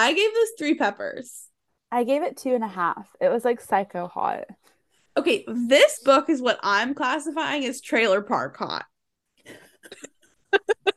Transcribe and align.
I 0.00 0.14
gave 0.14 0.32
this 0.32 0.52
three 0.56 0.76
peppers. 0.76 1.44
I 1.92 2.04
gave 2.04 2.22
it 2.22 2.38
two 2.38 2.54
and 2.54 2.64
a 2.64 2.68
half. 2.68 3.14
It 3.20 3.28
was 3.28 3.44
like 3.44 3.60
psycho 3.60 4.08
hot. 4.08 4.44
Okay, 5.14 5.44
this 5.46 6.00
book 6.02 6.30
is 6.30 6.40
what 6.40 6.58
I'm 6.62 6.94
classifying 6.94 7.66
as 7.66 7.82
trailer 7.82 8.22
park 8.22 8.56
hot. 8.56 8.86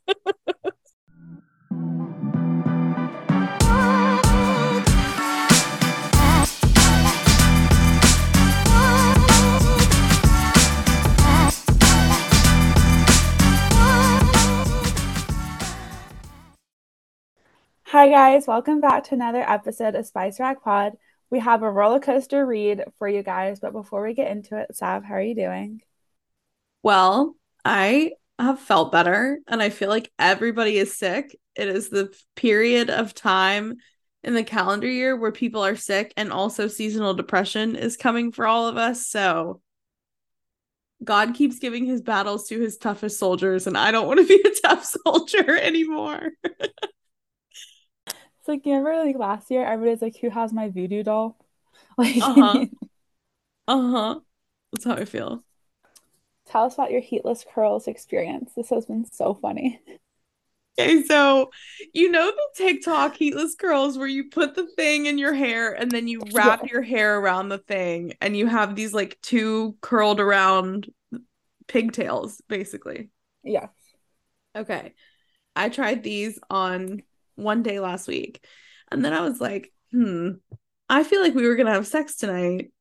Hi, 17.94 18.10
guys. 18.10 18.48
Welcome 18.48 18.82
back 18.82 19.04
to 19.04 19.14
another 19.14 19.48
episode 19.48 19.94
of 19.94 20.08
Spice 20.08 20.40
Rack 20.40 20.64
Pod. 20.64 20.94
We 21.30 21.38
have 21.38 21.62
a 21.62 21.70
roller 21.70 22.00
coaster 22.00 22.44
read 22.44 22.84
for 22.98 23.08
you 23.08 23.22
guys, 23.22 23.60
but 23.60 23.72
before 23.72 24.02
we 24.02 24.16
get 24.16 24.32
into 24.32 24.58
it, 24.58 24.76
Sav, 24.76 25.04
how 25.04 25.14
are 25.14 25.22
you 25.22 25.36
doing? 25.36 25.80
Well, 26.82 27.36
I 27.64 28.14
have 28.40 28.60
felt 28.60 28.92
better 28.92 29.38
and 29.48 29.62
I 29.62 29.70
feel 29.70 29.90
like 29.90 30.12
everybody 30.18 30.76
is 30.80 30.98
sick. 30.98 31.38
It 31.56 31.68
is 31.68 31.90
the 31.90 32.12
period 32.36 32.90
of 32.90 33.14
time 33.14 33.76
in 34.24 34.34
the 34.34 34.44
calendar 34.44 34.90
year 34.90 35.16
where 35.16 35.32
people 35.32 35.64
are 35.64 35.76
sick 35.76 36.16
and 36.18 36.34
also 36.34 36.68
seasonal 36.68 37.14
depression 37.14 37.76
is 37.76 37.96
coming 37.96 38.32
for 38.32 38.48
all 38.48 38.68
of 38.68 38.76
us. 38.76 39.06
So 39.06 39.62
God 41.04 41.36
keeps 41.36 41.60
giving 41.60 41.86
his 41.86 42.02
battles 42.02 42.48
to 42.48 42.60
his 42.60 42.78
toughest 42.78 43.20
soldiers, 43.20 43.68
and 43.68 43.78
I 43.78 43.92
don't 43.92 44.08
want 44.08 44.20
to 44.20 44.26
be 44.26 44.44
a 44.44 44.62
tough 44.68 44.84
soldier 44.84 45.56
anymore. 45.60 46.32
It's 48.44 48.48
like 48.50 48.66
you 48.68 48.74
remember 48.76 49.06
like 49.06 49.18
last 49.18 49.50
year, 49.52 49.66
everybody's 49.66 50.02
like, 50.04 50.18
"Who 50.18 50.30
has 50.30 50.54
my 50.54 50.70
voodoo 50.70 51.04
doll?" 51.04 51.38
Like, 51.98 52.18
Uh-huh. 52.20 52.66
uh 53.68 53.92
huh. 53.92 54.20
That's 54.72 54.86
how 54.86 54.94
I 54.96 55.06
feel. 55.06 55.44
tell 56.46 56.64
us 56.66 56.74
about 56.76 56.92
your 56.92 57.02
heatless 57.02 57.44
curls 57.54 57.88
experience. 57.88 58.54
This 58.56 58.70
has 58.70 58.86
been 58.86 59.06
so 59.06 59.34
funny. 59.34 59.82
Okay, 60.80 61.04
so 61.04 61.52
you 61.94 62.10
know 62.10 62.32
the 62.32 62.48
TikTok 62.56 63.16
heatless 63.16 63.54
curls 63.56 63.96
where 63.98 64.08
you 64.08 64.30
put 64.32 64.56
the 64.56 64.66
thing 64.76 65.06
in 65.06 65.20
your 65.20 65.34
hair 65.34 65.72
and 65.74 65.94
then 65.94 66.08
you 66.08 66.32
wrap 66.32 66.62
Yeah. 66.62 66.68
your 66.72 66.82
hair 66.82 67.20
around 67.20 67.50
the 67.50 67.60
thing 67.60 68.14
and 68.22 68.36
you 68.36 68.48
have 68.48 68.76
these 68.76 68.92
like 68.94 69.20
two 69.22 69.78
curled 69.82 70.20
around 70.20 70.92
pigtails, 71.68 72.42
basically. 72.50 73.10
Yeah. 73.44 73.70
Okay. 74.56 74.94
I 75.56 75.70
tried 75.70 76.04
these 76.04 76.40
on 76.50 77.04
one 77.36 77.64
day 77.64 77.80
last 77.80 78.08
week. 78.08 78.44
And 78.92 79.04
then 79.04 79.14
I 79.14 79.22
was 79.22 79.42
like, 79.42 79.72
hmm, 79.92 80.32
I 80.90 81.04
feel 81.04 81.22
like 81.22 81.34
we 81.34 81.48
were 81.48 81.56
going 81.56 81.68
to 81.68 81.74
have 81.74 81.88
sex 81.88 82.16
tonight. 82.16 82.72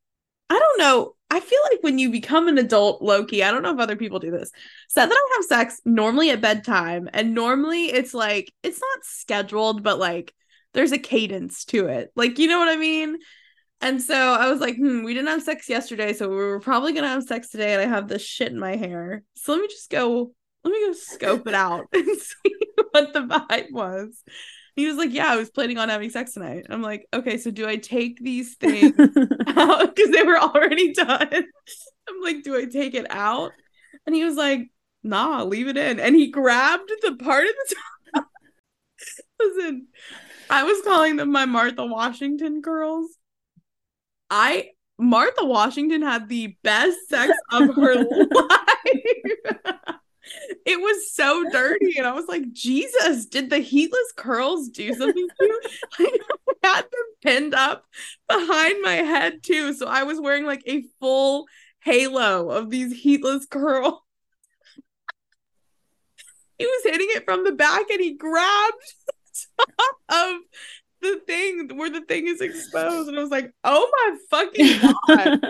I 0.50 0.58
don't 0.58 0.78
know. 0.78 1.14
I 1.30 1.40
feel 1.40 1.60
like 1.70 1.82
when 1.82 1.98
you 1.98 2.10
become 2.10 2.46
an 2.46 2.58
adult, 2.58 3.00
Loki, 3.00 3.42
I 3.42 3.50
don't 3.50 3.62
know 3.62 3.72
if 3.72 3.80
other 3.80 3.96
people 3.96 4.18
do 4.18 4.30
this. 4.30 4.50
Said 4.88 5.06
that 5.06 5.14
I 5.14 5.36
have 5.36 5.46
sex 5.46 5.80
normally 5.86 6.30
at 6.30 6.42
bedtime. 6.42 7.08
And 7.14 7.34
normally 7.34 7.86
it's 7.86 8.12
like, 8.12 8.52
it's 8.62 8.80
not 8.80 9.04
scheduled, 9.04 9.82
but 9.82 9.98
like 9.98 10.34
there's 10.74 10.92
a 10.92 10.98
cadence 10.98 11.64
to 11.66 11.86
it. 11.86 12.12
Like, 12.14 12.38
you 12.38 12.48
know 12.48 12.58
what 12.58 12.68
I 12.68 12.76
mean? 12.76 13.16
And 13.80 14.02
so 14.02 14.14
I 14.14 14.50
was 14.50 14.60
like, 14.60 14.76
hmm, 14.76 15.02
we 15.04 15.14
didn't 15.14 15.28
have 15.28 15.42
sex 15.42 15.68
yesterday. 15.70 16.12
So 16.12 16.28
we 16.28 16.36
were 16.36 16.60
probably 16.60 16.92
going 16.92 17.04
to 17.04 17.08
have 17.08 17.24
sex 17.24 17.48
today. 17.48 17.72
And 17.72 17.82
I 17.82 17.86
have 17.86 18.08
this 18.08 18.22
shit 18.22 18.52
in 18.52 18.58
my 18.58 18.76
hair. 18.76 19.22
So 19.34 19.52
let 19.52 19.62
me 19.62 19.68
just 19.68 19.90
go 19.90 20.34
let 20.64 20.72
me 20.72 20.86
go 20.86 20.92
scope 20.92 21.46
it 21.46 21.54
out 21.54 21.86
and 21.92 22.18
see 22.18 22.56
what 22.90 23.12
the 23.12 23.20
vibe 23.20 23.72
was. 23.72 24.22
He 24.76 24.86
was 24.86 24.96
like, 24.96 25.12
Yeah, 25.12 25.30
I 25.30 25.36
was 25.36 25.50
planning 25.50 25.78
on 25.78 25.88
having 25.88 26.10
sex 26.10 26.32
tonight. 26.32 26.66
I'm 26.70 26.82
like, 26.82 27.06
Okay, 27.12 27.38
so 27.38 27.50
do 27.50 27.66
I 27.66 27.76
take 27.76 28.18
these 28.20 28.54
things 28.60 28.94
out? 29.48 29.94
Because 29.94 30.10
they 30.10 30.22
were 30.22 30.38
already 30.38 30.92
done. 30.92 31.28
I'm 31.32 32.22
like, 32.22 32.42
Do 32.42 32.56
I 32.56 32.66
take 32.66 32.94
it 32.94 33.06
out? 33.10 33.52
And 34.06 34.14
he 34.14 34.24
was 34.24 34.36
like, 34.36 34.70
Nah, 35.02 35.42
leave 35.42 35.68
it 35.68 35.76
in. 35.76 35.98
And 35.98 36.14
he 36.14 36.30
grabbed 36.30 36.90
the 37.02 37.16
part 37.16 37.44
of 37.44 37.54
the 37.68 37.74
top. 38.14 38.26
Listen, 39.40 39.88
I 40.48 40.62
was 40.62 40.80
calling 40.82 41.16
them 41.16 41.32
my 41.32 41.44
Martha 41.44 41.84
Washington 41.84 42.60
girls. 42.60 43.10
I 44.30 44.68
Martha 44.98 45.44
Washington 45.44 46.02
had 46.02 46.28
the 46.28 46.56
best 46.62 47.08
sex 47.08 47.32
of 47.50 47.74
her 47.74 47.96
life. 47.96 48.60
It 50.66 50.80
was 50.80 51.12
so 51.12 51.44
dirty, 51.50 51.98
and 51.98 52.06
I 52.06 52.12
was 52.12 52.28
like, 52.28 52.52
Jesus, 52.52 53.26
did 53.26 53.50
the 53.50 53.58
heatless 53.58 54.12
curls 54.16 54.68
do 54.68 54.94
something 54.94 55.28
to 55.28 55.44
you? 55.44 55.60
I 55.98 56.18
had 56.62 56.82
them 56.82 56.90
pinned 57.22 57.54
up 57.54 57.84
behind 58.28 58.80
my 58.82 58.94
head 58.94 59.42
too, 59.42 59.72
so 59.74 59.86
I 59.86 60.04
was 60.04 60.20
wearing 60.20 60.44
like 60.44 60.62
a 60.66 60.84
full 61.00 61.46
halo 61.80 62.50
of 62.50 62.70
these 62.70 63.02
heatless 63.02 63.46
curls. 63.46 63.94
he 66.58 66.66
was 66.66 66.82
hitting 66.84 67.08
it 67.10 67.24
from 67.24 67.44
the 67.44 67.52
back, 67.52 67.90
and 67.90 68.00
he 68.00 68.14
grabbed 68.14 68.94
the 69.58 69.66
top 69.66 69.96
of 70.08 70.36
the 71.00 71.20
thing 71.26 71.76
where 71.76 71.90
the 71.90 72.02
thing 72.02 72.28
is 72.28 72.40
exposed, 72.40 73.08
and 73.08 73.18
I 73.18 73.22
was 73.22 73.30
like, 73.30 73.52
Oh 73.64 73.90
my 73.92 74.16
fucking 74.30 74.78
god! 75.08 75.40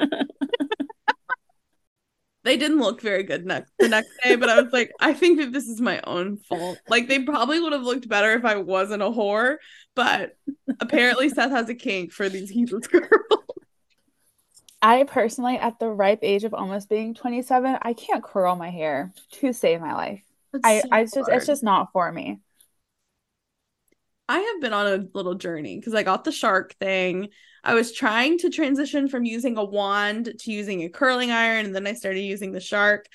They 2.45 2.57
didn't 2.57 2.81
look 2.81 3.01
very 3.01 3.23
good 3.23 3.47
next 3.47 3.73
the 3.79 3.89
next 3.89 4.11
day, 4.23 4.37
but 4.37 4.49
I 4.49 4.61
was 4.61 4.73
like, 4.73 4.93
I 5.01 5.13
think 5.13 5.39
that 5.39 5.53
this 5.53 5.69
is 5.69 5.81
my 5.81 6.01
own 6.05 6.37
fault. 6.37 6.79
Like 6.89 7.09
they 7.09 7.23
probably 7.23 7.61
would 7.61 7.73
have 7.73 7.83
looked 7.83 8.09
better 8.09 8.33
if 8.33 8.45
I 8.45 8.57
wasn't 8.57 9.03
a 9.03 9.07
whore, 9.07 9.57
but 9.95 10.37
apparently 10.81 11.29
Seth 11.29 11.51
has 11.51 11.69
a 11.69 11.75
kink 11.75 12.13
for 12.13 12.29
these 12.29 12.51
heatless 12.51 12.87
girls. 12.89 13.09
I 14.83 15.05
personally, 15.05 15.57
at 15.59 15.79
the 15.79 15.89
ripe 15.89 16.21
age 16.23 16.43
of 16.43 16.55
almost 16.55 16.89
being 16.89 17.15
27, 17.15 17.79
I 17.81 17.93
can't 17.93 18.23
curl 18.23 18.57
my 18.57 18.71
hair 18.71 19.13
to 19.33 19.53
save 19.53 19.81
my 19.81 19.95
life. 19.95 20.23
I, 20.65 20.83
I 20.91 21.05
just, 21.05 21.17
it's 21.29 21.47
just 21.47 21.63
not 21.63 21.93
for 21.93 22.11
me. 22.11 22.41
I 24.33 24.39
have 24.39 24.63
been 24.63 24.73
on 24.73 24.87
a 24.87 25.07
little 25.13 25.35
journey 25.35 25.77
because 25.77 25.95
I 25.95 26.05
got 26.05 26.25
the 26.25 26.33
shark 26.33 26.75
thing. 26.81 27.29
I 27.63 27.75
was 27.75 27.93
trying 27.93 28.39
to 28.39 28.49
transition 28.49 29.07
from 29.07 29.27
using 29.27 29.59
a 29.59 29.65
wand 29.65 30.33
to 30.39 30.51
using 30.51 30.83
a 30.83 30.89
curling 30.89 31.31
iron, 31.31 31.67
and 31.67 31.75
then 31.75 31.87
I 31.87 31.93
started 31.93 32.23
using 32.23 32.53
the 32.53 32.59
shark. 32.59 33.09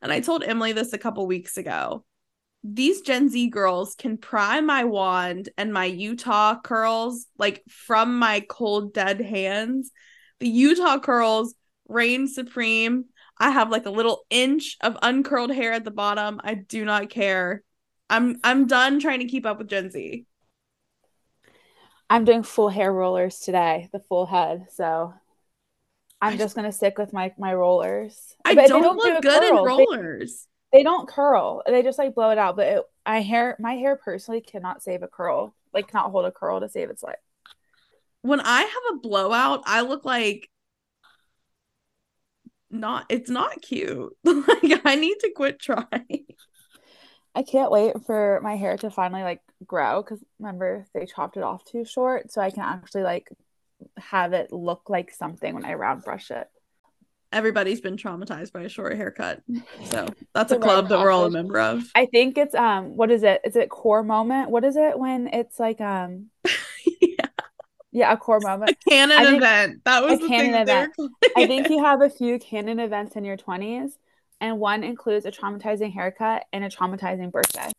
And 0.00 0.10
I 0.10 0.20
told 0.20 0.42
Emily 0.42 0.72
this 0.72 0.94
a 0.94 0.98
couple 0.98 1.26
weeks 1.26 1.58
ago. 1.58 2.06
These 2.64 3.02
Gen 3.02 3.28
Z 3.28 3.50
girls 3.50 3.94
can 3.94 4.16
pry 4.16 4.62
my 4.62 4.84
wand 4.84 5.50
and 5.58 5.74
my 5.74 5.84
Utah 5.84 6.58
curls 6.58 7.26
like 7.36 7.62
from 7.68 8.18
my 8.18 8.40
cold, 8.40 8.94
dead 8.94 9.20
hands. 9.20 9.90
The 10.40 10.48
Utah 10.48 10.98
curls 10.98 11.54
reign 11.86 12.28
supreme. 12.28 13.04
I 13.36 13.50
have 13.50 13.68
like 13.68 13.84
a 13.84 13.90
little 13.90 14.24
inch 14.30 14.78
of 14.80 14.96
uncurled 15.02 15.50
hair 15.50 15.74
at 15.74 15.84
the 15.84 15.90
bottom. 15.90 16.40
I 16.42 16.54
do 16.54 16.86
not 16.86 17.10
care. 17.10 17.62
I'm 18.08 18.36
I'm 18.42 18.66
done 18.66 19.00
trying 19.00 19.20
to 19.20 19.28
keep 19.28 19.44
up 19.44 19.58
with 19.58 19.68
Gen 19.68 19.90
Z. 19.90 20.24
I'm 22.12 22.26
doing 22.26 22.42
full 22.42 22.68
hair 22.68 22.92
rollers 22.92 23.38
today, 23.38 23.88
the 23.90 23.98
full 23.98 24.26
head. 24.26 24.66
So 24.70 25.14
I'm 26.20 26.36
just 26.36 26.54
gonna 26.54 26.70
stick 26.70 26.98
with 26.98 27.14
my 27.14 27.32
my 27.38 27.54
rollers. 27.54 28.36
I 28.44 28.54
But 28.54 28.62
they 28.62 28.68
don't, 28.68 28.82
do 28.82 28.90
a 28.90 28.92
look 28.92 29.22
good 29.22 29.42
in 29.42 29.56
curl. 29.56 29.78
They- 29.78 29.86
rollers. 29.88 30.46
They 30.74 30.82
don't 30.82 31.08
curl. 31.08 31.62
They 31.66 31.82
just 31.82 31.98
like 31.98 32.14
blow 32.14 32.28
it 32.28 32.36
out. 32.36 32.56
But 32.56 32.66
it, 32.66 32.82
I 33.06 33.22
hair 33.22 33.56
my 33.58 33.76
hair 33.76 33.96
personally 33.96 34.42
cannot 34.42 34.82
save 34.82 35.02
a 35.02 35.08
curl. 35.08 35.54
Like 35.72 35.88
cannot 35.88 36.10
hold 36.10 36.26
a 36.26 36.30
curl 36.30 36.60
to 36.60 36.68
save 36.68 36.90
its 36.90 37.02
life. 37.02 37.16
When 38.20 38.40
I 38.40 38.60
have 38.60 38.94
a 38.94 38.98
blowout, 38.98 39.62
I 39.64 39.80
look 39.80 40.04
like 40.04 40.50
not 42.70 43.06
it's 43.08 43.30
not 43.30 43.62
cute. 43.62 44.14
like 44.24 44.82
I 44.84 44.96
need 44.96 45.16
to 45.20 45.32
quit 45.34 45.58
trying. 45.58 46.26
I 47.34 47.42
can't 47.42 47.70
wait 47.70 47.94
for 48.06 48.40
my 48.42 48.56
hair 48.56 48.76
to 48.78 48.90
finally 48.90 49.22
like 49.22 49.40
grow 49.66 50.02
because 50.02 50.22
remember 50.38 50.86
they 50.94 51.06
chopped 51.06 51.36
it 51.36 51.42
off 51.42 51.64
too 51.64 51.84
short, 51.84 52.30
so 52.30 52.40
I 52.40 52.50
can 52.50 52.62
actually 52.62 53.02
like 53.04 53.28
have 53.98 54.32
it 54.32 54.52
look 54.52 54.88
like 54.88 55.10
something 55.12 55.54
when 55.54 55.64
I 55.64 55.74
round 55.74 56.04
brush 56.04 56.30
it. 56.30 56.48
Everybody's 57.32 57.80
been 57.80 57.96
traumatized 57.96 58.52
by 58.52 58.62
a 58.62 58.68
short 58.68 58.94
haircut. 58.94 59.42
So 59.84 60.06
that's 60.34 60.52
a 60.52 60.58
club 60.58 60.88
that 60.90 60.98
we're 61.00 61.10
all 61.10 61.24
a 61.24 61.30
member 61.30 61.58
of. 61.58 61.82
I 61.94 62.06
think 62.06 62.36
it's 62.36 62.54
um 62.54 62.96
what 62.96 63.10
is 63.10 63.22
it? 63.22 63.40
Is 63.44 63.56
it 63.56 63.70
core 63.70 64.02
moment? 64.02 64.50
What 64.50 64.64
is 64.64 64.76
it 64.76 64.98
when 64.98 65.28
it's 65.28 65.58
like 65.58 65.80
um 65.80 66.26
yeah. 67.00 67.26
yeah, 67.92 68.12
a 68.12 68.16
core 68.18 68.40
moment. 68.40 68.72
A 68.72 68.90
Canon 68.90 69.18
think- 69.24 69.36
event. 69.38 69.84
That 69.84 70.02
was 70.02 70.14
a 70.14 70.16
the 70.18 70.28
canon 70.28 70.44
thing 70.44 70.52
that 70.52 70.66
they 70.66 70.74
were 70.74 71.08
event. 71.08 71.34
I 71.36 71.46
think 71.46 71.70
you 71.70 71.82
have 71.82 72.02
a 72.02 72.10
few 72.10 72.38
canon 72.38 72.78
events 72.78 73.16
in 73.16 73.24
your 73.24 73.38
20s 73.38 73.92
and 74.42 74.58
one 74.58 74.84
includes 74.84 75.24
a 75.24 75.30
traumatizing 75.30 75.94
haircut 75.94 76.44
and 76.52 76.64
a 76.64 76.68
traumatizing 76.68 77.30
birthday 77.32 77.70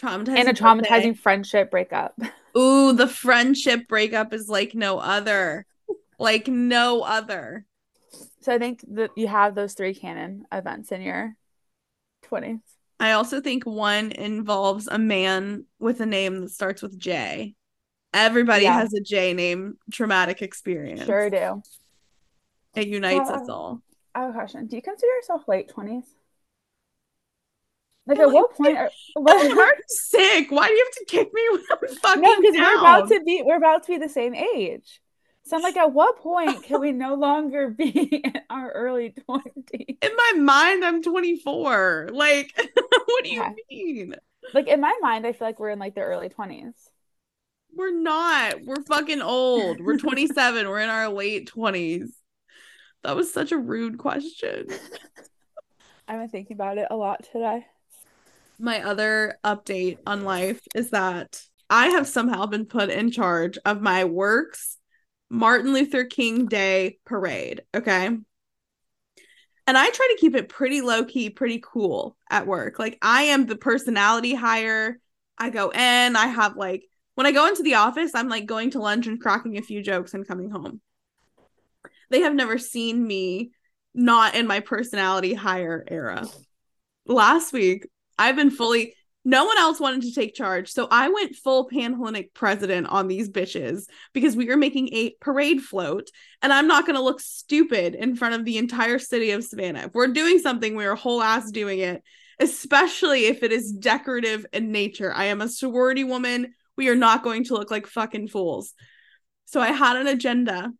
traumatizing 0.00 0.38
and 0.38 0.48
a 0.48 0.52
birthday. 0.52 0.64
traumatizing 0.64 1.18
friendship 1.18 1.70
breakup. 1.70 2.18
Ooh, 2.56 2.92
the 2.92 3.08
friendship 3.08 3.88
breakup 3.88 4.32
is 4.32 4.48
like 4.48 4.74
no 4.74 4.98
other. 4.98 5.66
Like 6.20 6.46
no 6.48 7.02
other. 7.02 7.66
So 8.40 8.54
I 8.54 8.58
think 8.58 8.84
that 8.92 9.10
you 9.16 9.26
have 9.26 9.54
those 9.54 9.74
three 9.74 9.94
canon 9.94 10.44
events 10.52 10.92
in 10.92 11.02
your 11.02 11.34
20s. 12.30 12.60
I 13.00 13.12
also 13.12 13.40
think 13.40 13.64
one 13.64 14.12
involves 14.12 14.88
a 14.88 14.98
man 14.98 15.64
with 15.78 16.00
a 16.00 16.06
name 16.06 16.40
that 16.40 16.50
starts 16.50 16.80
with 16.80 16.98
J. 16.98 17.54
Everybody 18.14 18.64
Yeah. 18.64 18.74
has 18.80 18.92
a 18.94 19.00
J 19.00 19.34
name 19.34 19.78
traumatic 19.92 20.42
experience. 20.42 21.04
Sure 21.04 21.28
do. 21.30 21.62
It 22.74 22.88
unites 22.88 23.30
us 23.30 23.48
all. 23.48 23.82
I 24.18 24.22
have 24.22 24.30
a 24.30 24.32
question. 24.34 24.66
Do 24.66 24.76
you 24.76 24.82
consider 24.82 25.10
yourself 25.14 25.48
late 25.48 25.68
20s? 25.70 26.14
Like, 28.06 28.18
Yeah, 28.18 28.20
at 28.20 28.32
what 28.32 28.54
point 28.56 28.76
are 28.78 28.92
what, 29.14 29.38
I'm 29.38 29.74
sick. 29.88 30.50
Why 30.50 30.68
do 30.68 30.74
you 30.74 30.84
have 30.84 30.94
to 30.94 31.04
kick 31.06 31.32
me 31.32 31.42
when 31.52 31.62
I'm 31.70 31.96
fucking 32.02 32.22
No, 32.22 32.34
because 32.40 32.58
we're 32.58 32.74
about 32.76 33.08
to 33.08 33.20
be 33.24 33.42
we're 33.42 33.56
about 33.56 33.84
to 33.84 33.92
be 33.92 33.98
the 33.98 34.08
same 34.08 34.34
age. 34.34 35.00
So 35.44 35.56
I'm 35.56 35.62
like, 35.62 35.76
at 35.76 35.92
what 35.92 36.18
point 36.18 36.62
can 36.62 36.80
we 36.80 36.92
no 36.92 37.14
longer 37.14 37.70
be 37.70 37.88
in 38.24 38.32
our 38.50 38.70
early 38.70 39.10
20s? 39.10 39.96
In 40.02 40.10
my 40.16 40.32
mind, 40.40 40.84
I'm 40.84 41.02
24. 41.02 42.10
Like, 42.12 42.52
what 42.56 43.24
do 43.24 43.30
you 43.30 43.42
Okay. 43.42 43.56
mean? 43.70 44.14
Like 44.52 44.66
in 44.68 44.80
my 44.82 44.94
mind, 45.00 45.26
I 45.26 45.32
feel 45.32 45.48
like 45.48 45.58
we're 45.58 45.70
in 45.70 45.78
like 45.78 45.94
the 45.94 46.02
early 46.02 46.28
20s. 46.28 46.92
We're 47.74 47.92
not. 47.92 48.64
We're 48.64 48.82
fucking 48.82 49.22
old. 49.22 49.80
We're 49.80 49.96
27. 49.96 50.68
We're 50.68 50.80
in 50.80 50.88
our 50.88 51.08
late 51.08 51.46
20s. 51.46 52.17
That 53.04 53.16
was 53.16 53.32
such 53.32 53.52
a 53.52 53.58
rude 53.58 53.98
question. 53.98 54.66
I've 56.08 56.18
been 56.18 56.28
thinking 56.28 56.56
about 56.56 56.78
it 56.78 56.88
a 56.90 56.96
lot 56.96 57.24
today. 57.32 57.66
My 58.58 58.82
other 58.82 59.38
update 59.44 59.98
on 60.06 60.24
life 60.24 60.60
is 60.74 60.90
that 60.90 61.40
I 61.70 61.88
have 61.88 62.06
somehow 62.06 62.46
been 62.46 62.64
put 62.64 62.90
in 62.90 63.10
charge 63.10 63.58
of 63.64 63.82
my 63.82 64.04
work's 64.04 64.78
Martin 65.30 65.72
Luther 65.72 66.04
King 66.04 66.46
Day 66.46 66.98
parade. 67.04 67.62
Okay. 67.74 68.06
And 68.06 69.76
I 69.76 69.90
try 69.90 70.08
to 70.10 70.18
keep 70.18 70.34
it 70.34 70.48
pretty 70.48 70.80
low 70.80 71.04
key, 71.04 71.28
pretty 71.28 71.60
cool 71.62 72.16
at 72.30 72.46
work. 72.46 72.78
Like, 72.78 72.96
I 73.02 73.24
am 73.24 73.44
the 73.44 73.56
personality 73.56 74.34
hire. 74.34 74.98
I 75.36 75.50
go 75.50 75.68
in, 75.68 76.16
I 76.16 76.26
have 76.26 76.56
like, 76.56 76.84
when 77.16 77.26
I 77.26 77.32
go 77.32 77.46
into 77.46 77.62
the 77.62 77.74
office, 77.74 78.12
I'm 78.14 78.28
like 78.28 78.46
going 78.46 78.70
to 78.70 78.80
lunch 78.80 79.06
and 79.06 79.20
cracking 79.20 79.58
a 79.58 79.62
few 79.62 79.82
jokes 79.82 80.14
and 80.14 80.26
coming 80.26 80.50
home. 80.50 80.80
They 82.10 82.20
have 82.20 82.34
never 82.34 82.58
seen 82.58 83.06
me 83.06 83.50
not 83.94 84.34
in 84.34 84.46
my 84.46 84.60
personality 84.60 85.34
hire 85.34 85.84
era. 85.88 86.26
Last 87.06 87.52
week, 87.52 87.86
I've 88.18 88.36
been 88.36 88.50
fully 88.50 88.94
no 89.28 89.44
one 89.44 89.58
else 89.58 89.78
wanted 89.78 90.02
to 90.02 90.14
take 90.14 90.34
charge. 90.34 90.70
So 90.70 90.88
I 90.90 91.10
went 91.10 91.36
full 91.36 91.68
Panhellenic 91.68 92.32
president 92.32 92.86
on 92.86 93.08
these 93.08 93.28
bitches 93.28 93.84
because 94.14 94.34
we 94.34 94.46
were 94.46 94.56
making 94.56 94.88
a 94.94 95.14
parade 95.20 95.60
float 95.60 96.08
and 96.40 96.50
I'm 96.50 96.66
not 96.66 96.86
going 96.86 96.96
to 96.96 97.02
look 97.02 97.20
stupid 97.20 97.94
in 97.94 98.16
front 98.16 98.36
of 98.36 98.46
the 98.46 98.56
entire 98.56 98.98
city 98.98 99.32
of 99.32 99.44
Savannah. 99.44 99.86
If 99.86 99.92
we're 99.92 100.06
doing 100.08 100.38
something, 100.38 100.74
we're 100.74 100.94
whole 100.94 101.20
ass 101.20 101.50
doing 101.50 101.80
it, 101.80 102.02
especially 102.38 103.26
if 103.26 103.42
it 103.42 103.52
is 103.52 103.70
decorative 103.70 104.46
in 104.52 104.72
nature. 104.72 105.12
I 105.12 105.24
am 105.24 105.42
a 105.42 105.48
sorority 105.48 106.04
woman. 106.04 106.54
We 106.78 106.88
are 106.88 106.96
not 106.96 107.22
going 107.22 107.44
to 107.44 107.54
look 107.54 107.70
like 107.70 107.86
fucking 107.86 108.28
fools. 108.28 108.72
So 109.44 109.60
I 109.60 109.72
had 109.72 109.96
an 109.96 110.06
agenda 110.06 110.72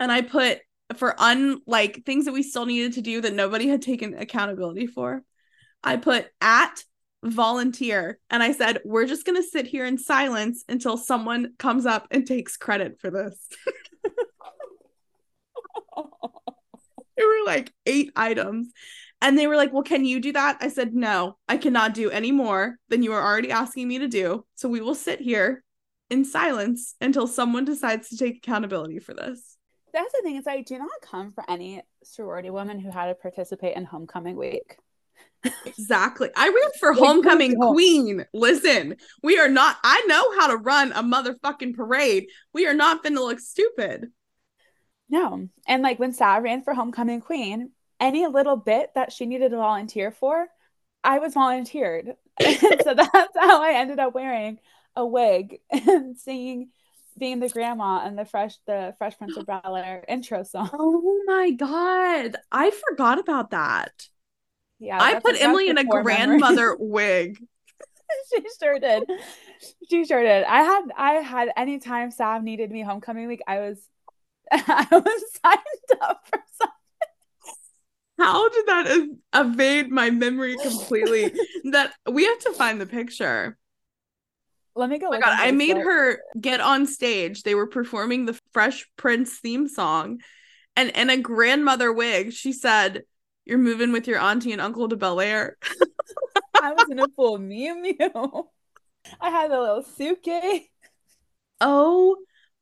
and 0.00 0.10
I 0.10 0.22
put 0.22 0.60
for 0.96 1.14
unlike 1.18 2.04
things 2.04 2.26
that 2.26 2.32
we 2.32 2.42
still 2.42 2.66
needed 2.66 2.94
to 2.94 3.02
do 3.02 3.20
that 3.20 3.34
nobody 3.34 3.68
had 3.68 3.82
taken 3.82 4.14
accountability 4.14 4.86
for. 4.86 5.22
I 5.82 5.96
put 5.96 6.26
at 6.40 6.82
volunteer 7.24 8.18
and 8.30 8.42
I 8.42 8.52
said, 8.52 8.80
we're 8.84 9.06
just 9.06 9.26
going 9.26 9.40
to 9.40 9.48
sit 9.48 9.66
here 9.66 9.84
in 9.84 9.98
silence 9.98 10.64
until 10.68 10.96
someone 10.96 11.54
comes 11.58 11.86
up 11.86 12.06
and 12.10 12.26
takes 12.26 12.56
credit 12.56 13.00
for 13.00 13.10
this. 13.10 13.38
There 17.16 17.26
were 17.26 17.46
like 17.46 17.72
eight 17.86 18.12
items. 18.14 18.72
And 19.22 19.38
they 19.38 19.46
were 19.46 19.56
like, 19.56 19.72
well, 19.72 19.82
can 19.82 20.04
you 20.04 20.20
do 20.20 20.32
that? 20.32 20.58
I 20.60 20.68
said, 20.68 20.94
no, 20.94 21.38
I 21.48 21.56
cannot 21.56 21.94
do 21.94 22.10
any 22.10 22.32
more 22.32 22.76
than 22.90 23.02
you 23.02 23.14
are 23.14 23.22
already 23.22 23.50
asking 23.50 23.88
me 23.88 23.98
to 24.00 24.08
do. 24.08 24.44
So 24.54 24.68
we 24.68 24.82
will 24.82 24.94
sit 24.94 25.20
here 25.20 25.64
in 26.10 26.24
silence 26.24 26.94
until 27.00 27.26
someone 27.26 27.64
decides 27.64 28.10
to 28.10 28.18
take 28.18 28.36
accountability 28.36 28.98
for 28.98 29.14
this. 29.14 29.55
That's 29.96 30.12
the 30.12 30.20
thing 30.22 30.36
is 30.36 30.46
I 30.46 30.60
do 30.60 30.76
not 30.76 30.90
come 31.00 31.32
for 31.32 31.42
any 31.48 31.80
sorority 32.04 32.50
woman 32.50 32.78
who 32.78 32.90
had 32.90 33.06
to 33.06 33.14
participate 33.14 33.76
in 33.76 33.86
homecoming 33.86 34.36
week. 34.36 34.76
Exactly. 35.64 36.28
I 36.36 36.48
ran 36.48 36.70
for 36.78 36.94
Like, 36.94 36.98
homecoming 36.98 37.56
queen. 37.56 38.26
Listen, 38.34 38.96
we 39.22 39.38
are 39.38 39.48
not, 39.48 39.76
I 39.82 40.02
know 40.06 40.38
how 40.38 40.48
to 40.48 40.56
run 40.58 40.92
a 40.92 41.02
motherfucking 41.02 41.74
parade. 41.74 42.26
We 42.52 42.66
are 42.66 42.74
not 42.74 43.02
finna 43.04 43.20
look 43.20 43.40
stupid. 43.40 44.08
No. 45.08 45.48
And 45.66 45.82
like 45.82 45.98
when 45.98 46.12
Sav 46.12 46.42
ran 46.42 46.62
for 46.62 46.74
homecoming 46.74 47.22
queen, 47.22 47.70
any 47.98 48.26
little 48.26 48.56
bit 48.56 48.90
that 48.96 49.12
she 49.12 49.24
needed 49.24 49.52
to 49.52 49.56
volunteer 49.56 50.10
for, 50.10 50.46
I 51.02 51.20
was 51.20 51.32
volunteered. 51.32 52.16
So 52.84 52.92
that's 52.94 53.34
how 53.34 53.62
I 53.62 53.76
ended 53.76 53.98
up 53.98 54.14
wearing 54.14 54.58
a 54.94 55.06
wig 55.06 55.60
and 55.70 56.18
singing 56.18 56.68
being 57.18 57.40
the 57.40 57.48
grandma 57.48 58.04
and 58.04 58.18
the 58.18 58.24
fresh 58.24 58.56
the 58.66 58.94
Fresh 58.98 59.18
Prince 59.18 59.36
of 59.36 59.46
Bel 59.46 59.76
Air 59.76 60.04
intro 60.08 60.42
song. 60.42 60.70
Oh 60.74 61.22
my 61.26 61.50
God. 61.50 62.36
I 62.52 62.70
forgot 62.88 63.18
about 63.18 63.50
that. 63.50 63.92
Yeah, 64.78 64.98
I 65.00 65.20
put 65.20 65.40
Emily 65.40 65.68
in 65.68 65.78
a 65.78 65.84
grandmother 65.84 66.76
wig. 66.78 67.38
she 68.32 68.42
sure 68.62 68.78
did. 68.78 69.04
She 69.88 70.04
sure 70.04 70.22
did. 70.22 70.44
I 70.44 70.62
had 70.62 70.82
I 70.96 71.12
had 71.14 71.48
any 71.56 71.78
time 71.78 72.10
Sav 72.10 72.42
needed 72.42 72.70
me 72.70 72.82
homecoming 72.82 73.26
week, 73.26 73.40
I 73.46 73.60
was 73.60 73.80
I 74.52 74.86
was 74.90 75.22
signed 75.42 76.00
up 76.02 76.26
for 76.28 76.38
something. 76.58 76.72
How 78.18 78.48
did 78.48 78.66
that 78.66 78.86
ev- 78.86 79.46
evade 79.46 79.90
my 79.90 80.10
memory 80.10 80.56
completely? 80.62 81.32
that 81.72 81.92
we 82.10 82.24
have 82.24 82.38
to 82.40 82.52
find 82.52 82.80
the 82.80 82.86
picture. 82.86 83.58
Let 84.76 84.90
me 84.90 84.98
go. 84.98 85.06
Oh 85.06 85.10
my 85.12 85.20
god, 85.20 85.38
I 85.38 85.52
made 85.52 85.78
her 85.78 86.20
get 86.38 86.60
on 86.60 86.86
stage. 86.86 87.42
They 87.42 87.54
were 87.54 87.66
performing 87.66 88.26
the 88.26 88.38
Fresh 88.52 88.86
Prince 88.96 89.38
theme 89.38 89.68
song, 89.68 90.20
and 90.76 90.90
in 90.90 91.08
a 91.08 91.16
grandmother 91.16 91.90
wig, 91.90 92.34
she 92.34 92.52
said, 92.52 93.04
"You're 93.46 93.56
moving 93.56 93.90
with 93.90 94.06
your 94.06 94.20
auntie 94.20 94.52
and 94.52 94.60
uncle 94.60 94.88
to 94.90 94.96
Bel 94.96 95.18
Air." 95.18 95.56
I 96.62 96.72
was 96.72 96.90
in 96.90 96.98
a 96.98 97.08
full 97.08 97.38
Mew 97.38 97.80
Mew. 97.80 97.96
I 99.20 99.30
had 99.30 99.50
a 99.50 99.60
little 99.60 99.82
suitcase. 99.82 100.68
Oh 101.58 102.16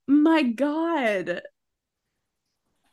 my 0.07 0.43
god, 0.43 1.43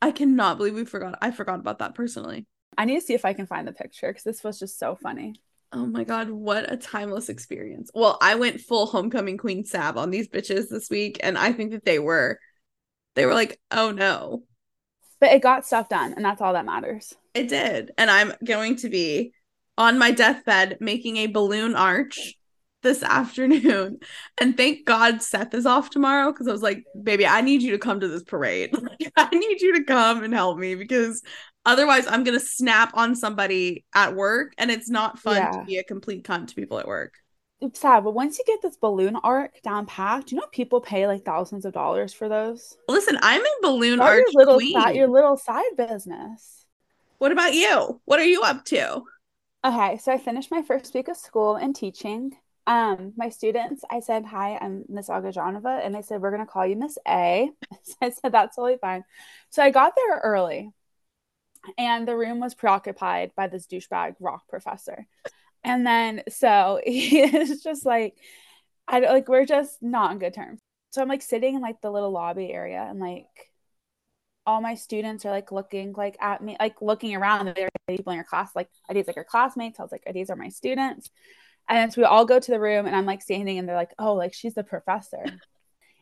I 0.02 0.12
cannot 0.12 0.58
believe 0.58 0.74
we 0.74 0.86
forgot. 0.86 1.20
I 1.22 1.30
forgot 1.30 1.60
about 1.60 1.78
that 1.80 1.94
personally. 1.94 2.48
I 2.76 2.86
need 2.86 3.00
to 3.00 3.06
see 3.06 3.14
if 3.14 3.26
I 3.26 3.34
can 3.34 3.46
find 3.46 3.68
the 3.68 3.74
picture 3.74 4.08
because 4.08 4.24
this 4.24 4.44
was 4.44 4.58
just 4.58 4.80
so 4.80 4.96
funny. 4.96 5.36
Oh 5.74 5.86
my 5.86 6.04
god, 6.04 6.30
what 6.30 6.72
a 6.72 6.78
timeless 6.78 7.30
experience. 7.30 7.90
Well, 7.94 8.18
I 8.22 8.36
went 8.36 8.62
full 8.62 8.86
homecoming 8.86 9.38
queen 9.38 9.64
Sav 9.64 9.98
on 9.98 10.10
these 10.10 10.28
bitches 10.28 10.70
this 10.70 10.90
week 10.90 11.20
and 11.24 11.38
I 11.38 11.54
think 11.54 11.72
that 11.72 11.86
they 11.86 12.00
were 12.00 12.40
they 13.16 13.26
were 13.26 13.34
like, 13.34 13.60
"Oh 13.72 13.92
no." 13.92 14.44
But 15.20 15.32
it 15.32 15.42
got 15.42 15.66
stuff 15.66 15.90
done, 15.90 16.14
and 16.14 16.26
that's 16.26 16.42
all 16.42 16.54
that 16.54 16.66
matters. 16.66 17.14
It 17.34 17.48
did. 17.48 17.92
And 17.98 18.10
I'm 18.10 18.34
going 18.44 18.78
to 18.78 18.90
be 18.90 19.34
on 19.78 20.00
my 20.00 20.12
deathbed 20.12 20.78
making 20.80 21.18
a 21.18 21.28
balloon 21.28 21.76
arch 21.76 22.36
this 22.84 23.04
afternoon. 23.04 24.00
And 24.40 24.58
thank 24.58 24.86
God 24.86 25.22
Seth 25.22 25.54
is 25.54 25.68
off 25.68 25.92
tomorrow 25.92 26.32
because 26.32 26.48
I 26.48 26.52
was 26.52 26.64
like, 26.64 26.84
baby, 27.04 27.28
I 27.28 27.42
need 27.42 27.62
you 27.62 27.72
to 27.72 27.78
come 27.78 28.00
to 28.00 28.08
this 28.08 28.24
parade. 28.24 28.72
Like, 28.82 29.12
I 29.16 29.30
need 29.30 29.62
you 29.62 29.76
to 29.76 29.84
come 29.84 30.24
and 30.24 30.34
help 30.34 30.58
me 30.58 30.74
because 30.74 31.22
otherwise 31.66 32.08
I'm 32.08 32.24
going 32.24 32.38
to 32.40 32.46
snap 32.46 32.92
on 32.96 33.16
somebody 33.16 33.86
at 33.94 34.16
work 34.16 34.54
and 34.58 34.72
it's 34.72 34.90
not 34.90 35.20
fun 35.20 35.38
Yeah. 35.38 35.52
to 35.52 35.66
be 35.66 35.78
a 35.78 35.84
complete 35.84 36.24
cunt 36.24 36.48
to 36.48 36.56
people 36.56 36.80
at 36.80 36.88
work. 36.88 37.14
It's 37.60 37.80
sad, 37.80 38.04
but 38.04 38.12
once 38.16 38.40
you 38.40 38.44
get 38.48 38.62
this 38.64 38.76
balloon 38.78 39.16
arc 39.18 39.62
down 39.62 39.86
packed, 39.86 40.32
you 40.32 40.38
know 40.40 40.48
people 40.52 40.82
pay 40.82 41.06
like 41.06 41.24
thousands 41.24 41.64
of 41.64 41.74
dollars 41.74 42.12
for 42.12 42.28
those. 42.28 42.76
Listen, 42.88 43.18
I'm 43.22 43.42
in 43.42 43.52
balloon 43.62 43.98
Start 43.98 44.18
arch 44.20 44.34
your 44.34 44.40
little 44.40 44.58
queen. 44.58 44.74
side, 44.74 44.96
your 44.96 45.08
little 45.08 45.38
side 45.38 45.76
business. 45.78 46.66
What 47.20 47.32
about 47.32 47.54
you? 47.54 48.02
What 48.06 48.20
are 48.20 48.26
you 48.26 48.42
up 48.42 48.66
to? 48.66 49.04
Okay, 49.64 49.98
so 49.98 50.12
I 50.12 50.18
finished 50.18 50.50
my 50.50 50.64
first 50.64 50.94
week 50.96 51.08
of 51.08 51.18
school 51.18 51.56
and 51.56 51.76
teaching. 51.76 52.32
Um, 52.66 53.14
my 53.16 53.30
students, 53.30 53.84
I 53.92 54.00
said, 54.00 54.26
Hi, 54.26 54.58
I'm 54.60 54.86
Miss 54.90 55.08
Agajanova, 55.10 55.86
and 55.86 55.94
they 55.94 56.02
said, 56.02 56.20
We're 56.22 56.32
gonna 56.32 56.48
call 56.48 56.66
you 56.66 56.76
Miss 56.76 56.98
A. 57.08 57.52
So 57.84 57.94
I 58.02 58.10
said, 58.10 58.32
That's 58.32 58.56
totally 58.56 58.78
fine. 58.82 59.04
So 59.52 59.62
I 59.62 59.70
got 59.70 59.94
there 59.96 60.20
early, 60.24 60.72
and 61.78 62.08
the 62.08 62.16
room 62.16 62.40
was 62.40 62.56
preoccupied 62.56 63.32
by 63.36 63.48
this 63.48 63.68
douchebag 63.68 64.16
rock 64.20 64.48
professor. 64.50 65.06
And 65.64 65.86
then 65.86 66.24
so 66.30 66.82
he 66.86 67.20
is 67.20 67.62
just 67.62 67.86
like, 67.86 68.16
I 68.88 69.00
don't 69.00 69.14
like 69.14 69.28
we're 69.28 69.46
just 69.46 69.82
not 69.82 70.12
on 70.12 70.20
good 70.20 70.34
terms. 70.34 70.60
So 70.92 71.02
I'm 71.02 71.08
like 71.08 71.22
sitting 71.22 71.56
in 71.56 71.62
like 71.62 71.82
the 71.82 71.92
little 71.92 72.12
lobby 72.12 72.52
area 72.52 72.86
and 72.88 73.00
like 73.00 73.28
all 74.46 74.60
my 74.60 74.76
students 74.76 75.26
are 75.26 75.32
like 75.32 75.52
looking 75.52 75.94
like 75.94 76.18
at 76.20 76.44
me, 76.44 76.58
like 76.60 76.82
looking 76.82 77.16
around. 77.16 77.48
Are 77.48 77.70
people 77.88 78.12
in 78.12 78.18
your 78.18 78.26
class, 78.26 78.52
like 78.56 78.70
are 78.90 78.96
these 78.96 79.08
like 79.08 79.16
your 79.16 79.26
classmates? 79.26 79.80
I 79.80 79.84
was 79.84 79.92
like, 79.92 80.04
are 80.08 80.14
these 80.14 80.30
are 80.30 80.36
my 80.36 80.50
students? 80.50 81.10
And 81.70 81.94
so 81.94 82.02
we 82.02 82.06
all 82.06 82.26
go 82.26 82.40
to 82.40 82.52
the 82.52 82.60
room 82.60 82.86
and 82.86 82.96
I'm 82.96 83.06
like 83.06 83.22
standing 83.22 83.58
and 83.58 83.68
they're 83.68 83.76
like, 83.76 83.94
oh, 84.00 84.14
like 84.14 84.34
she's 84.34 84.56
the 84.56 84.64
professor. 84.64 85.24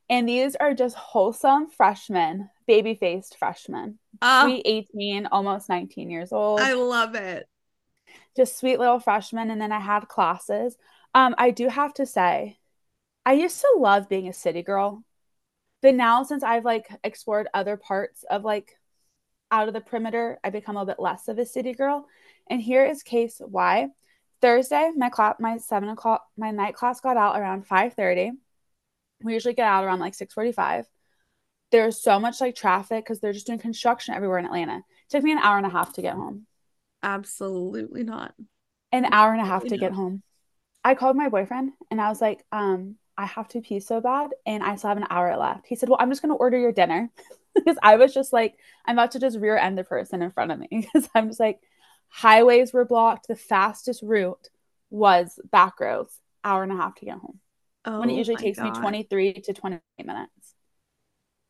And 0.10 0.28
these 0.28 0.56
are 0.56 0.74
just 0.74 0.96
wholesome 0.96 1.70
freshmen, 1.70 2.50
baby 2.68 2.96
faced 2.96 3.38
freshmen, 3.38 4.00
Uh, 4.22 4.44
sweet 4.44 4.64
18, 4.66 5.28
almost 5.28 5.70
19 5.70 6.10
years 6.10 6.32
old 6.32 6.60
I 6.60 6.74
love 6.74 7.16
it. 7.16 7.48
just 8.36 8.58
sweet 8.58 8.80
little 8.80 9.00
freshmen 9.00 9.50
and 9.52 9.62
then 9.62 9.72
i 9.72 9.80
had 9.80 10.08
classes 10.08 10.78
um 11.14 11.36
i 11.38 11.52
do 11.52 11.68
have 11.68 11.94
to 11.94 12.06
say 12.06 12.58
I 13.26 13.34
used 13.34 13.60
to 13.62 13.76
love 13.78 14.10
being 14.10 14.28
a 14.28 14.34
city 14.34 14.64
girl. 14.64 15.04
But 15.84 15.94
now 15.94 16.24
since 16.24 16.42
I've 16.42 16.66
like 16.66 16.90
explored 17.04 17.48
other 17.54 17.78
parts 17.78 18.24
of 18.28 18.44
like 18.44 18.80
out 19.52 19.68
of 19.68 19.76
the 19.76 19.82
perimeter, 19.82 20.40
I 20.44 20.50
become 20.50 20.78
a 20.78 20.86
bit 20.86 21.00
less 21.00 21.28
of 21.28 21.38
a 21.38 21.46
city 21.46 21.74
girl. 21.74 22.08
And 22.50 22.60
here 22.62 22.86
is 22.86 23.04
case 23.04 23.40
why. 23.46 23.90
Thursday, 24.42 24.92
my 24.96 25.10
class, 25.10 25.36
my 25.40 25.58
seven 25.58 25.90
o'clock, 25.90 26.26
my 26.38 26.50
night 26.50 26.74
class 26.74 27.02
got 27.02 27.18
out 27.18 27.38
around 27.40 27.68
five 27.68 27.94
thirty. 27.94 28.32
We 29.24 29.34
usually 29.34 29.54
get 29.54 29.68
out 29.68 29.84
around 29.84 30.00
like 30.00 30.16
six 30.16 30.34
forty 30.34 30.52
five. 30.52 30.86
There's 31.72 32.02
so 32.02 32.20
much 32.20 32.42
like 32.42 32.56
traffic 32.56 33.06
because 33.06 33.20
they're 33.20 33.34
just 33.34 33.46
doing 33.48 33.60
construction 33.60 34.16
everywhere 34.16 34.40
in 34.40 34.46
Atlanta. 34.46 34.78
It 34.78 35.10
took 35.10 35.24
me 35.24 35.32
an 35.32 35.38
hour 35.38 35.58
and 35.58 35.66
a 35.66 35.70
half 35.70 35.94
to 35.94 36.02
get 36.02 36.16
home. 36.16 36.48
Absolutely 37.04 38.04
not. 38.04 38.34
An 38.92 39.06
hour 39.06 39.34
and 39.34 39.42
a 39.42 39.46
half 39.46 39.66
to 39.66 39.78
get 39.78 39.92
home. 39.92 40.24
I 40.84 40.96
called 40.96 41.16
my 41.16 41.30
boyfriend 41.30 41.74
and 41.92 42.02
I 42.02 42.10
was 42.10 42.22
like, 42.22 42.44
um, 42.52 42.96
I 43.16 43.26
have 43.26 43.50
to 43.50 43.62
pee 43.62 43.82
so 43.82 44.02
bad 44.02 44.32
and 44.46 44.64
I 44.64 44.76
still 44.78 44.88
have 44.88 44.98
an 44.98 45.08
hour 45.10 45.36
left. 45.38 45.68
He 45.68 45.76
said, 45.76 45.90
Well, 45.90 45.98
I'm 46.00 46.10
just 46.10 46.22
gonna 46.22 46.36
order 46.36 46.58
your 46.58 46.72
dinner. 46.72 47.12
because 47.56 47.78
I 47.84 47.96
was 47.96 48.14
just 48.14 48.34
like, 48.34 48.56
I'm 48.86 48.96
about 48.96 49.12
to 49.12 49.20
just 49.20 49.38
rear 49.38 49.58
end 49.58 49.78
the 49.78 49.84
person 49.84 50.22
in 50.22 50.32
front 50.32 50.52
of 50.52 50.60
me. 50.60 50.68
Because 50.72 51.10
I'm 51.14 51.28
just 51.28 51.40
like, 51.40 51.60
highways 52.08 52.74
were 52.74 52.86
blocked. 52.86 53.28
The 53.28 53.36
fastest 53.36 54.02
route 54.02 54.50
was 54.90 55.40
back 55.52 55.80
roads, 55.80 56.18
hour 56.44 56.64
and 56.64 56.72
a 56.72 56.76
half 56.76 56.96
to 56.96 57.06
get 57.06 57.18
home. 57.18 57.40
Oh, 57.90 58.00
when 58.00 58.10
it 58.10 58.14
oh 58.14 58.18
usually 58.18 58.38
takes 58.38 58.58
God. 58.58 58.74
me 58.76 58.80
23 58.80 59.34
to 59.34 59.54
20 59.54 59.80
minutes. 60.04 60.56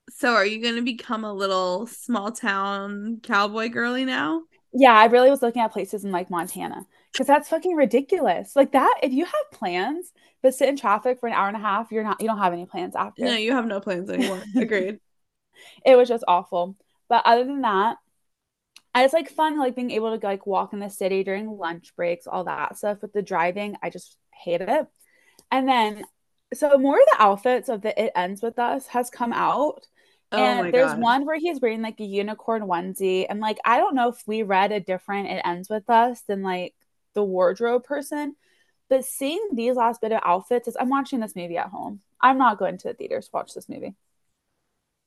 So 0.09 0.33
are 0.33 0.45
you 0.45 0.61
gonna 0.61 0.81
become 0.81 1.23
a 1.23 1.33
little 1.33 1.85
small 1.87 2.31
town 2.31 3.19
cowboy 3.21 3.69
girly 3.69 4.05
now? 4.05 4.43
Yeah, 4.71 4.93
I 4.93 5.05
really 5.05 5.29
was 5.29 5.41
looking 5.41 5.61
at 5.61 5.71
places 5.71 6.03
in 6.05 6.11
like 6.11 6.29
Montana 6.29 6.85
because 7.11 7.27
that's 7.27 7.49
fucking 7.49 7.75
ridiculous. 7.75 8.55
Like 8.55 8.71
that, 8.73 8.99
if 9.03 9.11
you 9.11 9.25
have 9.25 9.51
plans 9.51 10.11
but 10.41 10.53
sit 10.53 10.69
in 10.69 10.77
traffic 10.77 11.19
for 11.19 11.27
an 11.27 11.33
hour 11.33 11.47
and 11.47 11.57
a 11.57 11.59
half, 11.59 11.91
you're 11.91 12.03
not 12.03 12.21
you 12.21 12.27
don't 12.27 12.37
have 12.37 12.53
any 12.53 12.65
plans 12.65 12.95
after. 12.95 13.23
No, 13.25 13.35
you 13.35 13.53
have 13.53 13.65
no 13.65 13.79
plans 13.79 14.09
anymore. 14.09 14.41
Agreed. 14.55 14.99
it 15.85 15.95
was 15.95 16.07
just 16.07 16.23
awful. 16.27 16.75
But 17.07 17.23
other 17.25 17.43
than 17.43 17.61
that, 17.61 17.97
I 18.93 19.03
just 19.03 19.13
like 19.13 19.29
fun 19.29 19.57
like 19.57 19.75
being 19.75 19.91
able 19.91 20.17
to 20.17 20.25
like 20.25 20.45
walk 20.45 20.73
in 20.73 20.79
the 20.79 20.89
city 20.89 21.23
during 21.23 21.47
lunch 21.47 21.95
breaks, 21.95 22.27
all 22.27 22.45
that 22.45 22.77
stuff. 22.77 23.01
With 23.01 23.13
the 23.13 23.21
driving, 23.21 23.75
I 23.81 23.89
just 23.89 24.17
hate 24.33 24.61
it. 24.61 24.87
And 25.51 25.67
then 25.67 26.03
so 26.53 26.77
more 26.77 26.95
of 26.95 27.05
the 27.13 27.21
outfits 27.21 27.69
of 27.69 27.81
the 27.81 27.99
It 28.01 28.11
Ends 28.15 28.41
With 28.41 28.59
Us 28.59 28.87
has 28.87 29.09
come 29.09 29.33
out. 29.33 29.87
Oh 30.31 30.37
and 30.37 30.73
there's 30.73 30.91
God. 30.91 31.01
one 31.01 31.25
where 31.25 31.39
he's 31.39 31.59
wearing 31.59 31.81
like 31.81 31.99
a 31.99 32.05
unicorn 32.05 32.63
onesie. 32.63 33.25
And 33.29 33.39
like 33.39 33.57
I 33.65 33.77
don't 33.77 33.95
know 33.95 34.09
if 34.09 34.23
we 34.27 34.43
read 34.43 34.71
a 34.71 34.79
different 34.79 35.29
It 35.29 35.41
Ends 35.45 35.69
With 35.69 35.89
Us 35.89 36.21
than 36.21 36.43
like 36.43 36.75
the 37.13 37.23
wardrobe 37.23 37.83
person. 37.83 38.35
But 38.89 39.05
seeing 39.05 39.49
these 39.53 39.75
last 39.75 40.01
bit 40.01 40.11
of 40.11 40.21
outfits 40.23 40.67
is 40.67 40.77
I'm 40.79 40.89
watching 40.89 41.19
this 41.19 41.35
movie 41.35 41.57
at 41.57 41.69
home. 41.69 42.01
I'm 42.21 42.37
not 42.37 42.57
going 42.57 42.77
to 42.79 42.89
the 42.89 42.93
theaters 42.93 43.25
to 43.25 43.31
watch 43.33 43.53
this 43.53 43.69
movie. 43.69 43.95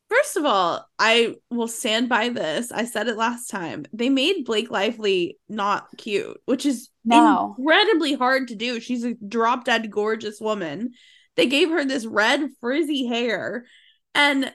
First 0.09 0.37
of 0.37 0.45
all, 0.45 0.87
I 0.99 1.37
will 1.51 1.69
stand 1.69 2.09
by 2.09 2.29
this. 2.29 2.71
I 2.71 2.85
said 2.85 3.09
it 3.09 3.17
last 3.17 3.49
time. 3.49 3.87
They 3.95 4.11
made 4.11 4.45
Blake 4.45 4.71
Lively 4.71 5.39
not 5.49 5.89
cute, 5.97 6.39
which 6.45 6.67
is 6.67 6.91
no. 7.03 7.55
incredibly 7.59 8.13
hard 8.13 8.49
to 8.49 8.55
do. 8.55 8.79
She's 8.79 9.05
a 9.05 9.15
drop 9.15 9.65
dead 9.65 9.91
gorgeous 9.91 10.39
woman. 10.39 10.93
They 11.37 11.47
gave 11.47 11.71
her 11.71 11.85
this 11.85 12.07
red 12.07 12.51
frizzy 12.61 13.07
hair. 13.07 13.67
And 14.15 14.53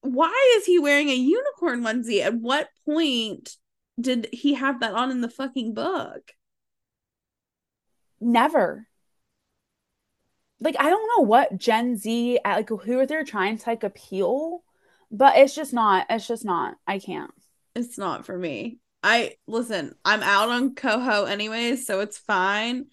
why 0.00 0.56
is 0.58 0.66
he 0.66 0.78
wearing 0.78 1.08
a 1.08 1.14
unicorn 1.14 1.82
onesie? 1.82 2.20
At 2.20 2.34
what 2.34 2.68
point 2.84 3.56
did 4.00 4.28
he 4.32 4.54
have 4.54 4.80
that 4.80 4.94
on 4.94 5.10
in 5.10 5.20
the 5.20 5.30
fucking 5.30 5.74
book? 5.74 6.32
Never. 8.20 8.86
Like 10.60 10.76
I 10.78 10.90
don't 10.90 11.08
know 11.16 11.24
what 11.24 11.56
Gen 11.56 11.96
Z 11.96 12.38
uh, 12.44 12.56
like 12.56 12.68
who 12.68 12.98
are 12.98 13.06
they're 13.06 13.24
trying 13.24 13.58
to 13.58 13.68
like 13.68 13.84
appeal, 13.84 14.64
but 15.10 15.36
it's 15.36 15.54
just 15.54 15.72
not. 15.72 16.06
It's 16.10 16.26
just 16.26 16.44
not. 16.44 16.76
I 16.86 16.98
can't. 16.98 17.30
It's 17.76 17.96
not 17.96 18.26
for 18.26 18.36
me. 18.36 18.78
I 19.02 19.34
listen. 19.46 19.94
I'm 20.04 20.22
out 20.22 20.48
on 20.48 20.74
CoHo 20.74 21.28
anyways, 21.28 21.86
so 21.86 22.00
it's 22.00 22.18
fine. 22.18 22.86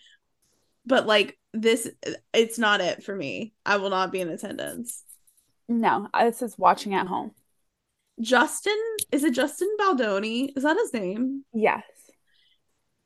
But 0.85 1.07
like 1.07 1.39
this, 1.61 1.89
it's 2.33 2.59
not 2.59 2.81
it 2.81 3.03
for 3.03 3.15
me. 3.15 3.53
I 3.65 3.77
will 3.77 3.89
not 3.89 4.11
be 4.11 4.21
in 4.21 4.29
attendance. 4.29 5.03
No, 5.67 6.07
this 6.13 6.41
is 6.41 6.57
watching 6.57 6.93
at 6.93 7.07
home. 7.07 7.31
Justin 8.21 8.79
is 9.11 9.23
it 9.23 9.33
Justin 9.33 9.75
Baldoni? 9.77 10.53
Is 10.55 10.63
that 10.63 10.77
his 10.77 10.93
name? 10.93 11.43
Yes 11.53 11.83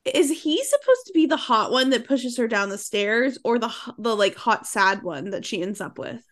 is 0.06 0.30
he 0.44 0.64
supposed 0.64 1.08
to 1.08 1.14
be 1.14 1.26
the 1.26 1.38
hot 1.38 1.72
one 1.72 1.90
that 1.90 2.08
pushes 2.08 2.38
her 2.38 2.48
down 2.48 2.70
the 2.70 2.78
stairs 2.78 3.38
or 3.44 3.60
the 3.60 3.74
the 3.98 4.16
like 4.16 4.36
hot 4.36 4.66
sad 4.66 5.04
one 5.04 5.32
that 5.32 5.46
she 5.46 5.62
ends 5.62 5.82
up 5.82 5.98
with 5.98 6.24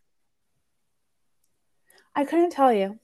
i 2.15 2.23
couldn't 2.23 2.51
tell 2.51 2.73
you 2.73 2.97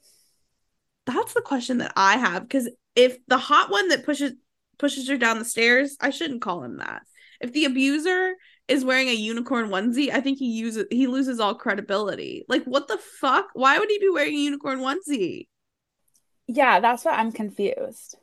that's 1.06 1.34
the 1.34 1.40
question 1.40 1.78
that 1.78 1.92
i 1.96 2.16
have 2.16 2.42
because 2.42 2.68
if 2.96 3.18
the 3.26 3.38
hot 3.38 3.70
one 3.70 3.88
that 3.88 4.04
pushes 4.04 4.32
pushes 4.78 5.08
her 5.08 5.16
down 5.16 5.38
the 5.38 5.44
stairs 5.44 5.96
i 6.00 6.10
shouldn't 6.10 6.42
call 6.42 6.62
him 6.62 6.78
that 6.78 7.02
if 7.40 7.52
the 7.52 7.66
abuser 7.66 8.34
is 8.68 8.84
wearing 8.84 9.08
a 9.08 9.12
unicorn 9.12 9.68
onesie 9.68 10.10
i 10.10 10.20
think 10.20 10.38
he 10.38 10.50
uses 10.50 10.86
he 10.90 11.06
loses 11.06 11.40
all 11.40 11.54
credibility 11.54 12.44
like 12.48 12.64
what 12.64 12.88
the 12.88 12.98
fuck 12.98 13.48
why 13.54 13.78
would 13.78 13.90
he 13.90 13.98
be 13.98 14.10
wearing 14.10 14.34
a 14.34 14.38
unicorn 14.38 14.80
onesie 14.80 15.46
yeah 16.46 16.80
that's 16.80 17.04
what 17.04 17.18
i'm 17.18 17.32
confused 17.32 18.16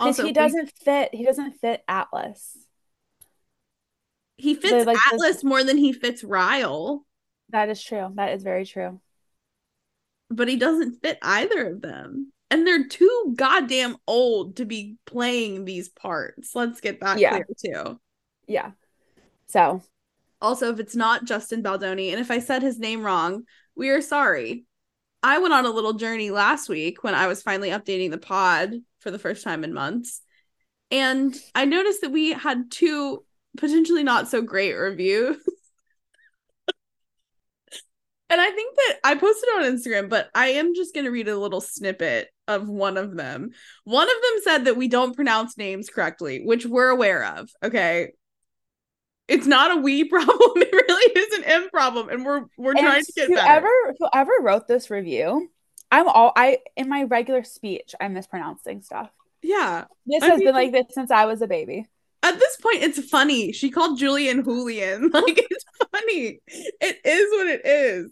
also, 0.00 0.24
he 0.24 0.32
doesn't 0.32 0.72
fit. 0.82 1.14
He 1.14 1.24
doesn't 1.24 1.60
fit 1.60 1.84
Atlas. 1.86 2.56
He 4.38 4.54
fits 4.54 4.86
like 4.86 4.96
Atlas 5.06 5.36
this... 5.36 5.44
more 5.44 5.62
than 5.62 5.76
he 5.76 5.92
fits 5.92 6.24
Ryle. 6.24 7.04
That 7.50 7.68
is 7.68 7.82
true. 7.82 8.10
That 8.14 8.32
is 8.32 8.42
very 8.42 8.64
true. 8.64 9.00
But 10.30 10.48
he 10.48 10.56
doesn't 10.56 11.02
fit 11.02 11.18
either 11.20 11.72
of 11.72 11.82
them. 11.82 12.32
And 12.50 12.66
they're 12.66 12.88
too 12.88 13.34
goddamn 13.36 13.96
old 14.06 14.56
to 14.56 14.64
be 14.64 14.96
playing 15.04 15.66
these 15.66 15.88
parts. 15.88 16.54
Let's 16.54 16.80
get 16.80 17.00
that 17.00 17.18
yeah. 17.18 17.30
clear 17.30 17.46
too. 17.62 18.00
Yeah. 18.50 18.72
So 19.46 19.80
also 20.42 20.72
if 20.72 20.80
it's 20.80 20.96
not 20.96 21.24
Justin 21.24 21.62
Baldoni, 21.62 22.10
and 22.10 22.20
if 22.20 22.30
I 22.30 22.40
said 22.40 22.62
his 22.62 22.78
name 22.78 23.04
wrong, 23.04 23.44
we 23.76 23.90
are 23.90 24.02
sorry. 24.02 24.64
I 25.22 25.38
went 25.38 25.54
on 25.54 25.66
a 25.66 25.70
little 25.70 25.92
journey 25.92 26.30
last 26.30 26.68
week 26.68 27.04
when 27.04 27.14
I 27.14 27.28
was 27.28 27.42
finally 27.42 27.70
updating 27.70 28.10
the 28.10 28.18
pod 28.18 28.74
for 28.98 29.10
the 29.10 29.18
first 29.18 29.44
time 29.44 29.62
in 29.64 29.72
months. 29.72 30.20
And 30.90 31.34
I 31.54 31.64
noticed 31.66 32.00
that 32.00 32.10
we 32.10 32.32
had 32.32 32.70
two 32.70 33.24
potentially 33.56 34.02
not 34.02 34.28
so 34.28 34.42
great 34.42 34.72
reviews. 34.72 35.36
and 38.30 38.40
I 38.40 38.50
think 38.50 38.76
that 38.76 38.96
I 39.04 39.14
posted 39.14 39.48
on 39.56 39.62
Instagram, 39.62 40.08
but 40.08 40.28
I 40.34 40.48
am 40.48 40.74
just 40.74 40.92
going 40.94 41.04
to 41.04 41.12
read 41.12 41.28
a 41.28 41.38
little 41.38 41.60
snippet 41.60 42.30
of 42.48 42.68
one 42.68 42.96
of 42.96 43.14
them. 43.14 43.50
One 43.84 44.08
of 44.08 44.16
them 44.22 44.42
said 44.42 44.64
that 44.64 44.76
we 44.76 44.88
don't 44.88 45.14
pronounce 45.14 45.56
names 45.56 45.88
correctly, 45.88 46.42
which 46.44 46.66
we're 46.66 46.88
aware 46.88 47.24
of. 47.24 47.48
Okay 47.62 48.10
it's 49.30 49.46
not 49.46 49.78
a 49.78 49.80
we 49.80 50.04
problem. 50.08 50.52
It 50.56 50.72
really 50.72 51.12
is 51.18 51.38
an 51.38 51.44
M 51.44 51.70
problem, 51.70 52.08
and 52.08 52.24
we're 52.24 52.44
we're 52.58 52.72
and 52.72 52.80
trying 52.80 53.04
to 53.04 53.12
get 53.12 53.28
whoever, 53.28 53.68
better. 53.68 53.96
Whoever 53.98 54.32
wrote 54.42 54.66
this 54.68 54.90
review, 54.90 55.48
I'm 55.90 56.08
all 56.08 56.32
I 56.36 56.58
in 56.76 56.88
my 56.88 57.04
regular 57.04 57.44
speech, 57.44 57.94
I'm 58.00 58.12
mispronouncing 58.12 58.82
stuff. 58.82 59.10
Yeah, 59.42 59.84
this 60.04 60.22
I 60.22 60.26
has 60.26 60.38
mean, 60.38 60.48
been 60.48 60.54
like 60.54 60.72
this 60.72 60.86
since 60.90 61.10
I 61.10 61.24
was 61.24 61.40
a 61.40 61.46
baby. 61.46 61.86
At 62.22 62.38
this 62.38 62.56
point, 62.56 62.82
it's 62.82 63.08
funny. 63.08 63.52
She 63.52 63.70
called 63.70 63.98
Julian 63.98 64.44
Julian. 64.44 65.10
Like 65.14 65.46
it's 65.50 65.64
funny. 65.92 66.40
It 66.48 67.00
is 67.04 67.30
what 67.30 67.46
it 67.46 67.62
is. 67.64 68.10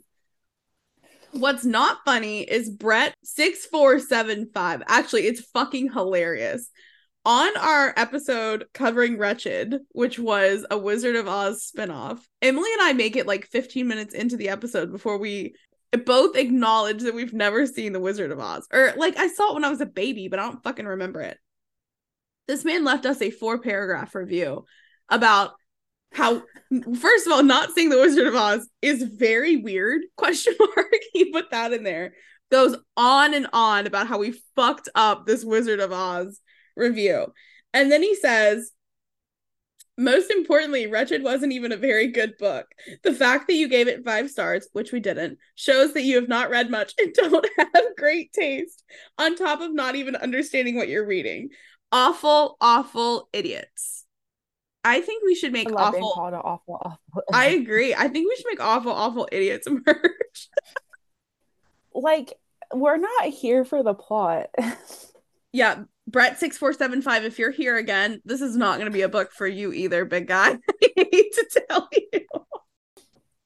What's 1.33 1.65
not 1.65 1.99
funny 2.07 2.41
is 2.41 2.71
Brett 2.71 3.15
six 3.23 3.67
four 3.67 3.99
seven 3.99 4.51
five. 4.55 4.83
Actually, 4.87 5.27
it's 5.27 5.41
fucking 5.53 5.93
hilarious 5.93 6.71
on 7.29 7.55
our 7.59 7.93
episode 7.99 8.65
covering 8.73 9.19
Wretched, 9.19 9.81
which 9.93 10.19
was 10.19 10.65
a 10.71 10.79
Wizard 10.79 11.15
of 11.15 11.29
Oz 11.29 11.71
spinoff, 11.71 12.21
Emily 12.41 12.73
and 12.73 12.81
I 12.81 12.95
make 12.95 13.17
it 13.17 13.27
like 13.27 13.45
15 13.49 13.87
minutes 13.87 14.15
into 14.15 14.39
the 14.39 14.49
episode 14.49 14.91
before 14.91 15.19
we 15.19 15.55
both 16.07 16.37
acknowledge 16.39 17.03
that 17.03 17.15
we've 17.15 17.35
never 17.35 17.67
seen 17.67 17.93
the 17.93 18.01
Wizard 18.01 18.31
of 18.31 18.41
Oz. 18.41 18.67
Or 18.73 18.95
like 18.97 19.19
I 19.19 19.29
saw 19.29 19.51
it 19.51 19.55
when 19.57 19.65
I 19.65 19.69
was 19.69 19.83
a 19.83 19.87
baby, 19.87 20.29
but 20.29 20.39
I 20.39 20.45
don't 20.45 20.63
fucking 20.63 20.87
remember 20.87 21.21
it. 21.21 21.37
This 22.47 22.65
man 22.65 22.83
left 22.83 23.05
us 23.05 23.21
a 23.21 23.31
four 23.31 23.59
paragraph 23.59 24.15
review 24.15 24.65
about 25.11 25.53
how 26.13 26.43
first 26.99 27.27
of 27.27 27.33
all 27.35 27.43
not 27.43 27.73
seeing 27.73 27.91
the 27.91 28.01
wizard 28.01 28.27
of 28.27 28.35
oz 28.35 28.67
is 28.81 29.03
very 29.03 29.59
weird 29.59 30.01
question 30.17 30.55
mark 30.59 30.95
he 31.13 31.31
put 31.31 31.51
that 31.51 31.75
in 31.75 31.83
there 31.83 32.15
goes 32.51 32.75
on 32.97 33.35
and 33.35 33.47
on 33.53 33.87
about 33.87 34.07
how 34.07 34.17
we 34.17 34.33
fucked 34.57 34.89
up 34.95 35.27
this 35.27 35.45
wizard 35.45 35.81
of 35.81 35.93
oz 35.93 36.41
review. 36.79 37.33
And 37.75 37.93
then 37.93 38.03
he 38.03 38.15
says, 38.15 38.73
most 39.99 40.31
importantly, 40.31 40.87
Wretched 40.87 41.25
wasn't 41.25 41.53
even 41.53 41.73
a 41.73 41.77
very 41.77 42.07
good 42.07 42.39
book. 42.39 42.67
The 43.03 43.13
fact 43.13 43.49
that 43.49 43.55
you 43.55 43.69
gave 43.69 43.89
it 43.89 44.05
five 44.05 44.31
stars, 44.31 44.69
which 44.73 44.93
we 44.93 45.01
didn't, 45.01 45.39
shows 45.57 45.93
that 45.95 46.05
you 46.05 46.15
have 46.17 46.29
not 46.29 46.51
read 46.51 46.71
much 46.71 46.95
and 46.99 47.13
don't 47.15 47.49
have 47.59 47.85
great 47.97 48.33
taste, 48.33 48.85
on 49.19 49.35
top 49.35 49.61
of 49.61 49.75
not 49.75 49.97
even 49.97 50.15
understanding 50.15 50.77
what 50.77 50.89
you're 50.89 51.07
reading. 51.07 51.51
Awful, 51.91 52.57
awful 52.61 53.29
idiots. 53.33 54.05
I 54.85 55.01
think 55.01 55.25
we 55.25 55.35
should 55.35 55.53
make 55.53 55.69
I 55.69 55.73
love 55.73 55.93
being 55.93 56.05
awful. 56.05 56.15
called 56.15 56.35
an 56.35 56.41
awful, 56.45 56.79
awful. 56.81 57.23
I 57.33 57.47
agree. 57.47 57.95
I 57.95 58.07
think 58.09 58.29
we 58.29 58.37
should 58.37 58.47
make 58.49 58.61
awful, 58.61 58.93
awful 58.93 59.29
idiots 59.33 59.67
merch. 59.87 60.49
like 61.93 62.35
we're 62.73 62.99
not 62.99 63.25
here 63.25 63.65
for 63.65 63.83
the 63.83 63.95
plot. 63.95 64.49
yeah, 65.53 65.83
Brett 66.09 66.39
six 66.39 66.57
four 66.57 66.73
seven 66.73 67.03
five. 67.03 67.25
If 67.25 67.39
you're 67.39 67.51
here 67.51 67.77
again, 67.77 68.21
this 68.25 68.41
is 68.41 68.57
not 68.57 68.77
going 68.79 68.87
to 68.87 68.93
be 68.93 69.03
a 69.03 69.09
book 69.09 69.31
for 69.31 69.47
you 69.47 69.73
either, 69.73 70.05
big 70.05 70.27
guy. 70.27 70.51
I 70.83 70.89
hate 70.97 71.33
to 71.35 71.63
tell 71.69 71.89
you. 71.93 72.21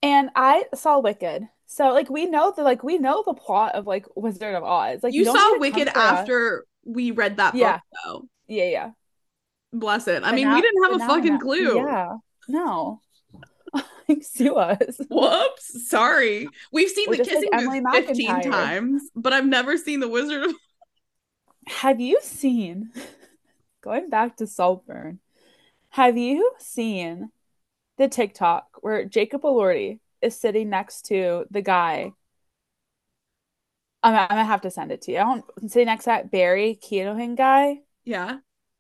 and 0.02 0.31
I 0.37 0.64
saw 0.75 1.00
Wicked. 1.00 1.42
So 1.66 1.92
like 1.92 2.09
we 2.09 2.26
know 2.26 2.52
the 2.54 2.62
like 2.62 2.83
we 2.83 2.99
know 2.99 3.23
the 3.26 3.35
plot 3.35 3.75
of 3.75 3.87
like 3.87 4.07
Wizard 4.14 4.54
of 4.54 4.62
Oz. 4.62 5.02
Like 5.02 5.12
you 5.14 5.25
saw 5.25 5.33
need 5.33 5.38
to 5.38 5.49
come 5.50 5.61
Wicked 5.61 5.88
for 5.92 5.99
us. 5.99 6.04
after 6.21 6.66
we 6.85 7.11
read 7.11 7.38
that 7.38 7.54
book, 7.54 7.81
though. 8.04 8.28
Yeah, 8.47 8.64
yeah. 8.64 8.90
Bless 9.73 10.07
it. 10.07 10.23
I 10.23 10.33
mean, 10.33 10.45
now- 10.45 10.54
we 10.54 10.61
didn't 10.61 10.83
have 10.85 11.00
a 11.00 11.07
fucking 11.07 11.40
clue. 11.40 11.76
Yeah. 11.76 12.16
No. 12.49 13.00
like 14.09 14.23
sue 14.23 14.54
us. 14.57 15.00
Whoops. 15.09 15.88
Sorry. 15.88 16.47
We've 16.73 16.90
seen 16.90 17.07
We're 17.09 17.16
the 17.16 17.25
just 17.25 17.31
like 17.37 17.50
kissing 17.50 17.50
Emily 17.54 17.81
booth 17.81 18.07
15 18.09 18.28
McIntyre. 18.28 18.42
times, 18.50 19.02
but 19.16 19.33
I've 19.33 19.47
never 19.47 19.76
seen 19.78 20.00
the 20.00 20.09
Wizard 20.09 20.42
of 20.45 20.54
Have 21.66 22.00
you 22.00 22.19
seen 22.23 22.90
going 23.83 24.09
back 24.11 24.37
to 24.37 24.47
Saltburn? 24.47 25.21
Have 25.90 26.16
you 26.16 26.52
seen 26.59 27.31
the 27.99 28.09
TikTok 28.09 28.64
where 28.81 29.04
Jacob 29.04 29.42
Elordi 29.42 30.00
is 30.21 30.38
sitting 30.38 30.71
next 30.71 31.07
to 31.07 31.45
the 31.50 31.62
guy? 31.62 32.12
I'm, 34.02 34.14
I'm 34.14 34.28
gonna 34.28 34.45
have 34.45 34.62
to 34.62 34.71
send 34.71 34.90
it 34.90 35.02
to 35.02 35.12
you. 35.12 35.19
I 35.19 35.23
don't 35.23 35.45
sitting 35.71 35.87
next 35.87 36.04
to 36.04 36.11
that 36.11 36.31
Barry 36.31 36.78
Keoghan 36.83 37.37
guy. 37.37 37.81
Yeah. 38.04 38.38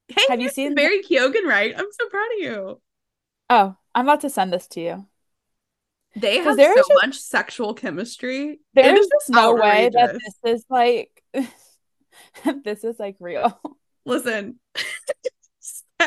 Hey, 0.08 0.22
Have 0.28 0.40
you 0.40 0.48
seen- 0.48 0.74
Barry 0.74 1.02
Keoghan, 1.02 1.44
right? 1.44 1.72
I'm 1.76 1.86
so 1.92 2.08
proud 2.08 2.28
of 2.36 2.38
you. 2.40 2.80
Oh, 3.50 3.76
I'm 3.94 4.06
about 4.06 4.22
to 4.22 4.30
send 4.30 4.52
this 4.52 4.66
to 4.68 4.80
you. 4.80 5.06
They 6.16 6.38
have 6.38 6.56
so 6.56 6.74
just- 6.74 6.90
much 7.02 7.18
sexual 7.18 7.74
chemistry. 7.74 8.60
There's 8.74 9.06
just 9.06 9.30
no 9.30 9.54
way 9.54 9.90
that 9.92 10.14
this 10.14 10.34
is 10.44 10.64
like 10.68 11.22
this 12.64 12.84
is 12.84 12.98
like 12.98 13.16
real. 13.20 13.58
Listen, 14.04 14.58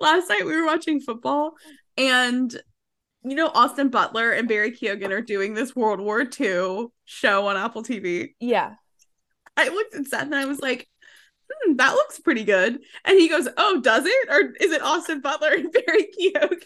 last 0.00 0.28
night 0.28 0.44
we 0.46 0.56
were 0.56 0.66
watching 0.66 1.00
football, 1.00 1.54
and 1.96 2.54
you 3.24 3.34
know 3.34 3.48
Austin 3.48 3.88
Butler 3.88 4.30
and 4.32 4.48
Barry 4.48 4.72
Keoghan 4.72 5.10
are 5.10 5.20
doing 5.20 5.54
this 5.54 5.74
World 5.74 6.00
War 6.00 6.20
II 6.40 6.86
show 7.04 7.46
on 7.48 7.56
Apple 7.56 7.82
TV. 7.82 8.34
Yeah. 8.40 8.74
I 9.56 9.68
looked 9.68 9.94
at 9.94 10.06
Seth 10.06 10.22
and 10.22 10.34
I 10.34 10.44
was 10.44 10.60
like, 10.60 10.86
hmm, 11.50 11.76
that 11.76 11.94
looks 11.94 12.18
pretty 12.20 12.44
good. 12.44 12.78
And 13.06 13.18
he 13.18 13.28
goes, 13.28 13.48
Oh, 13.56 13.80
does 13.80 14.04
it? 14.04 14.28
Or 14.28 14.52
is 14.60 14.70
it 14.70 14.82
Austin 14.82 15.20
Butler 15.22 15.48
and 15.54 15.72
Barry 15.86 16.08
Keoghan? 16.20 16.62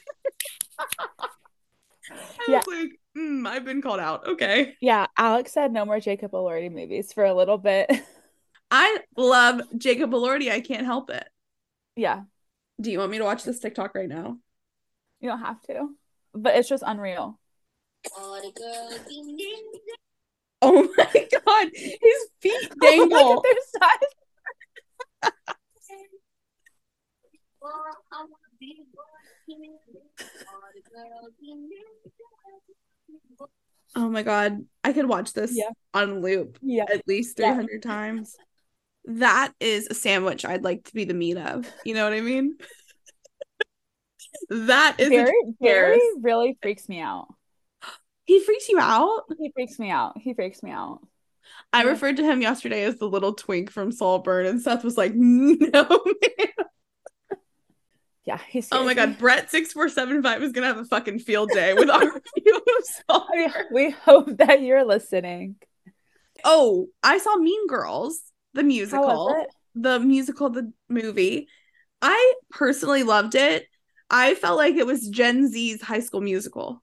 I 2.11 2.47
Yeah. 2.49 2.63
was 2.67 2.67
like, 2.67 2.91
hmm, 3.15 3.47
I've 3.47 3.65
been 3.65 3.81
called 3.83 4.01
out. 4.01 4.27
Okay. 4.27 4.75
Yeah. 4.81 5.07
Alex 5.17 5.53
said 5.53 5.73
no 5.73 5.85
more 5.85 6.01
Jacob 6.01 6.33
Elordi 6.33 6.71
movies 6.71 7.13
for 7.13 7.25
a 7.25 7.35
little 7.35 7.59
bit. 7.59 7.91
I 8.71 8.99
love 9.17 9.63
Jacob 9.77 10.11
Elordi. 10.13 10.51
I 10.51 10.61
can't 10.61 10.87
help 10.87 11.11
it. 11.11 11.29
yeah. 11.97 12.23
Do 12.81 12.91
you 12.91 12.99
want 13.01 13.11
me 13.11 13.19
to 13.19 13.25
watch 13.25 13.45
this 13.45 13.59
TikTok 13.59 13.95
right 13.95 14.09
now? 14.09 14.39
You 15.21 15.29
don't 15.29 15.41
have 15.41 15.61
to. 15.63 15.89
But 16.33 16.55
it's 16.57 16.69
just 16.69 16.83
unreal. 16.87 17.39
Oh 20.63 20.89
my 20.97 21.29
god, 21.45 21.69
his 21.75 22.29
feet 22.41 22.55
oh 22.83 22.97
Look 22.97 23.11
dangle. 23.11 23.37
at 23.39 23.43
their 23.43 23.55
size. 23.81 24.09
oh 33.97 34.09
my 34.09 34.23
god, 34.23 34.65
I 34.85 34.93
could 34.93 35.09
watch 35.09 35.33
this 35.33 35.53
Yeah. 35.57 35.71
on 35.95 36.21
loop 36.21 36.59
Yeah. 36.63 36.85
at 36.93 37.07
least 37.07 37.39
Yeah. 37.39 37.55
300 37.55 37.83
times. 37.83 38.37
That 39.07 39.53
is 39.61 39.87
a 39.89 39.95
sandwich 39.95 40.45
I'd 40.45 40.65
like 40.65 40.85
to 40.85 40.95
be 40.95 41.05
the 41.05 41.15
meat 41.15 41.37
of. 41.37 41.67
You 41.85 41.95
know 41.95 42.05
what 42.05 42.13
I 42.13 42.21
mean? 42.21 42.57
that 44.51 44.97
is 44.99 45.09
Barry, 45.09 45.33
Barry 45.61 46.01
really 46.21 46.59
freaks 46.63 46.89
me 46.89 47.01
out. 47.01 47.29
he 48.25 48.41
freaks 48.41 48.69
you 48.69 48.79
out. 48.81 49.23
He 49.39 49.51
freaks 49.55 49.79
me 49.79 49.91
out. 49.91 50.19
He 50.19 50.35
freaks 50.35 50.63
me 50.63 50.71
out. 50.71 51.01
I 51.73 51.83
Yeah. 51.83 51.91
referred 51.91 52.17
to 52.19 52.25
him 52.25 52.43
yesterday 52.43 52.85
as 52.85 52.97
the 52.99 53.09
little 53.09 53.33
twink 53.35 53.71
from 53.71 53.91
Saltburn, 53.93 54.47
and 54.47 54.61
Seth 54.61 54.85
was 54.85 54.97
like, 54.97 55.13
"No, 55.17 55.59
man." 55.89 56.49
Yeah, 58.25 58.39
he's 58.49 58.69
Oh 58.71 58.85
my 58.85 58.95
god, 58.95 59.19
Brett 59.19 59.51
six 59.51 59.73
four 59.73 59.89
seven 59.89 60.23
five 60.23 60.43
is 60.43 60.53
gonna 60.53 60.67
have 60.69 60.79
a 60.79 60.85
fucking 60.85 61.21
field 61.21 61.51
day 61.53 61.75
with 61.75 61.89
our 61.91 62.01
review 62.37 62.57
of 62.57 62.85
Saltburn. 63.09 63.65
we 63.73 63.91
hope 63.91 64.37
that 64.39 64.61
you're 64.63 64.85
listening. 64.85 65.57
Oh, 66.45 66.89
I 67.03 67.19
saw 67.19 67.37
Mean 67.37 67.67
Girls, 67.67 68.21
the 68.55 68.63
musical, 68.63 69.47
the 69.75 69.99
musical, 70.01 70.51
the 70.51 70.73
movie. 70.89 71.49
I 72.03 72.35
personally 72.51 73.03
loved 73.03 73.35
it. 73.35 73.67
I 74.09 74.35
felt 74.35 74.57
like 74.59 74.75
it 74.75 74.87
was 74.87 75.09
Gen 75.09 75.47
Z's 75.49 75.81
high 75.83 76.01
school 76.01 76.21
musical, 76.21 76.83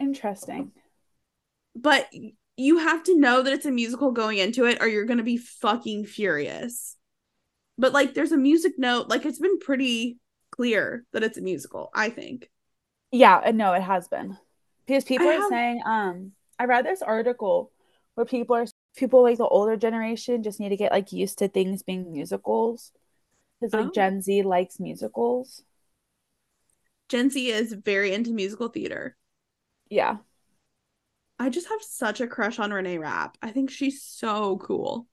Interesting. 0.00 0.72
but 1.74 2.08
you 2.56 2.78
have 2.78 3.02
to 3.04 3.18
know 3.18 3.42
that 3.42 3.52
it's 3.52 3.66
a 3.66 3.70
musical 3.70 4.10
going 4.10 4.38
into 4.38 4.64
it, 4.64 4.78
or 4.80 4.88
you're 4.88 5.04
gonna 5.04 5.22
be 5.22 5.36
fucking 5.36 6.06
furious. 6.06 6.96
But 7.78 7.92
like, 7.92 8.14
there's 8.14 8.32
a 8.32 8.36
music 8.38 8.72
note, 8.78 9.08
like, 9.08 9.24
it's 9.26 9.38
been 9.38 9.58
pretty 9.58 10.18
clear 10.50 11.04
that 11.12 11.22
it's 11.22 11.38
a 11.38 11.42
musical, 11.42 11.90
I 11.94 12.08
think. 12.08 12.50
Yeah, 13.12 13.50
no, 13.54 13.72
it 13.74 13.82
has 13.82 14.08
been. 14.08 14.36
Because 14.86 15.04
people 15.04 15.28
I 15.28 15.36
are 15.36 15.40
have- 15.40 15.48
saying, 15.50 15.82
um, 15.84 16.32
I 16.58 16.64
read 16.64 16.86
this 16.86 17.02
article 17.02 17.70
where 18.14 18.24
people 18.24 18.56
are 18.56 18.66
people 18.96 19.22
like 19.22 19.38
the 19.38 19.46
older 19.46 19.76
generation 19.76 20.42
just 20.42 20.58
need 20.58 20.70
to 20.70 20.76
get 20.76 20.92
like 20.92 21.12
used 21.12 21.38
to 21.38 21.48
things 21.48 21.82
being 21.82 22.12
musicals. 22.12 22.92
Because 23.60 23.74
like 23.74 23.86
Oh. 23.86 23.92
Gen 23.92 24.20
Z 24.22 24.42
likes 24.42 24.80
musicals. 24.80 25.62
Gen 27.08 27.30
Z 27.30 27.50
is 27.50 27.72
very 27.72 28.12
into 28.12 28.32
musical 28.32 28.68
theater. 28.68 29.16
Yeah. 29.88 30.18
I 31.38 31.50
just 31.50 31.68
have 31.68 31.82
such 31.82 32.20
a 32.20 32.26
crush 32.26 32.58
on 32.58 32.72
Renee 32.72 32.98
Rapp. 32.98 33.36
I 33.42 33.50
think 33.50 33.70
she's 33.70 34.02
so 34.02 34.56
cool. 34.58 35.06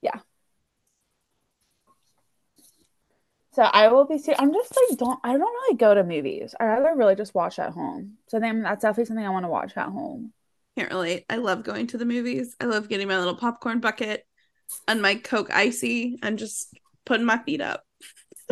Yeah 0.00 0.20
so 3.52 3.62
I 3.62 3.88
will 3.88 4.06
be 4.06 4.18
ser- 4.18 4.34
I'm 4.38 4.52
just 4.52 4.74
like 4.88 4.98
don't 4.98 5.20
I 5.22 5.32
don't 5.32 5.40
really 5.40 5.76
go 5.76 5.94
to 5.94 6.04
movies. 6.04 6.54
I 6.58 6.64
rather 6.64 6.96
really 6.96 7.14
just 7.14 7.34
watch 7.34 7.58
at 7.58 7.72
home. 7.72 8.16
So 8.28 8.40
then 8.40 8.62
that's 8.62 8.82
definitely 8.82 9.06
something 9.06 9.26
I 9.26 9.30
want 9.30 9.44
to 9.44 9.50
watch 9.50 9.76
at 9.76 9.88
home. 9.88 10.32
Can't 10.76 10.90
relate. 10.90 11.24
I 11.28 11.36
love 11.36 11.64
going 11.64 11.86
to 11.88 11.98
the 11.98 12.04
movies. 12.04 12.56
I 12.60 12.64
love 12.64 12.88
getting 12.88 13.08
my 13.08 13.18
little 13.18 13.36
popcorn 13.36 13.80
bucket 13.80 14.26
and 14.88 15.02
my 15.02 15.16
Coke 15.16 15.50
icy 15.52 16.18
and 16.22 16.38
just 16.38 16.74
putting 17.04 17.26
my 17.26 17.38
feet 17.38 17.60
up. 17.60 17.84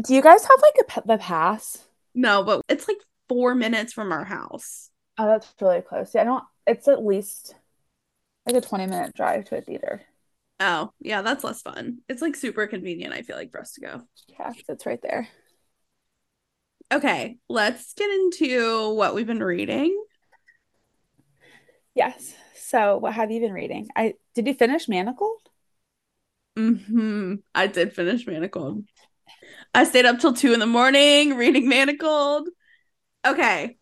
Do 0.05 0.15
you 0.15 0.23
guys 0.23 0.43
have 0.43 0.63
like 0.63 0.75
a 0.97 1.07
the 1.07 1.19
pass? 1.19 1.83
No, 2.15 2.43
but 2.43 2.63
it's 2.69 2.89
like 2.89 2.99
four 3.29 3.55
minutes 3.55 3.93
from 3.93 4.13
our 4.13 4.25
house. 4.25 4.91
Oh, 5.19 5.27
that's 5.27 5.53
really 5.61 5.81
close. 5.81 6.15
Yeah, 6.15 6.23
I 6.23 6.25
don't. 6.25 6.45
It's 6.67 6.89
at 6.89 7.05
least 7.05 7.55
like 8.47 8.57
a 8.57 8.61
20 8.61 8.87
minute 8.87 9.15
drive 9.15 9.45
to 9.47 9.59
a 9.59 9.61
theater. 9.61 10.03
Oh, 10.59 10.91
yeah, 11.01 11.23
that's 11.23 11.43
less 11.43 11.63
fun. 11.63 11.99
It's 12.09 12.21
like 12.21 12.37
super 12.37 12.67
convenient, 12.67 13.15
I 13.15 13.23
feel 13.23 13.37
like, 13.37 13.51
for 13.51 13.61
us 13.61 13.73
to 13.73 13.81
go. 13.81 14.03
Yeah, 14.29 14.53
it's 14.69 14.85
right 14.85 15.01
there. 15.01 15.29
Okay, 16.93 17.39
let's 17.49 17.95
get 17.95 18.11
into 18.11 18.93
what 18.95 19.15
we've 19.15 19.27
been 19.27 19.43
reading. 19.43 19.97
Yes. 21.95 22.35
So, 22.55 22.99
what 22.99 23.15
have 23.15 23.31
you 23.31 23.41
been 23.41 23.53
reading? 23.53 23.89
I 23.97 24.15
did 24.35 24.47
you 24.47 24.55
finish 24.55 24.87
Manacled? 24.89 25.39
hmm 26.57 27.37
I 27.55 27.67
did 27.67 27.95
finish 27.95 28.27
Manacled. 28.27 28.85
I 29.75 29.85
stayed 29.85 30.07
up 30.07 30.19
till 30.19 30.33
two 30.35 30.53
in 30.53 30.61
the 30.61 30.67
morning 30.67 31.37
reading 31.37 31.69
Manacled. 31.69 32.49
Okay. 33.27 33.79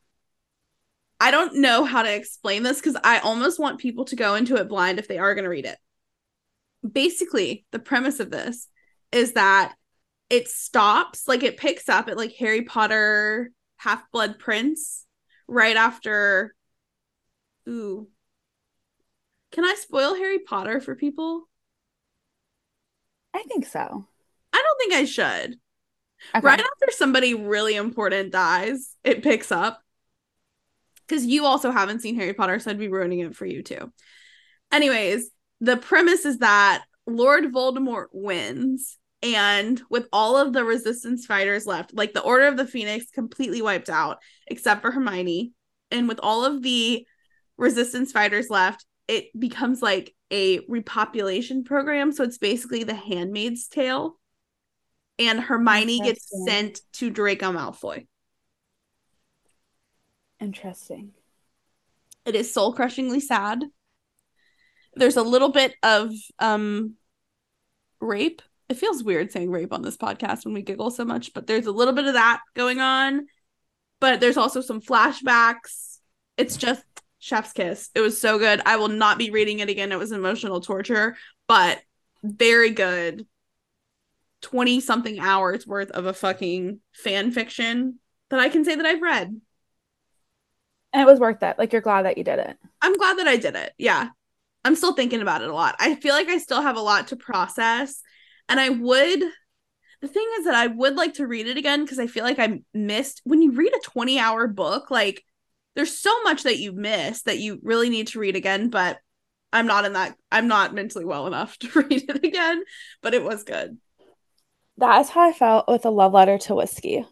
I 1.20 1.30
don't 1.30 1.56
know 1.56 1.84
how 1.84 2.02
to 2.02 2.14
explain 2.14 2.62
this 2.62 2.78
because 2.80 2.96
I 3.02 3.18
almost 3.18 3.58
want 3.58 3.80
people 3.80 4.04
to 4.06 4.16
go 4.16 4.34
into 4.34 4.56
it 4.56 4.68
blind 4.68 4.98
if 4.98 5.08
they 5.08 5.18
are 5.18 5.34
going 5.34 5.44
to 5.44 5.50
read 5.50 5.64
it. 5.64 5.78
Basically, 6.90 7.64
the 7.72 7.80
premise 7.80 8.20
of 8.20 8.30
this 8.30 8.68
is 9.10 9.32
that 9.32 9.74
it 10.30 10.48
stops, 10.48 11.26
like 11.26 11.42
it 11.42 11.56
picks 11.56 11.88
up 11.88 12.08
at 12.08 12.16
like 12.16 12.34
Harry 12.38 12.62
Potter 12.62 13.50
Half 13.76 14.10
Blood 14.12 14.38
Prince 14.38 15.06
right 15.48 15.76
after. 15.76 16.54
Ooh. 17.68 18.08
Can 19.52 19.64
I 19.64 19.74
spoil 19.74 20.14
Harry 20.14 20.38
Potter 20.38 20.80
for 20.80 20.94
people? 20.94 21.48
I 23.34 23.42
think 23.48 23.66
so. 23.66 24.06
I 24.52 24.62
don't 24.62 24.78
think 24.78 24.94
I 24.94 25.04
should. 25.04 25.56
Okay. 26.34 26.44
Right 26.44 26.58
after 26.58 26.86
somebody 26.90 27.34
really 27.34 27.76
important 27.76 28.32
dies, 28.32 28.94
it 29.04 29.22
picks 29.22 29.52
up. 29.52 29.80
Because 31.06 31.24
you 31.24 31.44
also 31.44 31.70
haven't 31.70 32.00
seen 32.00 32.16
Harry 32.16 32.34
Potter, 32.34 32.58
so 32.58 32.70
I'd 32.70 32.78
be 32.78 32.88
ruining 32.88 33.20
it 33.20 33.36
for 33.36 33.46
you 33.46 33.62
too. 33.62 33.92
Anyways, 34.70 35.30
the 35.60 35.76
premise 35.76 36.24
is 36.24 36.38
that 36.38 36.84
Lord 37.06 37.44
Voldemort 37.44 38.08
wins 38.12 38.98
and 39.22 39.80
with 39.88 40.06
all 40.12 40.36
of 40.36 40.52
the 40.52 40.64
resistance 40.64 41.26
fighters 41.26 41.66
left, 41.66 41.94
like 41.94 42.12
the 42.12 42.22
Order 42.22 42.46
of 42.46 42.56
the 42.56 42.66
Phoenix 42.66 43.10
completely 43.10 43.62
wiped 43.62 43.88
out, 43.88 44.18
except 44.46 44.82
for 44.82 44.90
Hermione. 44.90 45.52
And 45.90 46.06
with 46.06 46.20
all 46.22 46.44
of 46.44 46.62
the 46.62 47.06
resistance 47.58 48.12
fighters 48.12 48.48
left, 48.48 48.86
it 49.06 49.38
becomes 49.38 49.82
like 49.82 50.14
a 50.30 50.60
repopulation 50.60 51.64
program. 51.64 52.12
So 52.12 52.24
it's 52.24 52.38
basically 52.38 52.84
the 52.84 52.94
handmaid's 52.94 53.68
tale. 53.68 54.18
And 55.18 55.40
Hermione 55.40 56.00
gets 56.00 56.30
sent 56.46 56.80
to 56.94 57.10
Draco 57.10 57.52
Malfoy. 57.52 58.06
Interesting. 60.40 61.10
It 62.24 62.36
is 62.36 62.52
soul 62.52 62.72
crushingly 62.72 63.20
sad. 63.20 63.64
There's 64.94 65.16
a 65.16 65.22
little 65.22 65.50
bit 65.50 65.74
of 65.82 66.12
um 66.38 66.94
rape. 68.00 68.42
It 68.68 68.76
feels 68.76 69.02
weird 69.02 69.32
saying 69.32 69.50
rape 69.50 69.72
on 69.72 69.82
this 69.82 69.96
podcast 69.96 70.44
when 70.44 70.54
we 70.54 70.62
giggle 70.62 70.90
so 70.90 71.04
much, 71.04 71.32
but 71.32 71.46
there's 71.46 71.66
a 71.66 71.72
little 71.72 71.94
bit 71.94 72.04
of 72.04 72.14
that 72.14 72.40
going 72.54 72.80
on. 72.80 73.26
But 74.00 74.20
there's 74.20 74.36
also 74.36 74.60
some 74.60 74.80
flashbacks. 74.80 75.98
It's 76.36 76.56
just 76.56 76.84
chef's 77.18 77.52
kiss. 77.52 77.90
It 77.94 78.00
was 78.00 78.20
so 78.20 78.38
good. 78.38 78.60
I 78.64 78.76
will 78.76 78.88
not 78.88 79.18
be 79.18 79.30
reading 79.30 79.60
it 79.60 79.68
again. 79.68 79.92
It 79.92 79.98
was 79.98 80.12
emotional 80.12 80.60
torture, 80.60 81.16
but 81.46 81.80
very 82.22 82.70
good. 82.70 83.26
20 84.42 84.80
something 84.80 85.18
hours 85.18 85.66
worth 85.66 85.90
of 85.90 86.06
a 86.06 86.12
fucking 86.12 86.80
fan 86.92 87.32
fiction 87.32 87.98
that 88.30 88.40
I 88.40 88.48
can 88.48 88.64
say 88.64 88.74
that 88.74 88.86
I've 88.86 89.02
read. 89.02 89.40
And 90.92 91.02
it 91.02 91.06
was 91.06 91.20
worth 91.20 91.42
it. 91.42 91.58
Like 91.58 91.72
you're 91.72 91.82
glad 91.82 92.04
that 92.04 92.18
you 92.18 92.24
did 92.24 92.38
it. 92.38 92.56
I'm 92.80 92.96
glad 92.96 93.18
that 93.18 93.28
I 93.28 93.36
did 93.36 93.56
it. 93.56 93.72
Yeah. 93.78 94.08
I'm 94.64 94.76
still 94.76 94.92
thinking 94.92 95.22
about 95.22 95.42
it 95.42 95.50
a 95.50 95.54
lot. 95.54 95.76
I 95.78 95.94
feel 95.96 96.14
like 96.14 96.28
I 96.28 96.38
still 96.38 96.62
have 96.62 96.76
a 96.76 96.80
lot 96.80 97.08
to 97.08 97.16
process. 97.16 98.00
And 98.48 98.58
I 98.58 98.68
would, 98.70 99.20
the 100.00 100.08
thing 100.08 100.26
is 100.38 100.44
that 100.44 100.54
I 100.54 100.68
would 100.68 100.94
like 100.94 101.14
to 101.14 101.26
read 101.26 101.46
it 101.46 101.56
again 101.56 101.82
because 101.82 101.98
I 101.98 102.06
feel 102.06 102.24
like 102.24 102.38
I 102.38 102.60
missed 102.72 103.20
when 103.24 103.42
you 103.42 103.52
read 103.52 103.72
a 103.74 103.90
20 103.90 104.18
hour 104.18 104.46
book, 104.46 104.90
like 104.90 105.24
there's 105.78 105.96
so 105.96 106.22
much 106.24 106.42
that 106.42 106.58
you 106.58 106.72
miss 106.72 107.22
that 107.22 107.38
you 107.38 107.60
really 107.62 107.88
need 107.88 108.08
to 108.08 108.18
read 108.18 108.34
again. 108.34 108.68
But 108.68 108.98
I'm 109.52 109.68
not 109.68 109.84
in 109.84 109.92
that, 109.92 110.16
I'm 110.32 110.48
not 110.48 110.74
mentally 110.74 111.04
well 111.04 111.28
enough 111.28 111.56
to 111.60 111.82
read 111.82 112.10
it 112.10 112.24
again, 112.24 112.64
but 113.00 113.14
it 113.14 113.22
was 113.22 113.44
good. 113.44 113.78
That 114.78 115.00
is 115.00 115.08
how 115.08 115.28
I 115.28 115.32
felt 115.32 115.68
with 115.68 115.84
a 115.84 115.90
love 115.90 116.14
letter 116.14 116.36
to 116.36 116.56
whiskey. 116.56 117.06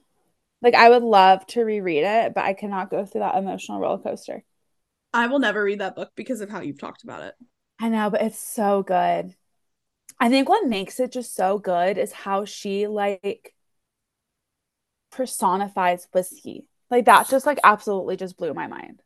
Like 0.63 0.75
I 0.75 0.89
would 0.89 1.05
love 1.05 1.47
to 1.49 1.63
reread 1.63 2.03
it, 2.03 2.35
but 2.35 2.45
I 2.45 2.55
cannot 2.55 2.91
go 2.91 3.07
through 3.07 3.21
that 3.21 3.37
emotional 3.37 3.79
roller 3.79 4.03
coaster. 4.03 4.43
I 5.15 5.29
will 5.29 5.39
never 5.39 5.63
read 5.63 5.79
that 5.79 5.95
book 5.95 6.11
because 6.17 6.41
of 6.41 6.51
how 6.51 6.61
you've 6.61 6.81
talked 6.81 7.05
about 7.05 7.23
it. 7.23 7.35
I 7.79 7.89
know, 7.89 8.11
but 8.11 8.23
it's 8.23 8.39
so 8.39 8.83
good. 8.83 9.37
I 10.19 10.29
think 10.29 10.49
what 10.49 10.67
makes 10.67 10.99
it 10.99 11.13
just 11.13 11.37
so 11.37 11.59
good 11.61 11.99
is 11.99 12.11
how 12.11 12.47
she 12.47 12.89
like 12.89 13.55
personifies 15.13 16.09
whiskey. 16.13 16.69
Like 16.91 17.07
that 17.07 17.29
just 17.29 17.47
like 17.47 17.59
absolutely 17.65 18.17
just 18.17 18.37
blew 18.37 18.55
my 18.55 18.67
mind. 18.67 19.03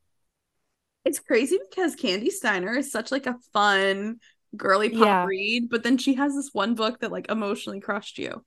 It's 1.04 1.18
crazy 1.18 1.58
because 1.70 1.96
Kandi 1.96 2.30
Steiner 2.30 2.76
is 2.76 2.92
such 2.92 3.10
like 3.10 3.26
a 3.26 3.38
fun 3.52 4.20
girly 4.56 4.90
pop 4.90 5.06
yeah. 5.06 5.24
read, 5.24 5.70
but 5.70 5.82
then 5.82 5.96
she 5.96 6.14
has 6.14 6.34
this 6.34 6.50
one 6.52 6.74
book 6.74 7.00
that 7.00 7.12
like 7.12 7.30
emotionally 7.30 7.80
crushed 7.80 8.18
you. 8.18 8.44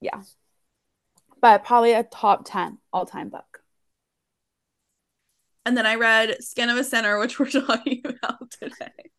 Yeah. 0.00 0.22
But 1.40 1.64
probably 1.64 1.92
a 1.92 2.02
top 2.02 2.42
10 2.46 2.78
all-time 2.92 3.28
book. 3.28 3.60
And 5.66 5.76
then 5.76 5.86
I 5.86 5.94
read 5.94 6.42
Skin 6.42 6.68
of 6.68 6.76
a 6.76 6.84
Sinner, 6.84 7.18
which 7.18 7.38
we're 7.38 7.50
talking 7.50 8.02
about 8.04 8.50
today, 8.50 9.10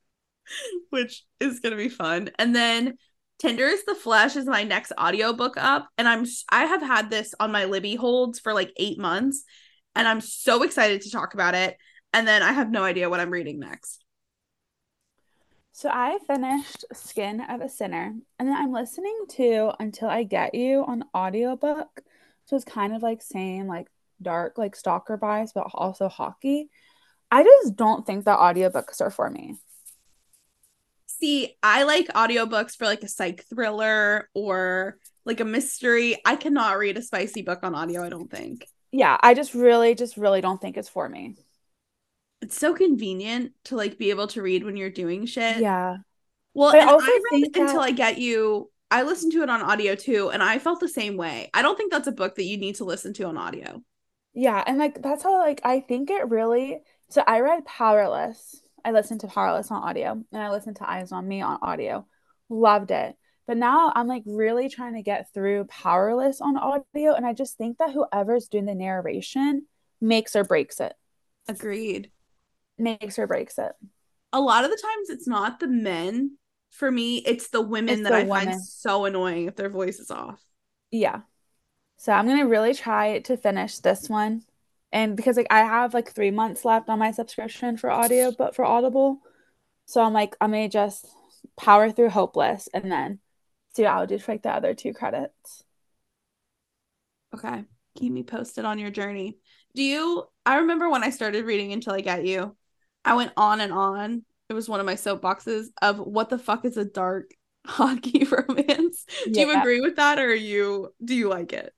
which 0.89 1.24
is 1.39 1.60
going 1.60 1.72
to 1.72 1.78
be 1.78 1.89
fun. 1.89 2.30
And 2.38 2.56
then 2.56 2.98
Tender 3.39 3.65
is 3.65 3.84
the 3.86 3.95
Flesh 3.95 4.36
is 4.36 4.45
my 4.45 4.63
next 4.63 4.93
audiobook 5.00 5.56
up. 5.58 5.89
And 5.98 6.08
I'm, 6.08 6.26
I 6.50 6.65
have 6.65 6.82
had 6.82 7.10
this 7.10 7.34
on 7.39 7.52
my 7.52 7.65
Libby 7.65 7.95
holds 7.95 8.39
for 8.39 8.54
like 8.54 8.71
eight 8.78 8.98
months. 8.98 9.43
And 9.95 10.08
I'm 10.08 10.21
so 10.21 10.63
excited 10.63 11.02
to 11.02 11.12
talk 11.12 11.34
about 11.34 11.56
it. 11.56 11.78
And 12.13 12.28
then 12.28 12.43
I 12.43 12.54
have 12.54 12.71
no 12.71 12.84
idea 12.84 13.10
what 13.10 13.19
I'm 13.19 13.32
reading 13.32 13.60
next. 13.60 14.04
So 15.74 15.89
I 15.91 16.17
finished 16.26 16.86
Skin 16.93 17.41
of 17.41 17.60
a 17.60 17.67
Sinner 17.67 18.13
and 18.39 18.48
then 18.48 18.56
I'm 18.56 18.71
listening 18.71 19.26
to 19.32 19.74
Until 19.78 20.08
I 20.08 20.24
Get 20.24 20.56
You 20.56 20.86
on 20.88 21.04
audiobook. 21.13 21.89
So 22.45 22.56
it's 22.56 22.63
kind 22.63 22.95
of 22.95 23.04
like 23.04 23.21
same 23.21 23.67
like 23.67 23.88
dark 24.21 24.58
like 24.58 24.78
stalker 24.78 25.17
vibes, 25.17 25.52
but 25.54 25.67
also 25.74 26.08
hockey. 26.08 26.69
I 27.30 27.43
just 27.43 27.76
don't 27.76 28.06
think 28.06 28.24
that 28.24 28.39
audiobooks 28.39 29.02
are 29.02 29.12
for 29.12 29.30
me. 29.30 29.56
See, 31.19 31.56
I 31.63 31.84
like 31.84 32.08
audiobooks 32.10 32.75
for 32.75 32.86
like 32.86 33.04
a 33.04 33.08
psych 33.08 33.45
thriller 33.45 34.30
or 34.34 34.97
like 35.25 35.39
a 35.39 35.45
mystery. 35.45 36.21
I 36.25 36.36
cannot 36.36 36.78
read 36.78 36.97
a 36.97 37.01
spicy 37.01 37.41
book 37.41 37.60
on 37.63 37.75
audio, 37.75 38.04
I 38.04 38.10
don't 38.10 38.30
think. 38.30 38.67
Yeah, 38.91 39.17
I 39.21 39.34
just 39.34 39.54
really, 39.54 39.95
just 39.95 40.17
really 40.17 40.41
don't 40.41 40.62
think 40.62 40.78
it's 40.78 40.89
for 40.89 41.08
me. 41.08 41.36
It's 42.41 42.58
so 42.58 42.73
convenient 42.73 43.54
to 43.65 43.75
like 43.75 43.97
be 43.97 44.10
able 44.10 44.28
to 44.28 44.41
read 44.41 44.63
when 44.63 44.78
you're 44.78 44.89
doing 44.89 45.25
shit. 45.25 45.58
Yeah. 45.58 45.97
Well, 46.54 46.75
I, 46.75 46.80
also 46.86 47.06
I 47.06 47.21
read 47.32 47.54
that... 47.54 47.62
until 47.62 47.82
I 47.82 47.91
get 47.91 48.17
you 48.17 48.69
I 48.91 49.04
listened 49.04 49.32
to 49.34 49.41
it 49.41 49.49
on 49.49 49.62
audio 49.62 49.95
too, 49.95 50.30
and 50.30 50.43
I 50.43 50.60
felt 50.60 50.80
the 50.80 50.88
same 50.88 51.17
way. 51.17 51.49
I 51.54 51.62
don't 51.62 51.75
think 51.75 51.91
that's 51.91 52.08
a 52.08 52.13
book 52.13 52.36
that 52.36 52.43
you 52.43 52.58
need 52.58 52.75
to 52.75 52.86
listen 52.86 53.13
to 53.15 53.23
on 53.23 53.38
audio. 53.38 53.82
Yeah, 54.34 54.63
and 54.65 54.78
like 54.78 55.01
that's 55.01 55.23
how 55.23 55.38
like 55.39 55.62
I 55.63 55.80
think 55.80 56.10
it 56.10 56.30
really 56.30 56.82
so 57.10 57.23
I 57.25 57.39
read 57.39 57.65
Powerless. 57.65 58.62
I 58.86 58.91
listened 58.91 59.21
to 59.21 59.28
Powerless 59.28 59.71
on 59.71 59.82
audio 59.82 60.12
and 60.12 60.43
I 60.43 60.52
listened 60.52 60.76
to 60.76 60.88
Eyes 60.89 61.12
on 61.12 61.28
Me 61.28 61.41
on 61.41 61.58
audio. 61.63 62.06
Loved 62.50 62.91
it. 62.91 63.15
But 63.48 63.58
now 63.58 63.91
I'm 63.95 64.08
like 64.08 64.21
really 64.28 64.69
trying 64.69 64.93
to 64.93 65.02
get 65.02 65.34
through 65.34 65.65
Powerless 65.65 66.39
on 66.39 66.56
audio 66.56 67.15
and 67.15 67.26
I 67.26 67.34
just 67.34 67.58
think 67.58 67.80
that 67.80 67.91
whoever's 67.91 68.48
doing 68.48 68.65
the 68.65 68.76
narration 68.76 69.65
makes 70.00 70.36
or 70.36 70.43
breaks 70.43 70.80
it. 70.80 70.93
Agreed. 71.48 72.12
Makes 72.78 73.17
or 73.17 73.26
breaks 73.26 73.58
it. 73.58 73.71
A 74.32 74.39
lot 74.39 74.65
of 74.65 74.69
the 74.69 74.78
times 74.78 75.10
it's 75.10 75.28
not 75.28 75.60
the 75.60 75.67
men. 75.67 76.38
For 76.69 76.91
me, 76.91 77.17
it's 77.17 77.50
the 77.50 77.62
women 77.62 78.02
it's 78.02 78.04
that 78.04 78.10
the 78.10 78.15
I 78.17 78.24
women. 78.24 78.54
find 78.54 78.63
so 78.63 79.06
annoying 79.06 79.45
if 79.48 79.56
their 79.56 79.69
voice 79.69 79.98
is 79.98 80.12
off. 80.12 80.39
Yeah. 80.91 81.21
So 81.98 82.12
I'm 82.12 82.28
gonna 82.28 82.45
really 82.45 82.76
try 82.76 83.19
to 83.19 83.36
finish 83.36 83.80
this 83.80 84.10
one. 84.10 84.43
And 84.91 85.17
because 85.17 85.38
like 85.38 85.48
I 85.50 85.60
have 85.60 85.93
like 85.93 86.12
three 86.12 86.32
months 86.32 86.63
left 86.63 86.89
on 86.89 87.00
my 87.00 87.12
subscription 87.12 87.78
for 87.78 87.91
audio, 87.91 88.32
but 88.32 88.56
for 88.56 88.65
Audible. 88.65 89.19
So 89.86 90.02
I'm 90.02 90.13
like, 90.13 90.36
I 90.39 90.48
may 90.48 90.67
just 90.67 91.06
power 91.58 91.91
through 91.91 92.10
hopeless 92.10 92.69
and 92.74 92.91
then 92.91 93.19
see 93.76 93.84
what 93.84 93.91
I'll 93.91 94.08
do 94.08 94.17
for 94.17 94.34
like 94.34 94.43
the 94.43 94.52
other 94.52 94.74
two 94.74 94.93
credits. 94.93 95.63
Okay. 97.34 97.65
Keep 97.98 98.13
me 98.13 98.24
posted 98.24 98.65
on 98.65 98.80
your 98.80 98.91
journey. 98.91 99.38
Do 99.76 99.84
you 99.84 100.26
I 100.45 100.58
remember 100.58 100.89
when 100.89 101.04
I 101.04 101.10
started 101.10 101.45
reading 101.45 101.74
Until 101.74 101.93
I 101.93 102.02
Get 102.02 102.26
You, 102.26 102.56
I 103.04 103.15
went 103.15 103.34
on 103.36 103.62
and 103.62 103.74
on. 103.74 104.24
It 104.48 104.54
was 104.54 104.69
one 104.69 104.80
of 104.80 104.86
my 104.86 104.93
soapboxes 104.93 105.67
of 105.82 105.98
what 105.98 106.30
the 106.30 106.38
fuck 106.38 106.65
is 106.65 106.78
a 106.78 106.86
dark 106.86 107.32
hockey 107.65 108.26
romance. 108.32 109.06
Do 109.26 109.39
yeah. 109.39 109.45
you 109.45 109.60
agree 109.60 109.82
with 109.82 109.95
that 109.98 110.19
or 110.19 110.34
you 110.34 110.93
do 111.04 111.15
you 111.15 111.30
like 111.30 111.52
it? 111.52 111.74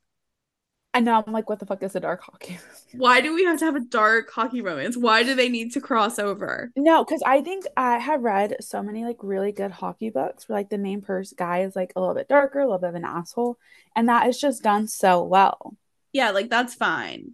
And 0.94 1.06
now 1.06 1.24
I'm 1.26 1.34
like, 1.34 1.48
what 1.48 1.60
the 1.60 1.66
fuck 1.66 1.84
is 1.84 1.96
a 1.96 2.00
dark 2.00 2.22
hockey? 2.22 2.58
Why 2.94 3.22
do 3.22 3.34
we 3.36 3.44
have 3.44 3.60
to 3.60 3.66
have 3.66 3.76
a 3.76 3.82
dark 3.82 4.32
hockey 4.32 4.62
romance? 4.62 4.98
Why 4.98 5.22
do 5.22 5.36
they 5.36 5.50
need 5.50 5.74
to 5.74 5.82
cross 5.82 6.18
over? 6.18 6.72
No, 6.76 7.04
because 7.04 7.22
I 7.24 7.42
think 7.42 7.66
I 7.76 8.00
have 8.00 8.22
read 8.22 8.56
so 8.62 8.82
many 8.82 9.04
like 9.04 9.18
really 9.22 9.52
good 9.52 9.72
hockey 9.72 10.10
books 10.10 10.50
where 10.50 10.58
like 10.58 10.70
the 10.70 10.78
main 10.78 11.02
person 11.02 11.36
guy 11.38 11.60
is 11.60 11.76
like 11.76 11.94
a 11.96 12.00
little 12.00 12.16
bit 12.16 12.28
darker, 12.28 12.60
a 12.60 12.66
little 12.66 12.80
bit 12.80 12.90
of 12.90 12.96
an 12.96 13.06
asshole, 13.06 13.58
and 13.96 14.10
that 14.10 14.28
is 14.28 14.40
just 14.40 14.64
done 14.64 14.88
so 14.88 15.24
well. 15.24 15.76
Yeah, 16.14 16.32
like 16.32 16.50
that's 16.50 16.74
fine. 16.74 17.34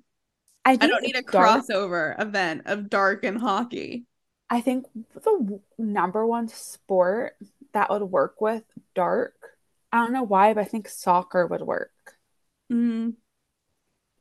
I, 0.65 0.73
I 0.73 0.87
don't 0.87 1.03
need 1.03 1.15
a 1.15 1.21
dark, 1.21 1.63
crossover 1.63 2.19
event 2.21 2.63
of 2.65 2.89
dark 2.89 3.23
and 3.23 3.37
hockey. 3.37 4.05
I 4.49 4.61
think 4.61 4.85
the 5.13 5.59
number 5.77 6.25
one 6.25 6.47
sport 6.47 7.35
that 7.73 7.89
would 7.89 8.03
work 8.03 8.39
with 8.39 8.63
dark. 8.95 9.35
I 9.91 9.97
don't 9.97 10.13
know 10.13 10.23
why, 10.23 10.53
but 10.53 10.61
I 10.61 10.65
think 10.65 10.87
soccer 10.89 11.47
would 11.47 11.61
work. 11.61 11.91
Mm, 12.71 13.15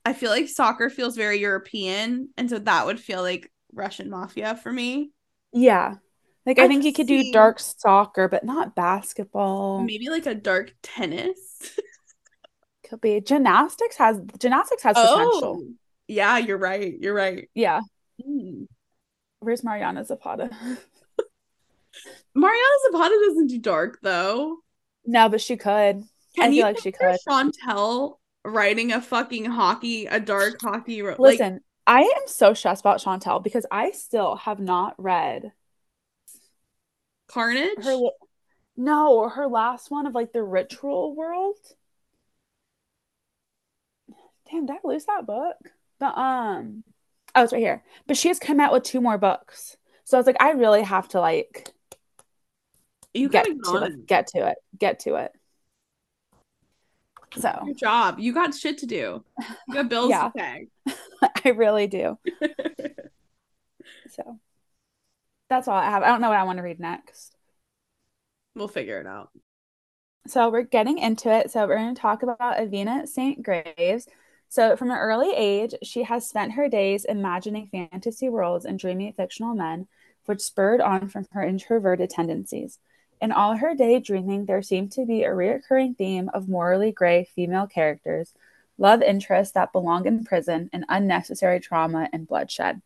I 0.05 0.13
feel 0.13 0.31
like 0.31 0.49
soccer 0.49 0.91
feels 0.91 1.17
very 1.17 1.39
European, 1.39 2.31
and 2.37 2.51
so 2.51 2.59
that 2.59 2.87
would 2.87 3.01
feel 3.01 3.23
like 3.23 3.51
Russian 3.73 4.11
mafia 4.11 4.57
for 4.57 4.73
me. 4.73 5.13
Yeah. 5.53 5.97
Like 6.45 6.59
I, 6.59 6.65
I 6.65 6.69
think 6.69 6.85
you 6.85 6.93
could 6.93 7.07
see... 7.07 7.25
do 7.25 7.33
dark 7.33 7.61
soccer, 7.61 8.29
but 8.29 8.45
not 8.45 8.75
basketball. 8.75 9.83
Maybe 9.83 10.09
like 10.09 10.27
a 10.27 10.35
dark 10.35 10.75
tennis. 10.83 11.79
could 12.89 13.01
be. 13.01 13.21
Gymnastics 13.21 13.97
has 13.97 14.21
gymnastics 14.39 14.83
has 14.83 14.97
oh, 14.99 15.17
potential. 15.17 15.67
Yeah, 16.09 16.39
you're 16.39 16.59
right. 16.59 16.95
You're 16.99 17.15
right. 17.15 17.49
Yeah. 17.55 17.81
Mm. 18.25 18.67
Where's 19.41 19.65
Mariana 19.65 20.05
Zapata? 20.05 20.51
Mariana 22.35 22.77
Zapata 22.91 23.15
doesn't 23.27 23.47
do 23.49 23.59
dark 23.59 23.99
though. 24.03 24.59
No, 25.05 25.29
but 25.29 25.41
she 25.41 25.57
could. 25.57 26.03
Can 26.35 26.45
I 26.45 26.47
you 26.49 26.63
feel 26.63 26.67
like 26.67 26.81
she 26.81 26.93
could. 26.93 27.17
Shantel 27.29 28.17
writing 28.45 28.93
a 28.93 29.01
fucking 29.01 29.45
hockey, 29.47 30.07
a 30.07 30.21
dark 30.21 30.61
hockey. 30.61 31.03
Listen, 31.03 31.55
like, 31.55 31.63
I 31.87 32.03
am 32.03 32.27
so 32.27 32.55
stressed 32.55 32.81
about 32.81 33.01
Shantel 33.01 33.43
because 33.43 33.67
I 33.71 33.91
still 33.93 34.37
have 34.37 34.59
not 34.61 34.95
read 34.99 35.53
Carnage. 37.29 37.85
Her, 37.85 37.99
No, 38.77 39.29
her 39.29 39.47
last 39.47 39.91
one 39.91 40.07
of 40.07 40.15
like 40.15 40.33
the 40.33 40.43
ritual 40.43 41.15
world. 41.15 41.59
Damn, 44.51 44.67
did 44.67 44.77
I 44.77 44.79
lose 44.87 45.05
that 45.07 45.27
book? 45.27 45.57
The 45.99 46.07
um 46.19 46.85
oh 47.35 47.45
it's 47.45 47.53
right 47.53 47.61
here. 47.61 47.85
But 48.07 48.17
she 48.17 48.29
has 48.29 48.39
come 48.39 48.61
out 48.61 48.73
with 48.73 48.83
two 48.83 49.01
more 49.01 49.19
books. 49.19 49.77
So 50.05 50.17
I 50.17 50.21
was 50.21 50.27
like, 50.27 50.41
I 50.41 50.51
really 50.51 50.83
have 50.83 51.09
to 51.11 51.21
like 51.21 51.69
You 53.15 53.29
get 53.29 53.47
to 53.47 53.77
it. 53.85 54.07
Get 54.07 54.27
to 54.29 54.49
it. 54.49 54.59
Get 54.79 55.01
to 55.01 55.17
it. 55.17 55.33
So 57.39 57.63
Good 57.67 57.79
job. 57.79 58.19
You 58.19 58.33
got 58.35 58.55
shit 58.55 58.79
to 58.79 58.87
do. 58.87 59.25
You 59.69 59.75
got 59.75 59.89
bills 59.89 60.11
Yeah. 60.11 60.29
to 60.29 60.39
pay. 60.39 60.67
I 61.45 61.49
really 61.51 61.87
do. 61.87 62.19
So 64.11 64.39
that's 65.49 65.69
all 65.69 65.75
I 65.77 65.87
have. 65.91 66.03
I 66.03 66.09
don't 66.09 66.21
know 66.21 66.29
what 66.29 66.39
I 66.39 66.45
want 66.45 66.59
to 66.59 66.63
read 66.63 66.79
next. 66.81 67.35
we'll 68.55 68.69
figure 68.69 69.01
it 69.01 69.07
out. 69.07 69.31
So 70.27 70.51
we're 70.51 70.63
getting 70.63 70.99
into 70.99 71.31
it. 71.31 71.51
So 71.51 71.67
we're 71.67 71.79
going 71.79 71.95
to 71.95 72.01
talk 72.01 72.23
about 72.23 72.59
Avina 72.59 73.09
St. 73.09 73.43
Graves. 73.43 74.07
So 74.49 74.77
from 74.77 74.91
an 74.91 74.99
early 74.99 75.33
age, 75.35 75.75
she 75.83 76.03
has 76.03 76.29
spent 76.29 76.53
her 76.53 76.69
days 76.69 77.05
imagining 77.07 77.69
fantasy 77.73 78.29
worlds 78.29 78.67
and 78.67 78.79
dreaming 78.79 79.13
fictional 79.15 79.55
men, 79.55 79.89
which 80.27 80.43
spurred 80.43 80.81
on 80.83 81.09
from 81.09 81.27
her 81.33 81.43
introverted 81.43 82.11
tendencies. 82.11 82.79
In 83.23 83.31
all 83.31 83.55
her 83.59 83.77
daydreaming, 83.77 84.47
there 84.47 84.63
seemed 84.63 84.91
to 84.93 85.07
be 85.07 85.23
a 85.23 85.33
recurring 85.33 85.95
theme 85.95 86.29
of 86.35 86.49
morally 86.49 86.91
gray 86.91 87.23
female 87.23 87.69
characters, 87.69 88.35
love 88.79 89.01
interests 89.01 89.55
that 89.55 89.73
belong 89.73 90.07
in 90.07 90.25
prison, 90.25 90.69
and 90.73 90.85
unnecessary 90.89 91.61
trauma 91.61 92.09
and 92.13 92.27
bloodshed. 92.27 92.83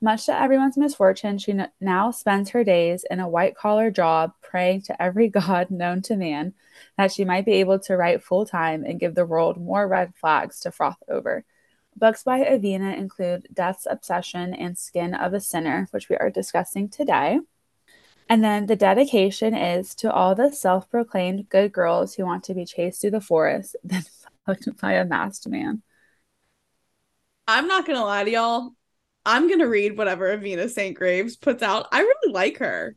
Much 0.00 0.26
to 0.26 0.36
everyone's 0.36 0.76
misfortune, 0.76 1.38
she 1.38 1.54
now 1.80 2.10
spends 2.10 2.50
her 2.50 2.64
days 2.64 3.04
in 3.08 3.20
a 3.20 3.28
white 3.28 3.54
collar 3.54 3.88
job 3.92 4.32
praying 4.42 4.82
to 4.82 5.00
every 5.00 5.28
god 5.40 5.70
known 5.70 6.02
to 6.02 6.16
man 6.16 6.52
that 6.96 7.12
she 7.12 7.24
might 7.24 7.44
be 7.44 7.52
able 7.52 7.78
to 7.78 7.96
write 7.96 8.24
full 8.24 8.44
time 8.44 8.82
and 8.84 8.98
give 8.98 9.14
the 9.14 9.24
world 9.24 9.60
more 9.60 9.86
red 9.86 10.12
flags 10.16 10.58
to 10.58 10.72
froth 10.72 11.04
over. 11.08 11.44
Books 11.94 12.24
by 12.24 12.40
Avina 12.40 12.96
include 12.96 13.46
Death's 13.54 13.86
Obsession 13.88 14.54
and 14.54 14.76
Skin 14.76 15.14
of 15.14 15.34
a 15.34 15.40
Sinner, 15.40 15.86
which 15.92 16.08
we 16.08 16.16
are 16.16 16.30
discussing 16.30 16.88
today. 16.88 17.38
And 18.28 18.44
then 18.44 18.66
the 18.66 18.76
dedication 18.76 19.54
is 19.54 19.94
to 19.96 20.12
all 20.12 20.34
the 20.34 20.52
self 20.52 20.90
proclaimed 20.90 21.48
good 21.48 21.72
girls 21.72 22.14
who 22.14 22.24
want 22.24 22.44
to 22.44 22.54
be 22.54 22.66
chased 22.66 23.00
through 23.00 23.12
the 23.12 23.20
forest, 23.20 23.76
then 23.84 24.04
fucked 24.44 24.68
by 24.80 24.92
a 24.92 25.04
masked 25.04 25.48
man. 25.48 25.82
I'm 27.46 27.66
not 27.66 27.86
gonna 27.86 28.04
lie 28.04 28.24
to 28.24 28.30
y'all. 28.30 28.70
I'm 29.24 29.48
gonna 29.48 29.68
read 29.68 29.96
whatever 29.96 30.36
Avina 30.36 30.68
St. 30.68 30.96
Graves 30.96 31.36
puts 31.36 31.62
out. 31.62 31.88
I 31.92 32.00
really 32.00 32.32
like 32.32 32.58
her. 32.58 32.96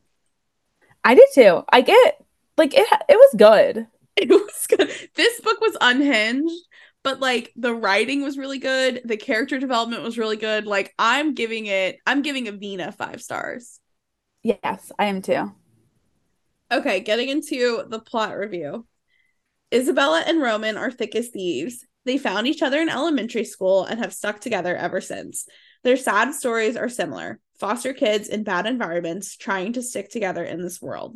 I 1.04 1.16
did 1.16 1.28
too. 1.34 1.64
I 1.70 1.82
get 1.82 2.22
like 2.58 2.74
it 2.74 2.88
it 3.10 3.16
was 3.16 3.36
good. 3.38 3.88
It 4.18 4.30
was 4.30 4.68
good. 4.68 4.92
This 5.16 5.40
book 5.40 5.62
was 5.62 5.78
unhinged, 5.80 6.54
but 7.02 7.22
like 7.22 7.54
the 7.56 7.74
writing 7.74 8.22
was 8.22 8.38
really 8.38 8.60
good. 8.60 9.02
The 9.06 9.16
character 9.16 9.58
development 9.58 10.04
was 10.04 10.18
really 10.18 10.36
good. 10.36 10.68
Like 10.68 10.94
I'm 11.00 11.34
giving 11.34 11.66
it, 11.68 11.98
I'm 12.06 12.22
giving 12.22 12.46
Avina 12.46 12.94
five 12.94 13.22
stars. 13.22 13.81
Yes, 14.44 14.92
I 14.98 15.06
am 15.06 15.22
too. 15.22 15.52
Okay, 16.72 17.02
getting 17.02 17.30
into 17.30 17.84
the 17.88 18.00
plot 18.00 18.38
review. 18.38 18.88
Isabella 19.74 20.24
and 20.26 20.42
Roman 20.42 20.78
are 20.78 20.92
thick 20.92 21.16
as 21.16 21.30
thieves. 21.30 21.86
They 22.06 22.18
found 22.18 22.48
each 22.48 22.62
other 22.62 22.80
in 22.82 22.90
elementary 22.90 23.46
school 23.46 23.86
and 23.86 24.00
have 24.00 24.14
stuck 24.14 24.40
together 24.40 24.76
ever 24.76 25.02
since. 25.02 25.46
Their 25.84 25.98
sad 25.98 26.34
stories 26.34 26.76
are 26.76 26.90
similar 26.90 27.40
foster 27.62 27.94
kids 27.94 28.28
in 28.28 28.44
bad 28.44 28.66
environments 28.66 29.38
trying 29.38 29.74
to 29.74 29.84
stick 29.84 30.10
together 30.10 30.44
in 30.44 30.64
this 30.64 30.82
world. 30.82 31.16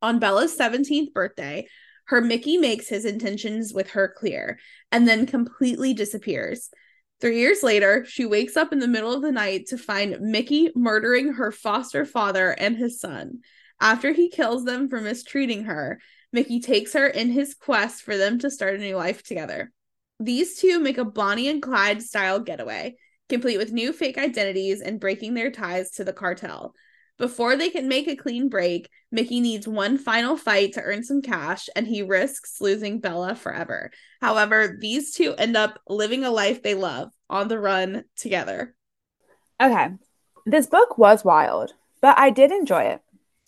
On 0.00 0.18
Bella's 0.18 0.56
17th 0.56 1.12
birthday, 1.12 1.66
her 2.06 2.22
Mickey 2.22 2.56
makes 2.56 2.88
his 2.88 3.04
intentions 3.04 3.74
with 3.74 3.90
her 3.90 4.08
clear 4.08 4.58
and 4.90 5.06
then 5.06 5.26
completely 5.26 5.92
disappears. 5.92 6.70
Three 7.22 7.38
years 7.38 7.62
later, 7.62 8.04
she 8.04 8.26
wakes 8.26 8.56
up 8.56 8.72
in 8.72 8.80
the 8.80 8.88
middle 8.88 9.12
of 9.12 9.22
the 9.22 9.30
night 9.30 9.66
to 9.68 9.78
find 9.78 10.20
Mickey 10.20 10.72
murdering 10.74 11.34
her 11.34 11.52
foster 11.52 12.04
father 12.04 12.50
and 12.50 12.76
his 12.76 12.98
son. 12.98 13.42
After 13.80 14.12
he 14.12 14.28
kills 14.28 14.64
them 14.64 14.88
for 14.88 15.00
mistreating 15.00 15.62
her, 15.66 16.00
Mickey 16.32 16.58
takes 16.58 16.94
her 16.94 17.06
in 17.06 17.30
his 17.30 17.54
quest 17.54 18.02
for 18.02 18.16
them 18.16 18.40
to 18.40 18.50
start 18.50 18.74
a 18.74 18.78
new 18.78 18.96
life 18.96 19.22
together. 19.22 19.70
These 20.18 20.58
two 20.58 20.80
make 20.80 20.98
a 20.98 21.04
Bonnie 21.04 21.46
and 21.46 21.62
Clyde 21.62 22.02
style 22.02 22.40
getaway, 22.40 22.96
complete 23.28 23.58
with 23.58 23.70
new 23.70 23.92
fake 23.92 24.18
identities 24.18 24.80
and 24.80 24.98
breaking 24.98 25.34
their 25.34 25.52
ties 25.52 25.92
to 25.92 26.04
the 26.04 26.12
cartel. 26.12 26.74
Before 27.22 27.54
they 27.54 27.70
can 27.70 27.86
make 27.86 28.08
a 28.08 28.16
clean 28.16 28.48
break, 28.48 28.90
Mickey 29.12 29.38
needs 29.38 29.68
one 29.68 29.96
final 29.96 30.36
fight 30.36 30.72
to 30.72 30.82
earn 30.82 31.04
some 31.04 31.22
cash 31.22 31.68
and 31.76 31.86
he 31.86 32.02
risks 32.02 32.60
losing 32.60 32.98
Bella 32.98 33.36
forever. 33.36 33.92
However, 34.20 34.76
these 34.80 35.14
two 35.14 35.32
end 35.36 35.56
up 35.56 35.78
living 35.88 36.24
a 36.24 36.32
life 36.32 36.64
they 36.64 36.74
love 36.74 37.12
on 37.30 37.46
the 37.46 37.60
run 37.60 38.02
together. 38.16 38.74
Okay. 39.62 39.90
This 40.46 40.66
book 40.66 40.98
was 40.98 41.24
wild, 41.24 41.74
but 42.00 42.18
I 42.18 42.30
did 42.30 42.50
enjoy 42.50 42.86
it. 42.86 43.02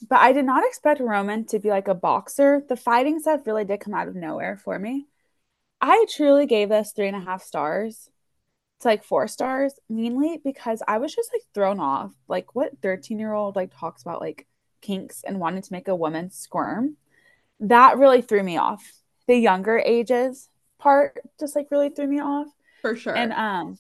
But 0.08 0.20
I 0.20 0.32
did 0.32 0.44
not 0.44 0.64
expect 0.64 1.00
Roman 1.00 1.44
to 1.46 1.58
be 1.58 1.70
like 1.70 1.88
a 1.88 1.94
boxer. 1.94 2.62
The 2.68 2.76
fighting 2.76 3.18
stuff 3.18 3.44
really 3.44 3.64
did 3.64 3.80
come 3.80 3.94
out 3.94 4.06
of 4.06 4.14
nowhere 4.14 4.56
for 4.56 4.78
me. 4.78 5.08
I 5.80 6.06
truly 6.14 6.46
gave 6.46 6.68
this 6.68 6.92
three 6.92 7.08
and 7.08 7.16
a 7.16 7.26
half 7.26 7.42
stars 7.42 8.08
to 8.80 8.88
like 8.88 9.04
four 9.04 9.28
stars, 9.28 9.74
mainly 9.88 10.40
because 10.42 10.82
I 10.86 10.98
was 10.98 11.14
just 11.14 11.30
like 11.32 11.42
thrown 11.54 11.80
off. 11.80 12.12
Like, 12.28 12.54
what 12.54 12.80
13 12.82 13.18
year 13.18 13.32
old 13.32 13.56
like 13.56 13.72
talks 13.78 14.02
about 14.02 14.20
like 14.20 14.46
kinks 14.80 15.22
and 15.22 15.40
wanting 15.40 15.62
to 15.62 15.72
make 15.72 15.88
a 15.88 15.96
woman 15.96 16.30
squirm? 16.30 16.96
That 17.60 17.98
really 17.98 18.22
threw 18.22 18.42
me 18.42 18.56
off. 18.56 18.82
The 19.26 19.36
younger 19.36 19.78
ages 19.78 20.48
part 20.78 21.18
just 21.40 21.56
like 21.56 21.70
really 21.70 21.88
threw 21.88 22.06
me 22.06 22.20
off. 22.20 22.48
For 22.82 22.94
sure. 22.96 23.16
And 23.16 23.32
um 23.32 23.78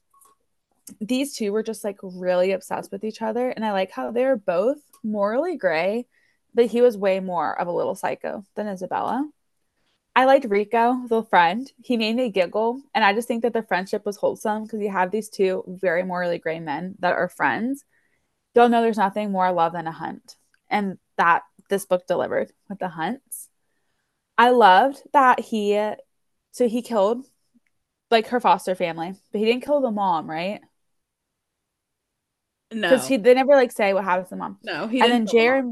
these 1.00 1.34
two 1.34 1.52
were 1.52 1.62
just 1.62 1.84
like 1.84 1.98
really 2.02 2.52
obsessed 2.52 2.92
with 2.92 3.04
each 3.04 3.22
other. 3.22 3.50
And 3.50 3.64
I 3.64 3.72
like 3.72 3.90
how 3.90 4.10
they're 4.10 4.36
both 4.36 4.78
morally 5.02 5.56
gray, 5.56 6.06
but 6.54 6.66
he 6.66 6.80
was 6.82 6.96
way 6.96 7.20
more 7.20 7.58
of 7.58 7.68
a 7.68 7.72
little 7.72 7.94
psycho 7.94 8.44
than 8.54 8.68
Isabella. 8.68 9.28
I 10.16 10.26
liked 10.26 10.46
Rico, 10.48 11.06
the 11.08 11.24
friend. 11.24 11.70
He 11.82 11.96
made 11.96 12.16
me 12.16 12.30
giggle. 12.30 12.80
And 12.94 13.04
I 13.04 13.12
just 13.14 13.26
think 13.26 13.42
that 13.42 13.52
the 13.52 13.62
friendship 13.62 14.06
was 14.06 14.16
wholesome 14.16 14.64
because 14.64 14.80
you 14.80 14.90
have 14.90 15.10
these 15.10 15.28
two 15.28 15.64
very 15.66 16.04
morally 16.04 16.38
gray 16.38 16.60
men 16.60 16.94
that 17.00 17.14
are 17.14 17.28
friends. 17.28 17.84
They'll 18.54 18.68
know 18.68 18.82
there's 18.82 18.96
nothing 18.96 19.32
more 19.32 19.50
love 19.52 19.72
than 19.72 19.88
a 19.88 19.92
hunt. 19.92 20.36
And 20.70 20.98
that 21.18 21.42
this 21.68 21.84
book 21.84 22.06
delivered 22.06 22.52
with 22.68 22.78
the 22.78 22.88
hunts. 22.88 23.48
I 24.38 24.50
loved 24.50 25.02
that 25.12 25.40
he, 25.40 25.74
so 26.52 26.68
he 26.68 26.82
killed 26.82 27.24
like 28.10 28.28
her 28.28 28.40
foster 28.40 28.74
family, 28.74 29.14
but 29.32 29.38
he 29.38 29.44
didn't 29.44 29.64
kill 29.64 29.80
the 29.80 29.90
mom, 29.90 30.30
right? 30.30 30.60
no. 32.72 32.88
Because 32.88 33.06
he 33.06 33.16
they 33.16 33.34
never 33.34 33.54
like 33.54 33.72
say 33.72 33.94
what 33.94 34.04
happens 34.04 34.28
to 34.28 34.34
the 34.34 34.38
mom. 34.38 34.58
no, 34.62 34.86
he 34.86 35.00
and 35.00 35.10
then 35.12 35.26
her. 35.46 35.62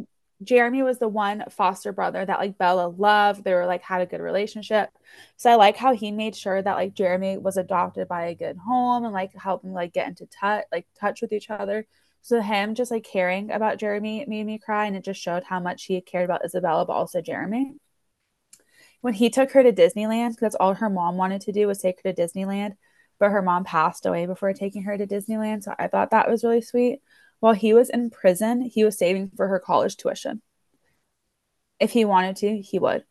Jeremy 0.43 0.83
was 0.83 0.99
the 0.99 1.09
one 1.09 1.45
foster 1.51 1.93
brother 1.93 2.25
that 2.25 2.39
like 2.39 2.59
Bella 2.59 2.89
loved. 2.89 3.45
They 3.45 3.55
were 3.55 3.67
like 3.67 3.83
had 3.83 4.03
a 4.03 4.07
good 4.07 4.21
relationship. 4.21 4.91
So 5.37 5.51
I 5.51 5.55
like 5.57 5.77
how 5.77 5.95
he 5.95 6.11
made 6.11 6.37
sure 6.37 6.61
that 6.63 6.75
like 6.75 6.95
Jeremy 6.95 7.39
was 7.39 7.57
adopted 7.57 8.09
by 8.09 8.27
a 8.27 8.35
good 8.35 8.57
home 8.57 9.05
and 9.05 9.13
like 9.13 9.35
helping 9.37 9.73
like 9.73 9.93
get 9.93 10.09
into 10.09 10.27
touch 10.27 10.65
like 10.73 10.87
touch 10.99 11.23
with 11.23 11.33
each 11.33 11.51
other. 11.51 11.87
So 12.23 12.41
him 12.41 12.75
just 12.75 12.91
like 12.91 13.05
caring 13.05 13.51
about 13.51 13.79
Jeremy 13.79 14.25
made 14.29 14.45
me 14.47 14.59
cry 14.59 14.87
and 14.87 14.97
it 14.97 15.05
just 15.05 15.21
showed 15.21 15.45
how 15.45 15.61
much 15.61 15.85
he 15.85 16.01
cared 16.01 16.25
about 16.25 16.45
Isabella 16.45 16.87
but 16.87 16.93
also 16.95 17.21
Jeremy. 17.21 17.75
When 19.01 19.15
he 19.15 19.31
took 19.31 19.51
her 19.53 19.63
to 19.65 19.73
Disneyland, 19.73 20.31
because 20.31 20.41
that's 20.41 20.55
all 20.55 20.75
her 20.75 20.89
mom 20.89 21.17
wanted 21.17 21.41
to 21.43 21.53
do 21.53 21.67
was 21.67 21.81
take 21.81 22.01
her 22.05 22.13
to 22.13 22.23
Disneyland, 22.23 22.77
but 23.19 23.31
her 23.31 23.43
mom 23.43 23.65
passed 23.65 24.07
away 24.07 24.27
before 24.27 24.53
taking 24.53 24.85
her 24.85 24.97
to 24.97 25.07
Disneyland. 25.07 25.65
So 25.65 25.75
I 25.79 25.89
thought 25.89 26.11
that 26.13 26.31
was 26.31 26.45
really 26.45 26.61
sweet. 26.61 27.01
While 27.43 27.55
he 27.55 27.75
was 27.75 27.91
in 27.91 28.11
prison, 28.11 28.61
he 28.61 28.85
was 28.85 28.97
saving 28.97 29.33
for 29.37 29.49
her 29.49 29.59
college 29.59 29.97
tuition. 29.97 30.43
If 31.81 31.91
he 31.91 32.05
wanted 32.05 32.37
to, 32.37 32.61
he 32.63 32.79
would. 32.79 33.03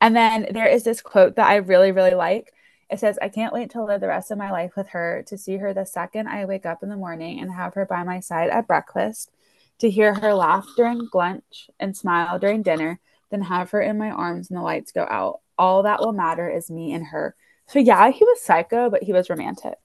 And 0.00 0.16
then 0.16 0.48
there 0.50 0.66
is 0.66 0.82
this 0.82 1.00
quote 1.00 1.36
that 1.36 1.46
I 1.46 1.54
really, 1.54 1.92
really 1.92 2.14
like. 2.14 2.52
It 2.90 2.98
says, 2.98 3.16
I 3.22 3.28
can't 3.28 3.52
wait 3.52 3.70
to 3.70 3.84
live 3.84 4.00
the 4.00 4.08
rest 4.08 4.32
of 4.32 4.38
my 4.38 4.50
life 4.50 4.72
with 4.76 4.88
her, 4.88 5.22
to 5.28 5.38
see 5.38 5.58
her 5.58 5.72
the 5.72 5.86
second 5.86 6.26
I 6.26 6.46
wake 6.46 6.66
up 6.66 6.82
in 6.82 6.88
the 6.88 6.96
morning 6.96 7.38
and 7.38 7.52
have 7.52 7.74
her 7.74 7.86
by 7.86 8.02
my 8.02 8.18
side 8.18 8.50
at 8.50 8.66
breakfast, 8.66 9.30
to 9.78 9.88
hear 9.88 10.14
her 10.14 10.34
laugh 10.34 10.66
during 10.76 11.08
lunch 11.14 11.70
and 11.78 11.96
smile 11.96 12.40
during 12.40 12.62
dinner, 12.62 12.98
then 13.30 13.42
have 13.42 13.70
her 13.70 13.80
in 13.80 13.96
my 13.96 14.10
arms 14.10 14.50
when 14.50 14.58
the 14.58 14.64
lights 14.64 14.90
go 14.90 15.06
out. 15.08 15.42
All 15.56 15.84
that 15.84 16.00
will 16.00 16.12
matter 16.12 16.50
is 16.50 16.72
me 16.72 16.92
and 16.92 17.06
her. 17.06 17.36
So, 17.68 17.78
yeah, 17.78 18.10
he 18.10 18.24
was 18.24 18.42
psycho, 18.42 18.90
but 18.90 19.04
he 19.04 19.12
was 19.12 19.30
romantic. 19.30 19.78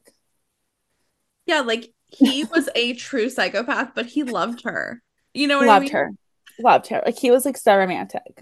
Yeah, 1.45 1.59
like 1.59 1.93
he 2.07 2.43
was 2.45 2.69
a 2.75 2.93
true 2.93 3.29
psychopath, 3.29 3.91
but 3.95 4.05
he 4.07 4.23
loved 4.23 4.63
her. 4.63 5.01
You 5.33 5.47
know 5.47 5.59
what 5.59 5.69
I 5.69 5.79
Loved 5.79 5.83
mean? 5.83 5.91
her. 5.93 6.11
Loved 6.59 6.87
her. 6.87 7.01
Like, 7.05 7.17
he 7.19 7.31
was 7.31 7.45
like 7.45 7.57
so 7.57 7.75
romantic. 7.77 8.21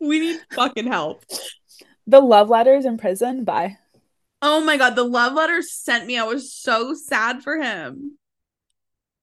We 0.00 0.20
need 0.20 0.40
fucking 0.54 0.86
help. 0.86 1.24
the 2.06 2.20
love 2.20 2.48
letters 2.50 2.84
in 2.84 2.96
prison. 2.98 3.44
Bye. 3.44 3.78
Oh 4.42 4.60
my 4.62 4.76
god, 4.76 4.94
the 4.94 5.04
love 5.04 5.32
letters 5.34 5.72
sent 5.72 6.06
me. 6.06 6.18
I 6.18 6.24
was 6.24 6.52
so 6.52 6.94
sad 6.94 7.42
for 7.42 7.56
him. 7.56 8.18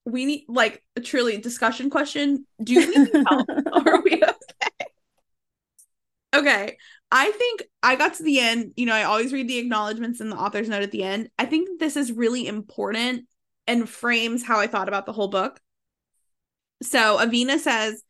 we 0.06 0.26
need 0.26 0.46
like 0.48 0.84
a 0.96 1.02
truly 1.02 1.38
discussion 1.38 1.90
question. 1.90 2.46
Do 2.64 2.74
you 2.74 2.88
need 2.88 3.12
help? 3.30 3.48
Are 3.74 4.02
we 4.02 4.22
okay? 6.34 6.78
I 7.12 7.32
think 7.32 7.64
I 7.84 7.96
got 7.96 8.16
to 8.16 8.24
the 8.24 8.40
end. 8.40 8.74
You 8.78 8.86
know, 8.86 8.94
I 8.94 9.04
always 9.04 9.34
read 9.34 9.48
the 9.48 9.60
acknowledgments 9.60 10.22
and 10.22 10.32
the 10.32 10.38
author's 10.38 10.70
note 10.70 10.84
at 10.84 10.92
the 10.92 11.04
end. 11.04 11.30
I 11.38 11.46
think 11.46 11.80
this 11.80 11.98
is 11.98 12.12
really 12.12 12.48
important 12.48 13.28
and 13.68 13.88
frames 13.88 14.44
how 14.44 14.60
I 14.60 14.68
thought 14.68 14.88
about 14.88 15.06
the 15.06 15.14
whole 15.14 15.28
book. 15.28 15.60
So 16.82 17.18
Avina 17.18 17.60
says, 17.60 18.04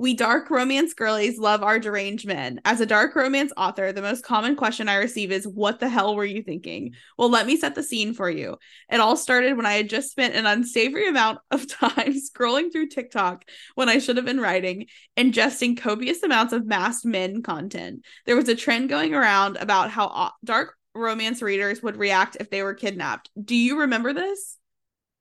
we 0.00 0.14
dark 0.14 0.48
romance 0.48 0.94
girlies 0.94 1.38
love 1.38 1.62
our 1.62 1.78
deranged 1.78 2.26
men. 2.26 2.58
As 2.64 2.80
a 2.80 2.86
dark 2.86 3.14
romance 3.14 3.52
author, 3.54 3.92
the 3.92 4.00
most 4.00 4.24
common 4.24 4.56
question 4.56 4.88
I 4.88 4.94
receive 4.94 5.30
is, 5.30 5.46
What 5.46 5.78
the 5.78 5.90
hell 5.90 6.16
were 6.16 6.24
you 6.24 6.42
thinking? 6.42 6.94
Well, 7.18 7.28
let 7.28 7.46
me 7.46 7.58
set 7.58 7.74
the 7.74 7.82
scene 7.82 8.14
for 8.14 8.30
you. 8.30 8.56
It 8.90 8.98
all 8.98 9.14
started 9.14 9.58
when 9.58 9.66
I 9.66 9.74
had 9.74 9.90
just 9.90 10.10
spent 10.10 10.34
an 10.34 10.46
unsavory 10.46 11.06
amount 11.06 11.40
of 11.50 11.68
time 11.68 12.14
scrolling 12.14 12.72
through 12.72 12.88
TikTok 12.88 13.44
when 13.74 13.90
I 13.90 13.98
should 13.98 14.16
have 14.16 14.24
been 14.24 14.40
writing, 14.40 14.86
ingesting 15.18 15.76
copious 15.76 16.22
amounts 16.22 16.54
of 16.54 16.64
masked 16.64 17.04
men 17.04 17.42
content. 17.42 18.06
There 18.24 18.36
was 18.36 18.48
a 18.48 18.56
trend 18.56 18.88
going 18.88 19.14
around 19.14 19.58
about 19.58 19.90
how 19.90 20.32
dark 20.42 20.76
romance 20.94 21.42
readers 21.42 21.82
would 21.82 21.98
react 21.98 22.38
if 22.40 22.48
they 22.48 22.62
were 22.62 22.72
kidnapped. 22.72 23.28
Do 23.38 23.54
you 23.54 23.80
remember 23.80 24.14
this? 24.14 24.56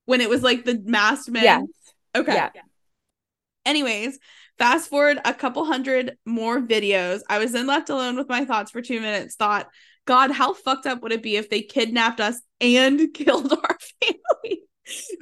When 0.05 0.21
it 0.21 0.29
was 0.29 0.41
like 0.41 0.63
the 0.63 0.81
masked 0.81 1.29
men? 1.29 1.43
Yes. 1.43 1.63
Okay. 2.15 2.33
Yeah. 2.33 2.49
Anyways, 3.65 4.17
Fast 4.59 4.89
forward 4.89 5.19
a 5.23 5.33
couple 5.33 5.63
hundred 5.63 6.17
more 6.25 6.59
videos. 6.59 7.21
I 7.29 7.39
was 7.39 7.53
then 7.53 7.65
left 7.65 7.89
alone 7.89 8.17
with 8.17 8.27
my 8.27 8.43
thoughts 8.43 8.71
for 8.71 8.81
two 8.81 8.99
minutes. 8.99 9.35
Thought, 9.35 9.69
God, 10.05 10.31
how 10.31 10.53
fucked 10.53 10.85
up 10.85 11.01
would 11.01 11.13
it 11.13 11.23
be 11.23 11.37
if 11.37 11.49
they 11.49 11.61
kidnapped 11.61 12.19
us 12.19 12.41
and 12.59 13.13
killed 13.13 13.53
our 13.53 13.77
family? 14.03 14.63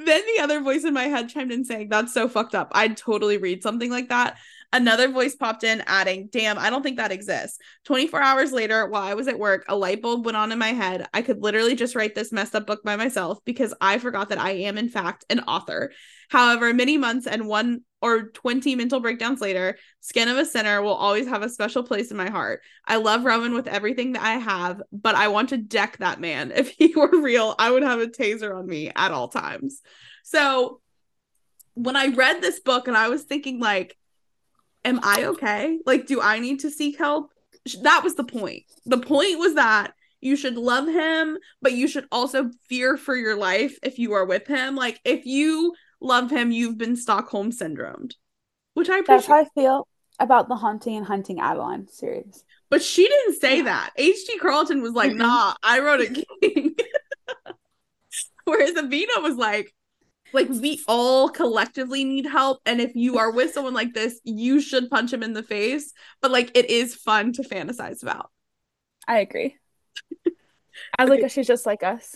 then 0.05 0.21
the 0.35 0.41
other 0.41 0.61
voice 0.61 0.85
in 0.85 0.93
my 0.93 1.03
head 1.03 1.29
chimed 1.29 1.51
in 1.51 1.65
saying, 1.65 1.89
That's 1.89 2.13
so 2.13 2.27
fucked 2.27 2.55
up. 2.55 2.71
I'd 2.73 2.97
totally 2.97 3.37
read 3.37 3.61
something 3.61 3.91
like 3.91 4.09
that. 4.09 4.37
Another 4.73 5.07
voice 5.07 5.33
popped 5.33 5.63
in, 5.63 5.81
adding, 5.87 6.27
Damn, 6.29 6.59
I 6.59 6.69
don't 6.69 6.83
think 6.83 6.97
that 6.97 7.11
exists. 7.11 7.57
24 7.85 8.21
hours 8.21 8.51
later, 8.51 8.85
while 8.87 9.03
I 9.03 9.13
was 9.13 9.29
at 9.29 9.39
work, 9.39 9.63
a 9.69 9.75
light 9.75 10.01
bulb 10.01 10.25
went 10.25 10.35
on 10.35 10.51
in 10.51 10.59
my 10.59 10.73
head. 10.73 11.07
I 11.13 11.21
could 11.21 11.41
literally 11.41 11.73
just 11.73 11.95
write 11.95 12.15
this 12.15 12.33
messed 12.33 12.53
up 12.53 12.67
book 12.67 12.83
by 12.83 12.97
myself 12.97 13.39
because 13.45 13.73
I 13.79 13.97
forgot 13.97 14.29
that 14.29 14.39
I 14.39 14.51
am, 14.51 14.77
in 14.77 14.89
fact, 14.89 15.23
an 15.29 15.39
author. 15.41 15.93
However, 16.29 16.73
many 16.73 16.97
months 16.97 17.27
and 17.27 17.47
one 17.47 17.81
or 18.01 18.29
20 18.29 18.75
mental 18.75 18.99
breakdowns 18.99 19.39
later, 19.39 19.77
Skin 20.01 20.27
of 20.27 20.37
a 20.37 20.45
Sinner 20.45 20.81
will 20.81 20.93
always 20.93 21.27
have 21.27 21.43
a 21.43 21.49
special 21.49 21.83
place 21.83 22.11
in 22.11 22.17
my 22.17 22.29
heart. 22.29 22.61
I 22.85 22.97
love 22.97 23.23
Roman 23.23 23.53
with 23.53 23.67
everything 23.67 24.13
that 24.13 24.23
I 24.23 24.33
have, 24.33 24.81
but 24.91 25.15
I 25.15 25.29
want 25.29 25.49
to 25.49 25.57
deck 25.57 25.97
that 25.99 26.19
man. 26.19 26.51
If 26.57 26.69
he 26.71 26.93
were 26.93 27.21
real, 27.21 27.55
I 27.57 27.71
would 27.71 27.83
have 27.83 27.99
a 28.01 28.07
taser 28.07 28.53
on 28.57 28.67
me 28.67 28.91
at 28.93 29.11
all 29.11 29.29
times. 29.29 29.81
So 30.23 30.81
when 31.73 31.95
I 31.95 32.07
read 32.07 32.41
this 32.41 32.59
book 32.59 32.87
and 32.87 32.97
I 32.97 33.09
was 33.09 33.23
thinking, 33.23 33.59
like, 33.59 33.95
am 34.87 34.99
I 35.03 35.25
okay? 35.25 35.79
Like, 35.85 36.07
do 36.07 36.21
I 36.21 36.39
need 36.39 36.61
to 36.61 36.71
seek 36.71 36.97
help? 36.97 37.31
That 37.81 38.03
was 38.03 38.15
the 38.15 38.23
point. 38.23 38.63
The 38.85 38.97
point 38.97 39.39
was 39.39 39.55
that 39.55 39.93
you 40.21 40.35
should 40.35 40.55
love 40.55 40.87
him, 40.87 41.37
but 41.61 41.73
you 41.73 41.87
should 41.87 42.07
also 42.11 42.49
fear 42.67 42.97
for 42.97 43.15
your 43.15 43.35
life 43.35 43.77
if 43.83 43.99
you 43.99 44.13
are 44.13 44.25
with 44.25 44.47
him. 44.47 44.75
Like, 44.75 44.99
if 45.05 45.25
you 45.25 45.73
love 46.01 46.31
him, 46.31 46.51
you've 46.51 46.77
been 46.77 46.95
Stockholm 46.95 47.51
syndromed, 47.51 48.13
which 48.73 48.89
I 48.89 48.99
appreciate. 48.99 49.07
That's 49.15 49.27
how 49.27 49.41
I 49.41 49.45
feel 49.53 49.87
about 50.19 50.47
the 50.47 50.55
Haunting 50.55 50.97
and 50.97 51.05
Hunting 51.05 51.39
Adeline 51.39 51.87
series. 51.87 52.43
But 52.69 52.81
she 52.81 53.07
didn't 53.07 53.39
say 53.39 53.61
that. 53.61 53.91
H.D. 53.95 54.39
Carlton 54.39 54.81
was 54.81 54.93
like, 54.93 55.13
nah, 55.13 55.53
I 55.63 55.79
wrote 55.79 56.01
a 56.01 56.25
king. 56.41 56.75
Whereas 58.45 58.71
Avina 58.71 59.21
was 59.21 59.35
like, 59.35 59.73
like 60.33 60.49
we 60.49 60.81
all 60.87 61.29
collectively 61.29 62.03
need 62.03 62.25
help. 62.25 62.61
And 62.65 62.81
if 62.81 62.95
you 62.95 63.17
are 63.17 63.31
with 63.31 63.53
someone 63.53 63.73
like 63.73 63.93
this, 63.93 64.19
you 64.23 64.59
should 64.59 64.89
punch 64.89 65.13
him 65.13 65.23
in 65.23 65.33
the 65.33 65.43
face. 65.43 65.93
But 66.21 66.31
like 66.31 66.51
it 66.55 66.69
is 66.69 66.95
fun 66.95 67.33
to 67.33 67.43
fantasize 67.43 68.03
about. 68.03 68.31
I 69.07 69.19
agree. 69.19 69.55
I 70.97 71.03
okay. 71.03 71.21
like 71.21 71.31
she's 71.31 71.47
just 71.47 71.65
like 71.65 71.83
us. 71.83 72.15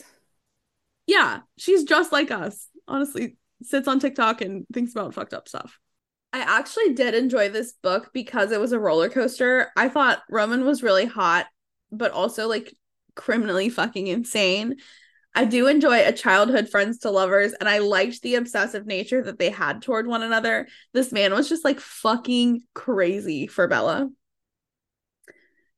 Yeah, 1.08 1.40
she's 1.58 1.84
just 1.84 2.12
like 2.12 2.32
us. 2.32 2.68
Honestly, 2.88 3.38
sits 3.64 3.88
on 3.88 4.00
TikTok 4.00 4.42
and 4.42 4.66
thinks 4.74 4.92
about 4.92 5.14
fucked 5.14 5.34
up 5.34 5.48
stuff. 5.48 5.80
I 6.34 6.40
actually 6.40 6.94
did 6.94 7.14
enjoy 7.14 7.50
this 7.50 7.74
book 7.74 8.12
because 8.14 8.52
it 8.52 8.60
was 8.60 8.72
a 8.72 8.80
roller 8.80 9.10
coaster. 9.10 9.70
I 9.76 9.90
thought 9.90 10.24
Roman 10.30 10.64
was 10.64 10.84
really 10.84 11.06
hot, 11.06 11.48
but 11.92 12.12
also 12.12 12.48
like 12.48 12.74
criminally 13.16 13.70
fucking 13.70 14.08
insane. 14.08 14.78
I 15.34 15.46
do 15.46 15.68
enjoy 15.68 16.06
a 16.06 16.12
childhood 16.12 16.70
friends 16.70 17.00
to 17.00 17.10
lovers, 17.10 17.54
and 17.54 17.70
I 17.70 17.78
liked 17.80 18.22
the 18.22 18.36
obsessive 18.36 18.86
nature 18.86 19.24
that 19.24 19.40
they 19.40 19.50
had 19.50 19.82
toward 19.82 20.08
one 20.08 20.24
another. 20.24 20.68
This 20.94 21.12
man 21.12 21.34
was 21.34 21.48
just 21.48 21.64
like 21.64 21.80
fucking 21.80 22.64
crazy 22.74 23.48
for 23.48 23.68
Bella. 23.68 24.10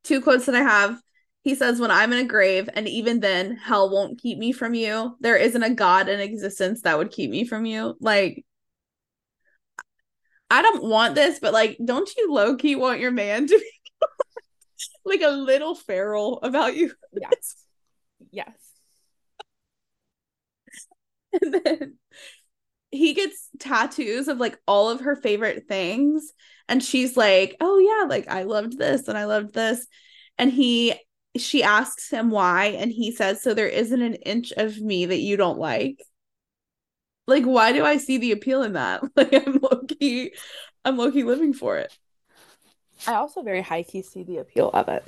Two 0.03 0.21
quotes 0.21 0.47
that 0.47 0.55
I 0.55 0.63
have 0.63 0.99
he 1.43 1.55
says, 1.55 1.79
When 1.79 1.91
I'm 1.91 2.13
in 2.13 2.19
a 2.19 2.27
grave, 2.27 2.69
and 2.73 2.87
even 2.87 3.19
then, 3.19 3.57
hell 3.57 3.89
won't 3.89 4.19
keep 4.19 4.37
me 4.37 4.53
from 4.53 4.73
you. 4.73 5.17
There 5.19 5.35
isn't 5.35 5.61
a 5.61 5.73
God 5.73 6.07
in 6.07 6.19
existence 6.19 6.81
that 6.81 6.97
would 6.97 7.11
keep 7.11 7.29
me 7.29 7.45
from 7.45 7.65
you. 7.65 7.95
Like, 7.99 8.45
I 10.49 10.61
don't 10.61 10.83
want 10.83 11.15
this, 11.15 11.39
but 11.39 11.51
like, 11.51 11.77
don't 11.83 12.09
you 12.15 12.33
low 12.33 12.55
key 12.55 12.75
want 12.75 13.01
your 13.01 13.11
man 13.11 13.47
to 13.47 13.59
be 13.59 13.71
like 15.05 15.21
a 15.21 15.31
little 15.31 15.75
feral 15.75 16.39
about 16.41 16.75
you? 16.75 16.91
Yes. 17.11 17.55
Yes. 18.31 18.72
and 21.41 21.53
then 21.53 21.97
he 22.91 23.13
gets 23.13 23.49
tattoos 23.59 24.27
of 24.27 24.37
like 24.37 24.57
all 24.67 24.89
of 24.89 25.01
her 25.01 25.15
favorite 25.15 25.67
things. 25.67 26.31
And 26.69 26.83
she's 26.83 27.17
like, 27.17 27.57
Oh, 27.59 27.79
yeah, 27.79 28.07
like 28.07 28.27
I 28.27 28.43
loved 28.43 28.77
this 28.77 29.07
and 29.07 29.17
I 29.17 29.25
loved 29.25 29.53
this. 29.53 29.87
And 30.37 30.51
he 30.51 30.93
she 31.35 31.63
asks 31.63 32.11
him 32.11 32.29
why 32.29 32.65
and 32.65 32.91
he 32.91 33.11
says 33.11 33.41
so 33.41 33.53
there 33.53 33.67
isn't 33.67 34.01
an 34.01 34.13
inch 34.15 34.51
of 34.55 34.79
me 34.79 35.05
that 35.07 35.19
you 35.19 35.35
don't 35.37 35.57
like. 35.57 36.03
Like 37.25 37.45
why 37.45 37.71
do 37.71 37.83
i 37.83 37.97
see 37.97 38.17
the 38.17 38.31
appeal 38.31 38.63
in 38.63 38.73
that? 38.73 39.01
Like 39.15 39.33
i'm 39.33 39.59
low-key 39.59 40.33
i'm 40.85 40.97
low-key 40.97 41.23
living 41.23 41.53
for 41.53 41.77
it. 41.77 41.91
I 43.07 43.15
also 43.15 43.41
very 43.41 43.61
high-key 43.61 44.03
see 44.03 44.23
the 44.23 44.37
appeal 44.37 44.69
of 44.69 44.89
it. 44.89 45.03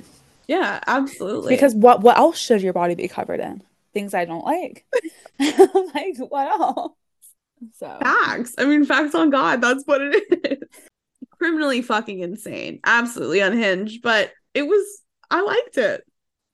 Yeah 0.48 0.80
absolutely. 0.86 1.54
Because 1.54 1.74
what 1.74 2.02
what 2.02 2.18
else 2.18 2.38
should 2.38 2.62
your 2.62 2.72
body 2.72 2.94
be 2.94 3.08
covered 3.08 3.40
in 3.40 3.62
things 3.96 4.14
i 4.14 4.24
don't 4.24 4.44
like 4.44 4.84
like 5.40 6.16
what 6.28 6.48
else 6.48 6.92
so 7.74 7.98
facts 8.02 8.54
i 8.58 8.64
mean 8.64 8.84
facts 8.84 9.14
on 9.14 9.30
god 9.30 9.60
that's 9.60 9.84
what 9.86 10.02
it 10.02 10.24
is 10.44 10.68
criminally 11.38 11.80
fucking 11.80 12.20
insane 12.20 12.78
absolutely 12.84 13.40
unhinged 13.40 14.02
but 14.02 14.32
it 14.54 14.62
was 14.62 15.02
i 15.30 15.40
liked 15.40 15.78
it 15.78 16.02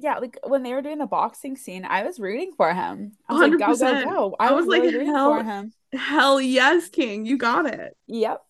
yeah, 0.02 0.18
like 0.18 0.36
when 0.44 0.64
they 0.64 0.74
were 0.74 0.82
doing 0.82 0.98
the 0.98 1.06
boxing 1.06 1.56
scene, 1.56 1.84
I 1.84 2.02
was 2.02 2.18
rooting 2.18 2.52
for 2.56 2.74
him. 2.74 3.12
I 3.28 3.34
was 3.34 3.42
100%. 3.42 3.50
like, 3.50 3.58
go, 3.60 3.76
go, 3.76 4.04
go. 4.04 4.36
I, 4.40 4.48
I 4.48 4.52
was, 4.52 4.66
was 4.66 4.74
really 4.74 4.86
like, 4.88 4.94
rooting 4.96 5.14
hell, 5.14 5.30
for 5.30 5.44
him. 5.44 5.72
Hell 5.92 6.40
yes, 6.40 6.88
King. 6.88 7.24
You 7.24 7.38
got 7.38 7.66
it. 7.66 7.96
Yep. 8.08 8.42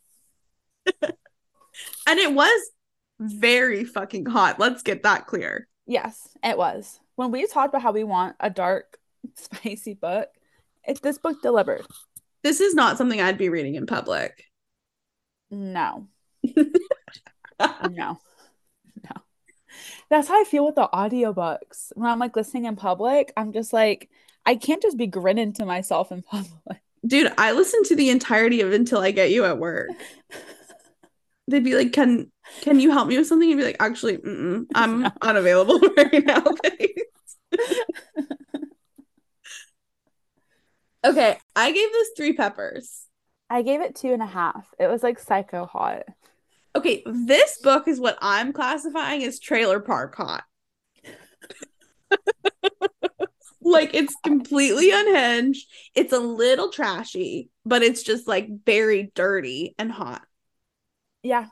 and 1.03 2.19
it 2.19 2.33
was 2.33 2.71
very 3.21 3.85
fucking 3.85 4.25
hot. 4.27 4.59
Let's 4.59 4.83
get 4.83 5.03
that 5.03 5.27
clear. 5.27 5.69
Yes, 5.87 6.27
it 6.43 6.57
was. 6.57 7.01
When 7.17 7.31
we 7.31 7.47
talked 7.47 7.69
about 7.69 7.83
how 7.83 7.93
we 7.93 8.05
want 8.05 8.37
a 8.41 8.51
dark, 8.51 8.99
spicy 9.35 9.95
book, 9.95 10.29
it, 10.85 11.01
this 11.03 11.19
book 11.19 11.43
delivered. 11.43 11.87
This 12.43 12.61
is 12.61 12.75
not 12.75 12.99
something 12.99 13.21
I'd 13.21 13.39
be 13.39 13.49
reading 13.49 13.77
in 13.77 13.87
public. 13.87 14.47
No. 15.51 16.09
no 16.45 16.59
No. 17.91 18.19
that's 20.11 20.27
how 20.29 20.41
I 20.41 20.45
feel 20.45 20.65
with 20.67 20.75
the 20.75 20.89
audiobooks. 20.93 21.93
When 21.95 22.11
I'm 22.11 22.19
like 22.19 22.35
listening 22.35 22.65
in 22.65 22.75
public, 22.75 23.33
I'm 23.37 23.53
just 23.53 23.73
like, 23.73 24.11
I 24.45 24.57
can't 24.57 24.83
just 24.83 24.97
be 24.97 25.07
grinning 25.07 25.53
to 25.55 25.65
myself 25.65 26.11
in 26.11 26.23
public. 26.31 26.81
Dude, 27.07 27.33
I 27.39 27.53
listen 27.53 27.83
to 27.85 27.97
the 27.97 28.11
entirety 28.11 28.61
of 28.61 28.73
Until 28.73 29.01
I 29.01 29.11
Get 29.11 29.31
You 29.31 29.45
at 29.45 29.59
work. 29.59 29.91
They'd 31.49 31.65
be 31.65 31.75
like, 31.75 31.93
"Can 31.93 32.31
can 32.61 32.79
you 32.79 32.93
help 32.93 33.09
me 33.09 33.19
with 33.19 33.27
something?" 33.27 33.49
You'd 33.51 33.57
be 33.59 33.65
like, 33.65 33.77
"Actually, 33.81 34.21
I'm 34.75 35.03
no. 35.03 35.11
unavailable 35.21 35.81
right 35.97 36.25
now." 36.25 36.45
Okay, 41.05 41.39
I 41.55 41.73
gave 41.73 41.93
this 41.93 42.11
three 42.17 42.33
peppers. 42.33 43.07
I 43.51 43.63
gave 43.63 43.81
it 43.81 43.95
two 43.95 44.13
and 44.13 44.23
a 44.23 44.27
half. 44.27 44.67
It 44.79 44.87
was 44.87 45.03
like 45.03 45.19
psycho 45.19 45.67
hot. 45.67 46.05
Okay, 46.75 47.03
this 47.05 47.59
book 47.59 47.87
is 47.87 48.01
what 48.01 48.17
I'm 48.23 48.53
classifying 48.53 49.23
as 49.25 49.39
trailer 49.39 49.79
park 49.79 50.15
hot. 50.17 50.45
like 53.61 53.95
it's 53.95 54.15
completely 54.25 54.91
unhinged. 54.91 55.69
It's 55.95 56.13
a 56.13 56.19
little 56.19 56.71
trashy, 56.71 57.51
but 57.65 57.83
it's 57.83 58.03
just 58.03 58.27
like 58.27 58.49
very 58.65 59.13
dirty 59.15 59.75
and 59.79 59.93
hot. 59.93 60.23
Yeah. 61.23 61.47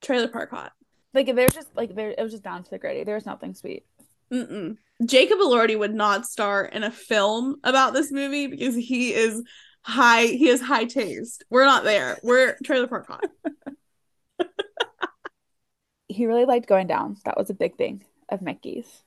Trailer 0.00 0.28
park 0.28 0.50
hot. 0.50 0.72
Like 1.14 1.34
they're 1.34 1.48
just 1.48 1.68
like 1.76 1.94
they're 1.94 2.10
it 2.10 2.22
was 2.22 2.32
just 2.32 2.42
down 2.42 2.64
to 2.64 2.70
the 2.70 2.78
gritty. 2.78 3.04
There 3.04 3.14
was 3.14 3.26
nothing 3.26 3.54
sweet. 3.54 3.84
Mm-mm. 4.32 4.76
Jacob 5.06 5.38
Elordi 5.38 5.78
would 5.78 5.94
not 5.94 6.26
star 6.26 6.64
in 6.64 6.82
a 6.82 6.90
film 6.90 7.56
about 7.64 7.92
this 7.94 8.12
movie 8.12 8.46
because 8.46 8.74
he 8.74 9.14
is 9.14 9.42
high 9.82 10.26
he 10.26 10.48
has 10.48 10.60
high 10.60 10.84
taste. 10.84 11.44
We're 11.50 11.64
not 11.64 11.84
there. 11.84 12.18
We're 12.22 12.56
trailer 12.64 12.86
park 12.86 13.06
hot. 13.08 13.24
he 16.08 16.26
really 16.26 16.44
liked 16.44 16.68
going 16.68 16.86
down. 16.86 17.16
That 17.24 17.36
was 17.36 17.50
a 17.50 17.54
big 17.54 17.76
thing 17.76 18.04
of 18.28 18.42
Mickey's. 18.42 19.02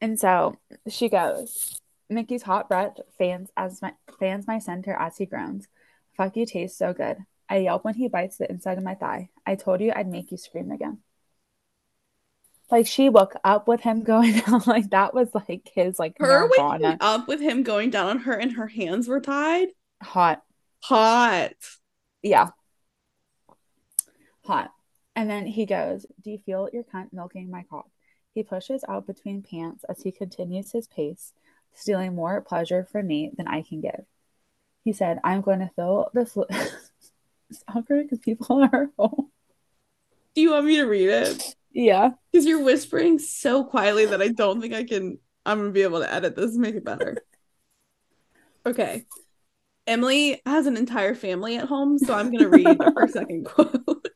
And 0.00 0.18
so 0.18 0.56
she 0.88 1.08
goes, 1.08 1.80
Mickey's 2.08 2.42
hot 2.42 2.68
breath 2.68 2.98
fans 3.18 3.50
as 3.56 3.82
my 3.82 3.92
fans 4.18 4.46
my 4.46 4.58
center 4.58 4.94
as 4.94 5.18
he 5.18 5.26
groans. 5.26 5.66
Fuck 6.16 6.36
you 6.36 6.46
tastes 6.46 6.78
so 6.78 6.92
good. 6.92 7.18
I 7.48 7.58
yelp 7.58 7.84
when 7.84 7.94
he 7.94 8.08
bites 8.08 8.36
the 8.36 8.50
inside 8.50 8.78
of 8.78 8.84
my 8.84 8.94
thigh. 8.94 9.30
I 9.46 9.54
told 9.54 9.80
you 9.80 9.92
I'd 9.94 10.08
make 10.08 10.30
you 10.30 10.36
scream 10.36 10.70
again. 10.70 10.98
Like 12.70 12.86
she 12.86 13.08
woke 13.08 13.34
up 13.44 13.66
with 13.66 13.80
him 13.80 14.02
going 14.04 14.40
down, 14.40 14.62
like 14.66 14.90
that 14.90 15.14
was 15.14 15.28
like 15.34 15.70
his 15.74 15.98
like 15.98 16.16
her 16.18 16.48
waking 16.48 16.96
up 17.00 17.28
with 17.28 17.40
him 17.40 17.62
going 17.62 17.90
down 17.90 18.08
on 18.08 18.18
her 18.20 18.34
and 18.34 18.52
her 18.52 18.66
hands 18.66 19.08
were 19.08 19.20
tied. 19.20 19.68
Hot. 20.02 20.42
Hot. 20.82 21.52
Yeah. 22.22 22.50
Hot. 24.44 24.70
And 25.16 25.28
then 25.28 25.46
he 25.46 25.66
goes, 25.66 26.06
Do 26.22 26.30
you 26.30 26.38
feel 26.38 26.68
your 26.72 26.84
cunt 26.84 27.12
milking 27.12 27.50
my 27.50 27.64
cock? 27.68 27.88
He 28.34 28.42
pushes 28.44 28.84
out 28.88 29.06
between 29.06 29.42
pants 29.42 29.84
as 29.88 30.02
he 30.02 30.12
continues 30.12 30.70
his 30.70 30.86
pace, 30.86 31.32
stealing 31.74 32.14
more 32.14 32.40
pleasure 32.40 32.84
from 32.84 33.08
me 33.08 33.32
than 33.36 33.48
I 33.48 33.62
can 33.62 33.80
give. 33.80 34.04
He 34.84 34.92
said, 34.92 35.18
I'm 35.24 35.40
going 35.40 35.58
to 35.58 35.70
fill 35.74 36.10
this. 36.14 36.36
it's 37.50 37.64
awkward 37.66 38.04
because 38.04 38.20
people 38.20 38.62
are 38.62 38.90
home. 38.98 39.30
Do 40.34 40.40
you 40.40 40.52
want 40.52 40.66
me 40.66 40.76
to 40.76 40.84
read 40.84 41.08
it? 41.08 41.56
Yeah. 41.78 42.10
Because 42.32 42.44
you're 42.44 42.64
whispering 42.64 43.20
so 43.20 43.62
quietly 43.62 44.06
that 44.06 44.20
I 44.20 44.28
don't 44.28 44.60
think 44.60 44.74
I 44.74 44.82
can. 44.82 45.20
I'm 45.46 45.58
going 45.58 45.68
to 45.70 45.72
be 45.72 45.82
able 45.82 46.00
to 46.00 46.12
edit 46.12 46.34
this 46.34 46.50
and 46.50 46.60
make 46.60 46.74
it 46.74 46.84
better. 46.84 47.18
okay. 48.66 49.06
Emily 49.86 50.42
has 50.44 50.66
an 50.66 50.76
entire 50.76 51.14
family 51.14 51.56
at 51.56 51.68
home, 51.68 51.96
so 51.96 52.14
I'm 52.14 52.32
going 52.32 52.42
to 52.42 52.48
read 52.48 52.82
her 52.82 53.06
second 53.12 53.44
quote. 53.44 54.08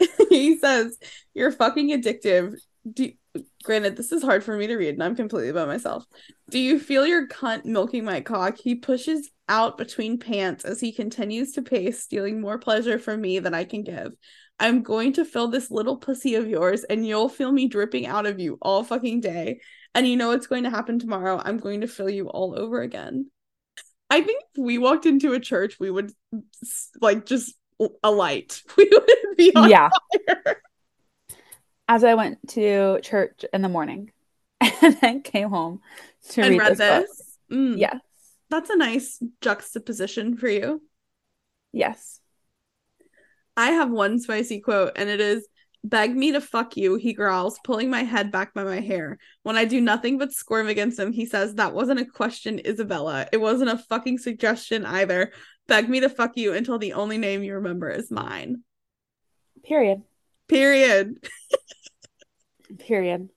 he 0.30 0.56
says, 0.56 0.96
You're 1.34 1.52
fucking 1.52 1.90
addictive. 1.90 2.58
Do 2.90 3.12
granted, 3.62 3.98
this 3.98 4.10
is 4.10 4.22
hard 4.22 4.42
for 4.42 4.56
me 4.56 4.66
to 4.68 4.76
read, 4.76 4.94
and 4.94 5.02
I'm 5.02 5.16
completely 5.16 5.52
by 5.52 5.66
myself. 5.66 6.06
Do 6.48 6.58
you 6.58 6.80
feel 6.80 7.06
your 7.06 7.28
cunt 7.28 7.66
milking 7.66 8.06
my 8.06 8.22
cock? 8.22 8.56
He 8.58 8.74
pushes 8.76 9.30
out 9.50 9.76
between 9.76 10.18
pants 10.18 10.64
as 10.64 10.80
he 10.80 10.92
continues 10.92 11.52
to 11.52 11.62
pace, 11.62 12.02
stealing 12.02 12.40
more 12.40 12.58
pleasure 12.58 12.98
from 12.98 13.20
me 13.20 13.38
than 13.38 13.52
I 13.52 13.64
can 13.64 13.82
give. 13.82 14.14
I'm 14.58 14.82
going 14.82 15.14
to 15.14 15.24
fill 15.24 15.48
this 15.48 15.70
little 15.70 15.96
pussy 15.96 16.36
of 16.36 16.48
yours, 16.48 16.84
and 16.84 17.06
you'll 17.06 17.28
feel 17.28 17.52
me 17.52 17.66
dripping 17.68 18.06
out 18.06 18.26
of 18.26 18.38
you 18.38 18.58
all 18.62 18.84
fucking 18.84 19.20
day. 19.20 19.60
And 19.94 20.06
you 20.06 20.16
know 20.16 20.28
what's 20.28 20.46
going 20.46 20.64
to 20.64 20.70
happen 20.70 20.98
tomorrow? 20.98 21.40
I'm 21.44 21.58
going 21.58 21.82
to 21.82 21.88
fill 21.88 22.10
you 22.10 22.28
all 22.28 22.58
over 22.58 22.80
again. 22.80 23.30
I 24.10 24.20
think 24.20 24.42
if 24.54 24.62
we 24.62 24.78
walked 24.78 25.06
into 25.06 25.32
a 25.32 25.40
church, 25.40 25.78
we 25.80 25.90
would 25.90 26.12
like 27.00 27.26
just 27.26 27.54
a 28.02 28.10
light. 28.10 28.62
We 28.76 28.88
would 28.90 29.36
be 29.36 29.52
yeah. 29.54 29.90
Fire. 30.26 30.62
As 31.88 32.04
I 32.04 32.14
went 32.14 32.38
to 32.50 33.00
church 33.02 33.44
in 33.52 33.62
the 33.62 33.68
morning 33.68 34.10
and 34.60 34.96
then 35.00 35.22
came 35.22 35.50
home 35.50 35.80
to 36.30 36.42
and 36.42 36.50
read, 36.50 36.60
read 36.60 36.78
this. 36.78 37.08
this? 37.08 37.38
Mm. 37.52 37.78
Yes. 37.78 38.00
That's 38.50 38.70
a 38.70 38.76
nice 38.76 39.22
juxtaposition 39.40 40.36
for 40.36 40.48
you. 40.48 40.80
Yes. 41.72 42.20
I 43.56 43.70
have 43.72 43.90
one 43.90 44.18
spicy 44.18 44.60
quote, 44.60 44.92
and 44.96 45.08
it 45.08 45.20
is 45.20 45.46
Beg 45.84 46.16
me 46.16 46.32
to 46.32 46.40
fuck 46.40 46.78
you, 46.78 46.94
he 46.94 47.12
growls, 47.12 47.60
pulling 47.62 47.90
my 47.90 48.04
head 48.04 48.32
back 48.32 48.54
by 48.54 48.64
my 48.64 48.80
hair. 48.80 49.18
When 49.42 49.58
I 49.58 49.66
do 49.66 49.82
nothing 49.82 50.16
but 50.16 50.32
squirm 50.32 50.66
against 50.66 50.98
him, 50.98 51.12
he 51.12 51.26
says, 51.26 51.56
That 51.56 51.74
wasn't 51.74 52.00
a 52.00 52.06
question, 52.06 52.58
Isabella. 52.64 53.26
It 53.32 53.36
wasn't 53.36 53.68
a 53.68 53.76
fucking 53.76 54.16
suggestion 54.16 54.86
either. 54.86 55.30
Beg 55.68 55.90
me 55.90 56.00
to 56.00 56.08
fuck 56.08 56.38
you 56.38 56.54
until 56.54 56.78
the 56.78 56.94
only 56.94 57.18
name 57.18 57.42
you 57.42 57.56
remember 57.56 57.90
is 57.90 58.10
mine. 58.10 58.62
Period. 59.62 60.02
Period. 60.48 61.18
Period. 62.78 63.28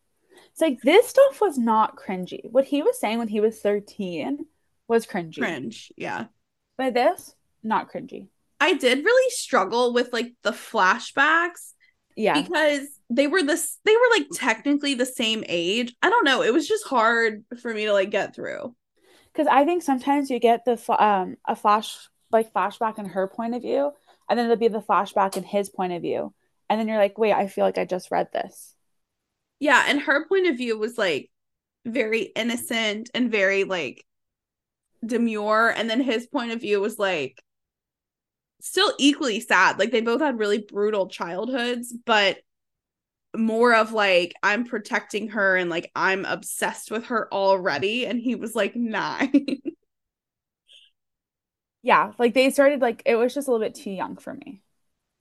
It's 0.52 0.62
like 0.62 0.80
this 0.82 1.10
stuff 1.10 1.42
was 1.42 1.58
not 1.58 1.98
cringy. 1.98 2.50
What 2.50 2.66
he 2.66 2.82
was 2.82 2.98
saying 2.98 3.20
when 3.20 3.28
he 3.28 3.42
was 3.42 3.60
13 3.60 4.46
was 4.88 5.06
cringy. 5.06 5.38
Cringe, 5.38 5.92
yeah. 5.98 6.28
But 6.78 6.94
this, 6.94 7.36
not 7.62 7.92
cringy. 7.92 8.30
I 8.60 8.74
did 8.74 9.06
really 9.06 9.30
struggle 9.32 9.94
with 9.94 10.12
like 10.14 10.34
the 10.44 10.52
flashbacks. 10.52 11.74
Yeah. 12.16 12.42
Because 12.42 12.88
they 13.10 13.28
were 13.28 13.44
this 13.44 13.78
they 13.86 13.94
were 13.94 14.18
like 14.18 14.28
technically 14.34 14.96
the 14.96 15.06
same 15.06 15.44
age. 15.48 15.96
I 16.02 16.10
don't 16.10 16.26
know. 16.26 16.42
It 16.42 16.54
was 16.54 16.68
just 16.68 16.86
hard 16.86 17.46
for 17.62 17.74
me 17.74 17.86
to 17.86 17.94
like 17.94 18.10
get 18.10 18.36
through. 18.36 18.76
Cuz 19.36 19.48
I 19.48 19.66
think 19.66 19.84
sometimes 19.84 20.30
you 20.30 20.40
get 20.40 20.66
the 20.66 20.80
um 21.04 21.38
a 21.48 21.56
flash 21.56 22.10
like 22.32 22.54
flashback 22.54 22.98
in 22.98 23.06
her 23.06 23.28
point 23.28 23.56
of 23.56 23.62
view 23.62 23.92
and 24.30 24.38
then 24.38 24.46
it'll 24.46 24.58
be 24.58 24.68
the 24.68 24.82
flashback 24.82 25.38
in 25.38 25.44
his 25.44 25.70
point 25.70 25.94
of 25.94 26.02
view 26.02 26.34
and 26.70 26.80
then 26.80 26.88
you're 26.88 26.98
like 26.98 27.18
wait 27.18 27.34
i 27.34 27.48
feel 27.48 27.66
like 27.66 27.78
i 27.78 27.86
just 27.86 28.12
read 28.12 28.28
this 28.34 28.76
yeah 29.60 29.86
and 29.88 30.02
her 30.02 30.28
point 30.28 30.48
of 30.48 30.58
view 30.58 30.78
was 30.78 30.98
like 30.98 31.30
very 31.86 32.24
innocent 32.24 33.10
and 33.14 33.32
very 33.32 33.64
like 33.64 34.06
demure 35.06 35.70
and 35.70 35.90
then 35.90 36.02
his 36.02 36.28
point 36.28 36.52
of 36.52 36.62
view 36.62 36.82
was 36.82 37.00
like 37.00 37.42
still 38.60 38.92
equally 38.98 39.40
sad 39.40 39.78
like 39.80 39.92
they 39.92 40.02
both 40.02 40.22
had 40.22 40.40
really 40.40 40.60
brutal 40.60 41.08
childhoods 41.08 41.94
but 42.06 42.38
more 43.36 43.76
of 43.76 43.92
like 43.92 44.34
i'm 44.42 44.66
protecting 44.66 45.30
her 45.30 45.56
and 45.56 45.70
like 45.70 45.92
i'm 45.96 46.26
obsessed 46.26 46.90
with 46.90 47.06
her 47.06 47.32
already 47.32 48.06
and 48.06 48.20
he 48.20 48.36
was 48.36 48.56
like 48.56 48.76
nine 48.76 49.62
yeah, 51.88 52.12
like 52.18 52.34
they 52.34 52.50
started 52.50 52.82
like 52.82 53.02
it 53.06 53.16
was 53.16 53.34
just 53.34 53.48
a 53.48 53.52
little 53.52 53.66
bit 53.66 53.74
too 53.74 53.92
young 53.92 54.18
for 54.18 54.34
me. 54.34 54.62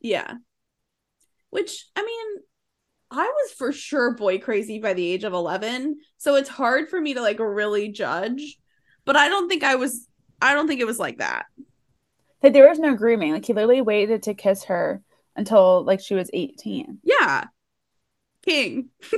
Yeah. 0.01 0.35
Which 1.51 1.87
I 1.95 2.03
mean, 2.03 2.43
I 3.09 3.25
was 3.25 3.53
for 3.53 3.71
sure 3.71 4.17
boy 4.17 4.39
crazy 4.41 4.81
by 4.81 4.93
the 4.93 5.09
age 5.09 5.23
of 5.23 5.33
11, 5.33 5.99
so 6.19 6.35
it's 6.35 6.49
hard 6.49 6.89
for 6.89 7.01
me 7.01 7.15
to 7.15 7.21
like 7.21 7.39
really 7.39 7.89
judge, 7.93 8.59
but 9.05 9.15
I 9.15 9.29
don't 9.29 9.49
think 9.49 9.63
I 9.63 9.77
was 9.77 10.09
I 10.43 10.55
don't 10.55 10.67
think 10.67 10.81
it 10.81 10.89
was 10.89 10.99
like 10.99 11.19
that. 11.19 11.47
Like 12.43 12.53
there 12.53 12.69
was 12.69 12.79
no 12.79 12.95
grooming. 12.95 13.33
Like 13.33 13.45
he 13.45 13.53
literally 13.53 13.81
waited 13.81 14.25
to 14.25 14.35
kiss 14.35 14.65
her 14.65 15.03
until 15.35 15.85
like 15.85 16.01
she 16.01 16.15
was 16.15 16.31
18. 16.33 16.99
Yeah. 17.03 17.45
King. 18.45 18.91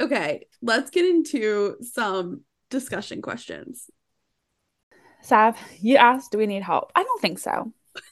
okay, 0.00 0.46
let's 0.60 0.90
get 0.90 1.04
into 1.04 1.76
some 1.82 2.42
discussion 2.70 3.22
questions. 3.22 3.88
Sav, 5.22 5.56
you 5.80 5.96
asked, 5.96 6.32
do 6.32 6.38
we 6.38 6.46
need 6.46 6.62
help? 6.62 6.90
I 6.94 7.02
don't 7.02 7.20
think 7.20 7.38
so. 7.38 7.72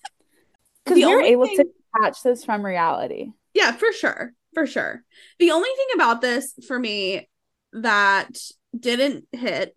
Because 0.83 0.99
you're 0.99 1.23
able 1.23 1.45
thing... 1.45 1.59
to 1.59 1.67
catch 2.01 2.23
this 2.23 2.43
from 2.43 2.65
reality. 2.65 3.33
Yeah, 3.53 3.73
for 3.73 3.93
sure. 3.93 4.33
For 4.55 4.67
sure. 4.67 5.05
The 5.39 5.51
only 5.51 5.69
thing 5.77 5.89
about 5.95 6.23
this 6.23 6.55
for 6.67 6.79
me 6.79 7.29
that 7.75 8.31
didn't 8.77 9.27
hit, 9.31 9.77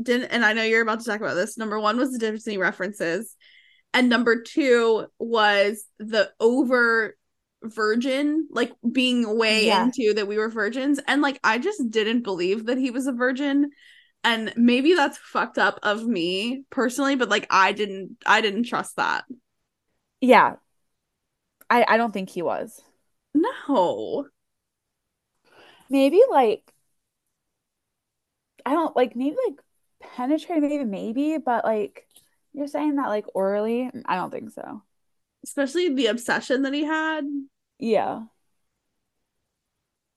didn't, 0.00 0.30
and 0.30 0.44
I 0.44 0.52
know 0.52 0.62
you're 0.62 0.82
about 0.82 1.00
to 1.00 1.06
talk 1.06 1.20
about 1.20 1.34
this. 1.34 1.56
Number 1.56 1.78
one 1.80 1.96
was 1.96 2.12
the 2.12 2.18
Disney 2.18 2.58
references. 2.58 3.34
And 3.94 4.08
number 4.08 4.42
two 4.42 5.06
was 5.18 5.84
the 5.98 6.30
over 6.38 7.16
virgin, 7.62 8.46
like 8.50 8.72
being 8.92 9.38
way 9.38 9.66
yeah. 9.66 9.84
into 9.84 10.12
that 10.14 10.28
we 10.28 10.36
were 10.36 10.50
virgins. 10.50 11.00
And 11.06 11.22
like, 11.22 11.40
I 11.42 11.58
just 11.58 11.90
didn't 11.90 12.22
believe 12.22 12.66
that 12.66 12.78
he 12.78 12.90
was 12.90 13.06
a 13.06 13.12
virgin 13.12 13.70
and 14.26 14.52
maybe 14.56 14.94
that's 14.94 15.16
fucked 15.18 15.56
up 15.56 15.78
of 15.82 16.04
me 16.04 16.64
personally 16.68 17.16
but 17.16 17.30
like 17.30 17.46
i 17.48 17.72
didn't 17.72 18.16
i 18.26 18.40
didn't 18.40 18.64
trust 18.64 18.96
that 18.96 19.24
yeah 20.20 20.56
i 21.70 21.84
i 21.88 21.96
don't 21.96 22.12
think 22.12 22.28
he 22.28 22.42
was 22.42 22.82
no 23.32 24.26
maybe 25.88 26.20
like 26.28 26.62
i 28.66 28.72
don't 28.72 28.96
like 28.96 29.14
maybe 29.14 29.36
like 29.48 29.60
penetrate 30.00 30.60
maybe 30.60 30.84
maybe 30.84 31.38
but 31.38 31.64
like 31.64 32.06
you're 32.52 32.66
saying 32.66 32.96
that 32.96 33.08
like 33.08 33.26
orally 33.34 33.90
i 34.06 34.16
don't 34.16 34.30
think 34.30 34.50
so 34.50 34.82
especially 35.44 35.94
the 35.94 36.06
obsession 36.06 36.62
that 36.62 36.74
he 36.74 36.84
had 36.84 37.24
yeah 37.78 38.20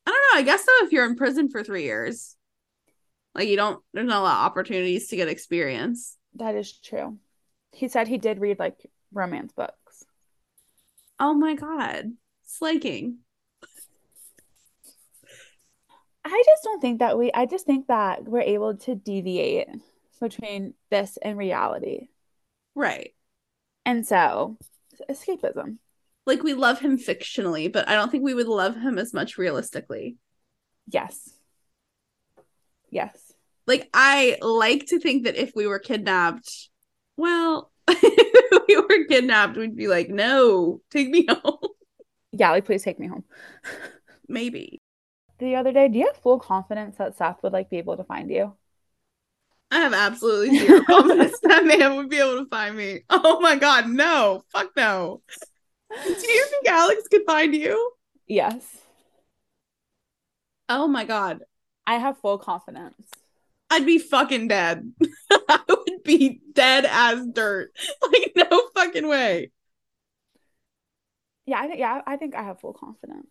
i 0.06 0.12
don't 0.12 0.16
know 0.34 0.40
i 0.40 0.42
guess 0.42 0.64
so 0.64 0.72
if 0.82 0.92
you're 0.92 1.06
in 1.06 1.16
prison 1.16 1.50
for 1.50 1.64
three 1.64 1.84
years 1.84 2.36
like 3.36 3.48
you 3.48 3.56
don't 3.56 3.82
there's 3.94 4.08
not 4.08 4.20
a 4.20 4.24
lot 4.24 4.40
of 4.40 4.46
opportunities 4.46 5.08
to 5.08 5.16
get 5.16 5.28
experience. 5.28 6.18
That 6.36 6.56
is 6.56 6.78
true. 6.78 7.18
He 7.72 7.88
said 7.88 8.08
he 8.08 8.18
did 8.18 8.40
read 8.40 8.60
like 8.60 8.78
romance 9.14 9.54
books. 9.54 10.04
Oh 11.20 11.34
my 11.34 11.56
god. 11.56 12.12
Slaking. 12.44 13.20
I 16.32 16.44
just 16.46 16.64
don't 16.64 16.80
think 16.80 17.00
that 17.00 17.18
we 17.18 17.32
I 17.34 17.46
just 17.46 17.66
think 17.66 17.88
that 17.88 18.24
we're 18.24 18.42
able 18.42 18.78
to 18.78 18.96
deviate 18.96 19.68
between 20.20 20.74
this 20.90 21.18
and 21.22 21.38
reality. 21.38 22.10
Right. 22.76 23.14
And 23.86 24.06
so 24.06 24.58
escapism. 25.10 25.78
Like 26.26 26.44
we 26.44 26.54
love 26.54 26.80
him 26.80 26.98
fictionally, 26.98 27.72
but 27.72 27.90
I 27.90 27.96
don't 27.96 28.12
think 28.12 28.24
we 28.24 28.34
would 28.34 28.48
love 28.48 28.76
him 28.76 29.00
as 29.00 29.14
much 29.14 29.38
realistically. 29.38 30.18
Yes. 30.88 31.30
Yes. 32.90 33.34
Like 33.66 33.90
I 33.94 34.38
like 34.42 34.88
to 34.88 35.00
think 35.00 35.26
that 35.26 35.36
if 35.36 35.54
we 35.56 35.68
were 35.68 35.80
kidnapped, 35.80 36.70
well, 37.18 37.72
if 37.88 38.64
we 38.68 38.78
were 38.78 39.06
kidnapped, 39.06 39.58
we'd 39.58 39.76
be 39.76 39.88
like, 39.88 40.10
no, 40.10 40.82
take 40.92 41.10
me 41.10 41.26
home. 41.30 41.58
Yeah, 42.32 42.52
like 42.52 42.66
please 42.66 42.84
take 42.84 43.00
me 43.00 43.08
home. 43.08 43.24
Maybe. 44.28 44.82
The 45.40 45.56
other 45.56 45.72
day, 45.72 45.88
do 45.88 45.98
you 45.98 46.08
have 46.08 46.18
full 46.18 46.40
confidence 46.40 46.98
that 46.98 47.16
Seth 47.16 47.42
would 47.44 47.54
like 47.54 47.70
be 47.70 47.78
able 47.78 47.98
to 47.98 48.04
find 48.04 48.30
you? 48.30 48.56
I 49.72 49.80
have 49.82 49.94
absolutely 49.94 50.58
zero 50.60 50.84
confidence 50.88 51.40
that 51.44 51.66
man 51.66 51.96
would 51.96 52.10
be 52.10 52.20
able 52.20 52.44
to 52.44 52.50
find 52.50 52.76
me. 52.76 53.02
Oh 53.10 53.40
my 53.40 53.56
god, 53.56 53.88
no. 53.88 54.44
Fuck 54.52 54.72
no. 54.76 55.22
Do 55.92 56.10
you 56.10 56.46
think 56.50 56.68
Alex 56.68 57.08
could 57.10 57.24
find 57.26 57.54
you? 57.56 57.94
Yes. 58.28 58.64
Oh 60.68 60.88
my 60.88 61.06
god. 61.06 61.42
I 61.86 61.96
have 61.98 62.18
full 62.20 62.38
confidence. 62.38 63.10
I'd 63.70 63.86
be 63.86 64.00
fucking 64.00 64.48
dead. 64.48 64.94
I 65.32 65.60
would 65.70 66.04
be 66.04 66.42
dead 66.54 66.86
as 66.90 67.26
dirt. 67.28 67.72
Like 68.02 68.34
no 68.36 68.70
fucking 68.76 69.08
way. 69.08 69.52
Yeah, 71.46 71.60
I 71.60 71.68
think 71.68 71.80
yeah, 71.80 72.02
I 72.06 72.18
think 72.18 72.36
I 72.36 72.44
have 72.44 72.60
full 72.60 72.74
confidence. 72.74 73.28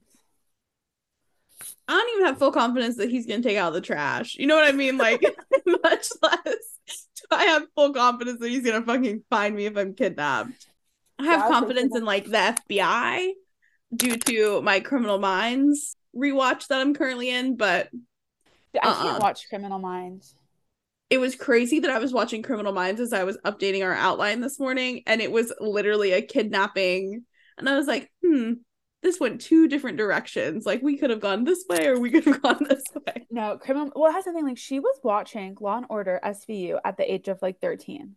I 1.88 1.92
don't 1.92 2.14
even 2.14 2.26
have 2.26 2.38
full 2.38 2.52
confidence 2.52 2.96
that 2.96 3.10
he's 3.10 3.26
gonna 3.26 3.42
take 3.42 3.56
out 3.56 3.72
the 3.72 3.80
trash. 3.80 4.36
You 4.36 4.46
know 4.46 4.56
what 4.56 4.68
I 4.68 4.72
mean? 4.72 4.98
Like 4.98 5.22
much 5.66 6.08
less 6.22 6.78
do 6.86 7.22
I 7.30 7.44
have 7.44 7.64
full 7.74 7.92
confidence 7.92 8.40
that 8.40 8.48
he's 8.50 8.64
gonna 8.64 8.84
fucking 8.84 9.24
find 9.30 9.54
me 9.54 9.66
if 9.66 9.76
I'm 9.76 9.94
kidnapped. 9.94 10.66
I 11.18 11.24
have 11.26 11.44
Yeah, 11.44 11.46
confidence 11.46 11.96
in 11.96 12.04
like 12.04 12.26
the 12.26 12.38
FBI 12.38 13.34
due 13.94 14.16
to 14.18 14.62
my 14.62 14.80
Criminal 14.80 15.18
Minds 15.18 15.96
rewatch 16.16 16.68
that 16.68 16.80
I'm 16.80 16.94
currently 16.94 17.30
in, 17.30 17.56
but 17.56 17.90
I 18.82 18.90
Uh-uh. 18.90 18.92
can't 18.92 19.18
watch 19.18 19.48
Criminal 19.48 19.78
Minds. 19.78 20.36
it 21.10 21.18
was 21.18 21.34
crazy 21.34 21.80
that 21.80 21.90
I 21.90 21.98
was 21.98 22.12
watching 22.12 22.42
Criminal 22.42 22.72
Minds 22.72 23.00
as 23.00 23.12
I 23.12 23.24
was 23.24 23.38
updating 23.38 23.82
our 23.82 23.94
outline 23.94 24.40
this 24.40 24.60
morning, 24.60 25.02
and 25.06 25.20
it 25.22 25.32
was 25.32 25.52
literally 25.58 26.12
a 26.12 26.20
kidnapping. 26.22 27.24
And 27.56 27.68
I 27.68 27.76
was 27.76 27.86
like, 27.86 28.10
hmm, 28.22 28.54
this 29.02 29.20
went 29.20 29.40
two 29.40 29.68
different 29.68 29.96
directions. 29.96 30.66
Like 30.66 30.82
we 30.82 30.96
could 30.98 31.10
have 31.10 31.20
gone 31.20 31.44
this 31.44 31.64
way 31.68 31.86
or 31.86 31.98
we 31.98 32.10
could 32.10 32.24
have 32.24 32.42
gone 32.42 32.64
this 32.68 32.82
way. 32.94 33.26
No, 33.30 33.56
criminal. 33.58 33.92
Well, 33.94 34.10
it 34.10 34.14
has 34.14 34.24
something 34.24 34.44
like 34.46 34.58
she 34.58 34.80
was 34.80 34.98
watching 35.02 35.56
Law 35.60 35.76
and 35.76 35.86
Order 35.88 36.20
SVU 36.24 36.78
at 36.84 36.96
the 36.96 37.10
age 37.12 37.28
of 37.28 37.40
like 37.42 37.60
13. 37.60 38.14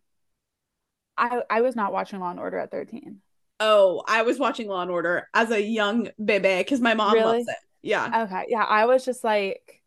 I 1.18 1.44
I 1.50 1.62
was 1.62 1.76
not 1.76 1.94
watching 1.94 2.20
Law 2.20 2.32
and 2.32 2.40
Order 2.40 2.58
at 2.60 2.72
13. 2.72 3.18
Oh, 3.60 4.02
I 4.08 4.24
was 4.24 4.40
watching 4.40 4.68
Law 4.68 4.82
and 4.82 4.90
Order 4.90 5.28
as 5.36 5.52
a 5.52 5.62
young 5.62 6.10
baby 6.24 6.58
because 6.58 6.82
my 6.82 6.96
mom 6.96 7.14
Really? 7.14 7.38
loves 7.40 7.48
it. 7.48 7.56
Yeah. 7.84 8.24
Okay, 8.24 8.46
yeah, 8.50 8.64
I 8.64 8.86
was 8.86 9.06
just 9.06 9.24
like, 9.24 9.82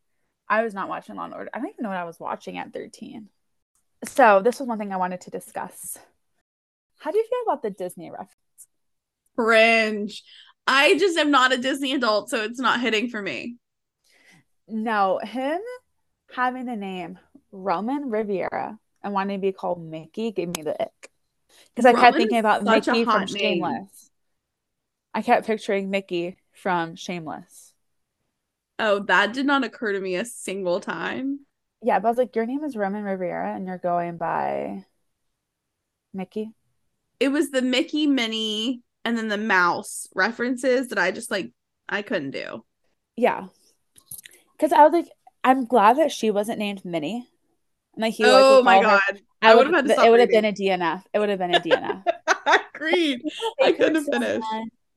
I 0.49 0.63
was 0.63 0.75
not 0.75 0.89
watching 0.89 1.17
Law 1.17 1.25
and 1.25 1.35
Order. 1.35 1.51
I 1.53 1.59
don't 1.59 1.71
even 1.71 1.83
know 1.83 1.89
what 1.89 1.99
I 1.99 2.05
was 2.05 2.21
watching 2.21 2.57
at 2.59 2.73
13. 2.73 3.29
So 4.07 4.43
this 4.43 4.61
was 4.61 4.69
one 4.69 4.79
thing 4.79 4.93
I 4.93 4.97
wanted 4.97 5.23
to 5.23 5.31
discuss. 5.31 5.99
How 6.99 7.11
do 7.11 7.19
you 7.19 7.25
feel 7.25 7.53
about 7.53 7.63
the 7.63 7.71
Disney 7.71 8.11
reference? 8.11 8.31
Cringe. 9.37 10.23
I 10.67 10.97
just 10.99 11.19
am 11.19 11.31
not 11.31 11.53
a 11.53 11.59
Disney 11.59 11.93
adult, 11.93 12.31
so 12.31 12.43
it's 12.43 12.59
not 12.59 12.81
hitting 12.81 13.09
for 13.09 13.21
me. 13.21 13.57
No, 14.67 15.21
him 15.23 15.61
having 16.35 16.65
the 16.65 16.77
name 16.77 17.19
Roman 17.53 18.11
Riviera 18.11 18.79
and 19.03 19.13
wanting 19.13 19.39
to 19.39 19.43
be 19.43 19.53
called 19.53 19.85
Mickey 19.85 20.31
gave 20.33 20.57
me 20.57 20.63
the 20.63 20.81
ick. 20.81 21.11
Because 21.75 21.87
I 21.87 21.93
kept 21.93 22.17
thinking 22.17 22.39
about 22.39 22.65
Mickey 22.65 23.05
from 23.05 23.25
name. 23.25 23.29
Shameless. 23.29 24.11
I 25.13 25.23
kept 25.23 25.47
picturing 25.47 25.91
Mickey 25.91 26.37
from 26.53 26.97
Shameless. 26.97 27.73
Oh, 28.79 29.01
that 29.01 29.33
did 29.33 29.47
not 29.47 29.65
occur 29.65 29.93
to 29.93 30.01
me 30.01 30.17
a 30.17 30.25
single 30.25 30.81
time. 30.81 31.41
Yeah, 31.83 31.99
but 31.99 32.09
I 32.09 32.11
was 32.11 32.19
like, 32.19 32.35
your 32.35 32.47
name 32.47 32.65
is 32.65 32.77
Roman 32.77 33.05
Riviera 33.05 33.55
and 33.55 33.67
you're 33.67 33.79
going 33.79 34.17
by 34.17 34.85
Mickey. 36.13 36.51
It 37.21 37.29
was 37.29 37.51
the 37.51 37.63
Mickey 37.63 38.07
Minnie 38.07 38.81
and 39.05 39.17
then 39.17 39.29
the 39.29 39.39
mouse 39.39 40.09
references 40.15 40.89
that 40.89 40.99
I 40.99 41.11
just 41.11 41.31
like 41.31 41.53
I 41.89 42.03
couldn't 42.03 42.31
do. 42.33 42.65
Yeah. 43.17 43.47
Because 44.57 44.73
I 44.73 44.83
was 44.83 44.93
like, 44.93 45.09
I'm 45.43 45.67
glad 45.67 45.99
that 45.99 46.13
she 46.13 46.31
wasn't 46.31 46.59
named 46.59 46.85
Minnie. 46.85 47.29
And 47.95 48.03
like 48.03 48.15
he 48.15 48.25
oh 48.25 48.57
would 48.57 48.65
my 48.65 48.81
call 48.81 48.91
her- 48.91 49.01
god. 49.13 49.21
I 49.43 49.53
I 49.53 49.55
would 49.55 49.65
to 49.71 50.05
it 50.05 50.11
would 50.11 50.21
have 50.21 50.31
been 50.31 50.47
a 50.47 50.53
DNF. 50.53 51.03
It 51.13 51.19
would 51.19 51.29
have 51.29 51.39
been 51.39 51.55
a 51.55 51.61
DNF. 51.61 52.03
Agreed. 52.75 53.21
I 53.63 53.73
couldn't 53.73 53.97
have 53.97 54.07
finished. 54.07 54.47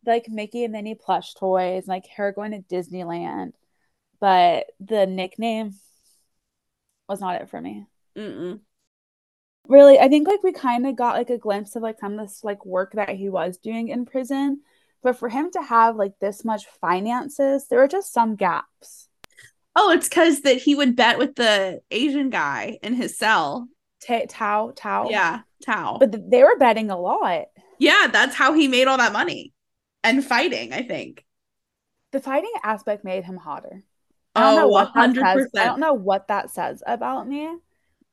Like 0.06 0.30
Mickey 0.30 0.64
and 0.64 0.72
Minnie 0.72 0.96
plush 0.96 1.34
toys, 1.34 1.86
like 1.86 2.06
her 2.16 2.32
going 2.32 2.52
to 2.52 2.60
Disneyland, 2.74 3.52
but 4.22 4.68
the 4.80 5.06
nickname 5.06 5.74
was 7.10 7.20
not 7.20 7.42
it 7.42 7.50
for 7.50 7.60
me. 7.60 7.86
Mm-mm. 8.18 8.62
Really, 9.68 10.00
I 10.00 10.08
think 10.08 10.28
like 10.28 10.44
we 10.44 10.54
kind 10.54 10.88
of 10.88 10.96
got 10.96 11.16
like 11.16 11.30
a 11.30 11.38
glimpse 11.38 11.76
of 11.76 11.84
like 11.84 12.00
some 12.00 12.18
of 12.20 12.28
this 12.28 12.44
like 12.44 12.66
work 12.66 12.94
that 12.94 13.10
he 13.10 13.30
was 13.30 13.58
doing 13.58 13.90
in 13.90 14.06
prison, 14.06 14.62
but 15.04 15.18
for 15.18 15.30
him 15.30 15.52
to 15.52 15.62
have 15.62 15.96
like 15.98 16.14
this 16.20 16.46
much 16.46 16.66
finances, 16.82 17.68
there 17.68 17.80
were 17.80 17.88
just 17.88 18.14
some 18.14 18.36
gaps. 18.36 19.10
Oh, 19.76 19.92
it's 19.92 20.10
because 20.10 20.42
that 20.42 20.58
he 20.58 20.74
would 20.76 20.96
bet 20.96 21.18
with 21.20 21.36
the 21.36 21.82
Asian 21.92 22.30
guy 22.30 22.80
in 22.82 22.94
his 22.96 23.18
cell. 23.18 23.68
Ta- 24.06 24.26
Tao, 24.30 24.72
Tao, 24.76 25.10
Yeah, 25.10 25.42
Tao. 25.64 25.98
but 26.00 26.12
th- 26.12 26.24
they 26.28 26.44
were 26.44 26.58
betting 26.58 26.90
a 26.90 27.00
lot. 27.00 27.46
yeah, 27.80 28.08
that's 28.12 28.36
how 28.36 28.54
he 28.54 28.68
made 28.68 28.88
all 28.88 28.98
that 28.98 29.14
money. 29.14 29.54
And 30.04 30.24
fighting, 30.24 30.74
I 30.74 30.84
think. 30.84 31.26
The 32.12 32.20
fighting 32.22 32.54
aspect 32.64 33.04
made 33.04 33.24
him 33.26 33.38
hotter. 33.38 33.84
I 34.36 34.42
don't 34.42 34.54
oh, 34.54 34.56
know 34.56 34.66
Oh, 34.66 34.68
what 34.70 34.94
that 34.94 35.16
says. 35.16 35.48
100%. 35.54 35.60
I 35.62 35.66
don't 35.66 35.80
know 35.80 35.94
what 35.94 36.28
that 36.30 36.50
says 36.52 36.82
about 36.86 37.28
me, 37.28 37.50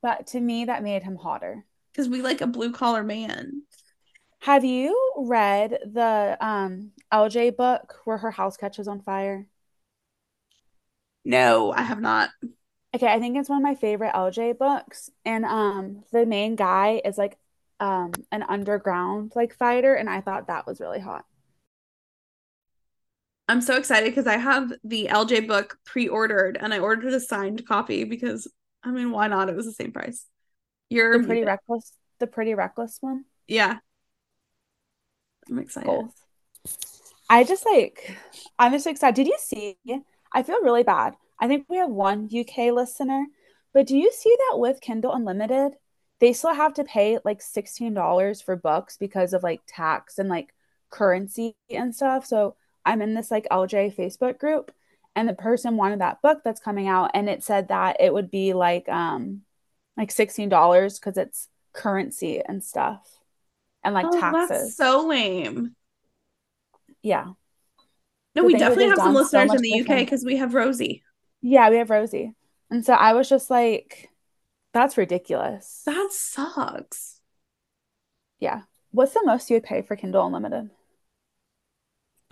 but 0.05 0.27
to 0.27 0.39
me, 0.39 0.65
that 0.65 0.83
made 0.83 1.01
him 1.01 1.15
hotter. 1.15 1.65
Because 1.91 2.07
we 2.07 2.21
like 2.21 2.39
a 2.39 2.45
blue 2.45 2.71
collar 2.71 3.01
man. 3.01 3.63
Have 4.41 4.63
you 4.63 4.95
read 5.17 5.79
the 5.83 6.37
um 6.39 6.91
LJ 7.11 7.49
book 7.49 8.01
where 8.05 8.19
her 8.19 8.29
house 8.29 8.55
catches 8.55 8.87
on 8.87 9.01
fire? 9.01 9.47
No, 11.23 11.71
I 11.71 11.81
have 11.81 11.99
not. 11.99 12.29
Okay, 12.95 13.07
I 13.07 13.19
think 13.19 13.35
it's 13.35 13.49
one 13.49 13.57
of 13.57 13.63
my 13.63 13.73
favorite 13.73 14.11
LJ 14.13 14.53
books. 14.53 15.09
And 15.25 15.43
um 15.43 16.03
the 16.11 16.27
main 16.27 16.55
guy 16.55 17.01
is 17.03 17.17
like 17.17 17.39
um 17.79 18.11
an 18.31 18.43
underground 18.43 19.31
like 19.35 19.55
fighter, 19.55 19.95
and 19.95 20.07
I 20.07 20.21
thought 20.21 20.45
that 20.45 20.67
was 20.67 20.79
really 20.79 20.99
hot. 20.99 21.25
I'm 23.47 23.61
so 23.61 23.75
excited 23.75 24.11
because 24.11 24.27
I 24.27 24.37
have 24.37 24.71
the 24.83 25.09
LJ 25.09 25.39
book 25.39 25.79
pre-ordered 25.83 26.57
and 26.61 26.75
I 26.75 26.79
ordered 26.79 27.11
a 27.13 27.19
signed 27.19 27.65
copy 27.67 28.03
because 28.03 28.47
I 28.85 28.91
mean, 28.91 29.11
why 29.11 29.27
not? 29.27 29.49
It 29.49 29.55
was 29.55 29.65
the 29.65 29.71
same 29.73 29.91
price. 29.91 30.25
You're 30.89 31.19
The 31.19 31.25
pretty 31.25 31.43
reckless, 31.43 31.91
the 32.19 32.27
pretty 32.27 32.53
reckless 32.53 32.97
one. 33.01 33.25
yeah. 33.47 33.79
I'm 35.49 35.59
excited. 35.59 35.87
Goals. 35.87 36.13
I 37.29 37.43
just 37.43 37.65
like 37.65 38.17
I'm 38.59 38.71
just 38.71 38.87
excited. 38.87 39.15
Did 39.15 39.27
you 39.27 39.37
see? 39.39 39.77
I 40.31 40.43
feel 40.43 40.61
really 40.61 40.83
bad. 40.83 41.15
I 41.39 41.47
think 41.47 41.65
we 41.69 41.77
have 41.77 41.89
one 41.89 42.29
UK 42.33 42.71
listener, 42.73 43.25
but 43.73 43.87
do 43.87 43.97
you 43.97 44.11
see 44.11 44.35
that 44.49 44.59
with 44.59 44.81
Kindle 44.81 45.13
Unlimited, 45.13 45.73
they 46.19 46.33
still 46.33 46.53
have 46.53 46.73
to 46.75 46.83
pay 46.83 47.19
like 47.25 47.41
$16 47.41 48.41
for 48.41 48.55
books 48.55 48.97
because 48.97 49.33
of 49.33 49.43
like 49.43 49.61
tax 49.67 50.17
and 50.17 50.29
like 50.29 50.53
currency 50.89 51.55
and 51.69 51.93
stuff. 51.93 52.25
So 52.25 52.55
I'm 52.85 53.01
in 53.01 53.13
this 53.15 53.31
like 53.31 53.47
LJ 53.51 53.95
Facebook 53.95 54.39
group 54.39 54.71
and 55.15 55.27
the 55.29 55.33
person 55.33 55.77
wanted 55.77 56.01
that 56.01 56.21
book 56.21 56.41
that's 56.43 56.59
coming 56.59 56.87
out 56.87 57.11
and 57.13 57.29
it 57.29 57.43
said 57.43 57.69
that 57.69 57.97
it 57.99 58.13
would 58.13 58.29
be 58.29 58.53
like 58.53 58.87
um 58.89 59.41
like 59.97 60.11
$16 60.11 60.99
because 60.99 61.17
it's 61.17 61.47
currency 61.73 62.41
and 62.45 62.63
stuff 62.63 63.01
and 63.83 63.93
like 63.93 64.05
Oh, 64.07 64.19
taxes. 64.19 64.49
That's 64.49 64.77
so 64.77 65.07
lame. 65.07 65.75
yeah. 67.01 67.27
No, 68.35 68.43
we 68.43 68.53
definitely 68.53 68.87
they've 68.87 68.97
some 68.97 69.13
done 69.13 69.25
so 69.25 69.37
listeners 69.39 69.53
in 69.55 69.61
the 69.61 69.79
UK 69.81 69.99
because 69.99 70.25
we 70.25 70.37
have 70.37 70.53
Rosie. 70.53 71.03
Yeah, 71.41 71.69
we 71.69 71.77
have 71.77 71.89
Rosie. 71.89 72.33
And 72.69 72.85
so 72.85 72.93
I 72.93 73.13
was 73.13 73.29
just 73.29 73.49
like, 73.49 74.09
that's 74.73 74.97
ridiculous. 74.97 75.83
That 75.85 76.09
sucks. 76.11 77.21
Yeah. 78.39 78.63
What's 78.91 79.13
the 79.13 79.21
most 79.25 79.49
you 79.49 79.55
would 79.55 79.63
pay 79.63 79.81
for 79.81 79.95
Kindle 79.95 80.25
Unlimited? 80.25 80.69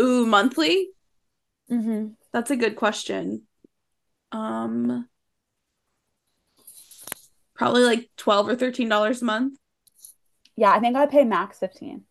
Ooh, 0.02 0.26
monthly? 0.26 0.90
Mm-hmm. 1.72 2.08
That's 2.34 2.52
a 2.52 2.56
good 2.56 2.76
question. 2.76 3.44
Um 4.32 5.08
probably 7.56 7.84
like 7.84 8.10
12 8.18 8.50
or 8.50 8.56
13 8.56 8.90
dollars 8.90 9.22
a 9.22 9.26
month. 9.26 9.58
Yeah, 10.56 10.72
I 10.72 10.80
think 10.80 10.96
I'd 10.96 11.10
pay 11.12 11.24
max 11.24 11.60
15. 11.60 12.04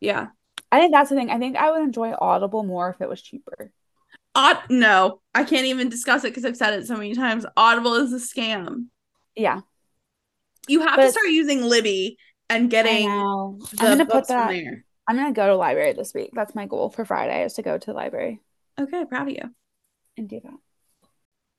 Yeah. 0.00 0.28
I 0.72 0.78
think 0.80 0.92
that's 0.92 1.10
the 1.10 1.16
thing. 1.16 1.30
I 1.30 1.38
think 1.38 1.56
I 1.56 1.70
would 1.70 1.82
enjoy 1.82 2.14
Audible 2.18 2.62
more 2.62 2.90
if 2.90 3.00
it 3.00 3.08
was 3.08 3.20
cheaper. 3.20 3.72
Aud- 4.34 4.70
no, 4.70 5.20
I 5.34 5.42
can't 5.44 5.66
even 5.66 5.88
discuss 5.88 6.24
it 6.24 6.28
because 6.28 6.44
I've 6.44 6.56
said 6.56 6.74
it 6.74 6.86
so 6.86 6.96
many 6.96 7.14
times. 7.14 7.44
Audible 7.56 7.94
is 7.94 8.12
a 8.12 8.16
scam. 8.16 8.86
Yeah. 9.34 9.60
You 10.68 10.80
have 10.80 10.96
But- 10.96 11.06
to 11.06 11.12
start 11.12 11.26
using 11.28 11.62
Libby 11.62 12.16
and 12.48 12.70
getting 12.70 13.08
the 13.08 13.14
I'm 13.80 13.98
gonna 13.98 14.06
put 14.06 14.26
from 14.28 14.36
that. 14.36 14.48
there. 14.50 14.84
I'm 15.08 15.16
gonna 15.16 15.32
go 15.32 15.48
to 15.48 15.56
library 15.56 15.92
this 15.94 16.14
week. 16.14 16.30
That's 16.34 16.54
my 16.54 16.66
goal 16.66 16.88
for 16.90 17.04
Friday 17.04 17.44
is 17.44 17.54
to 17.54 17.62
go 17.62 17.76
to 17.76 17.86
the 17.86 17.92
library 17.94 18.40
Okay, 18.80 19.04
proud 19.04 19.28
of 19.28 19.34
you. 19.34 19.54
And 20.20 20.28
do 20.28 20.40
that. 20.44 20.54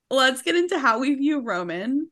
Let's 0.09 0.41
get 0.41 0.55
into 0.55 0.79
how 0.79 0.99
we 0.99 1.15
view 1.15 1.41
Roman. 1.41 2.09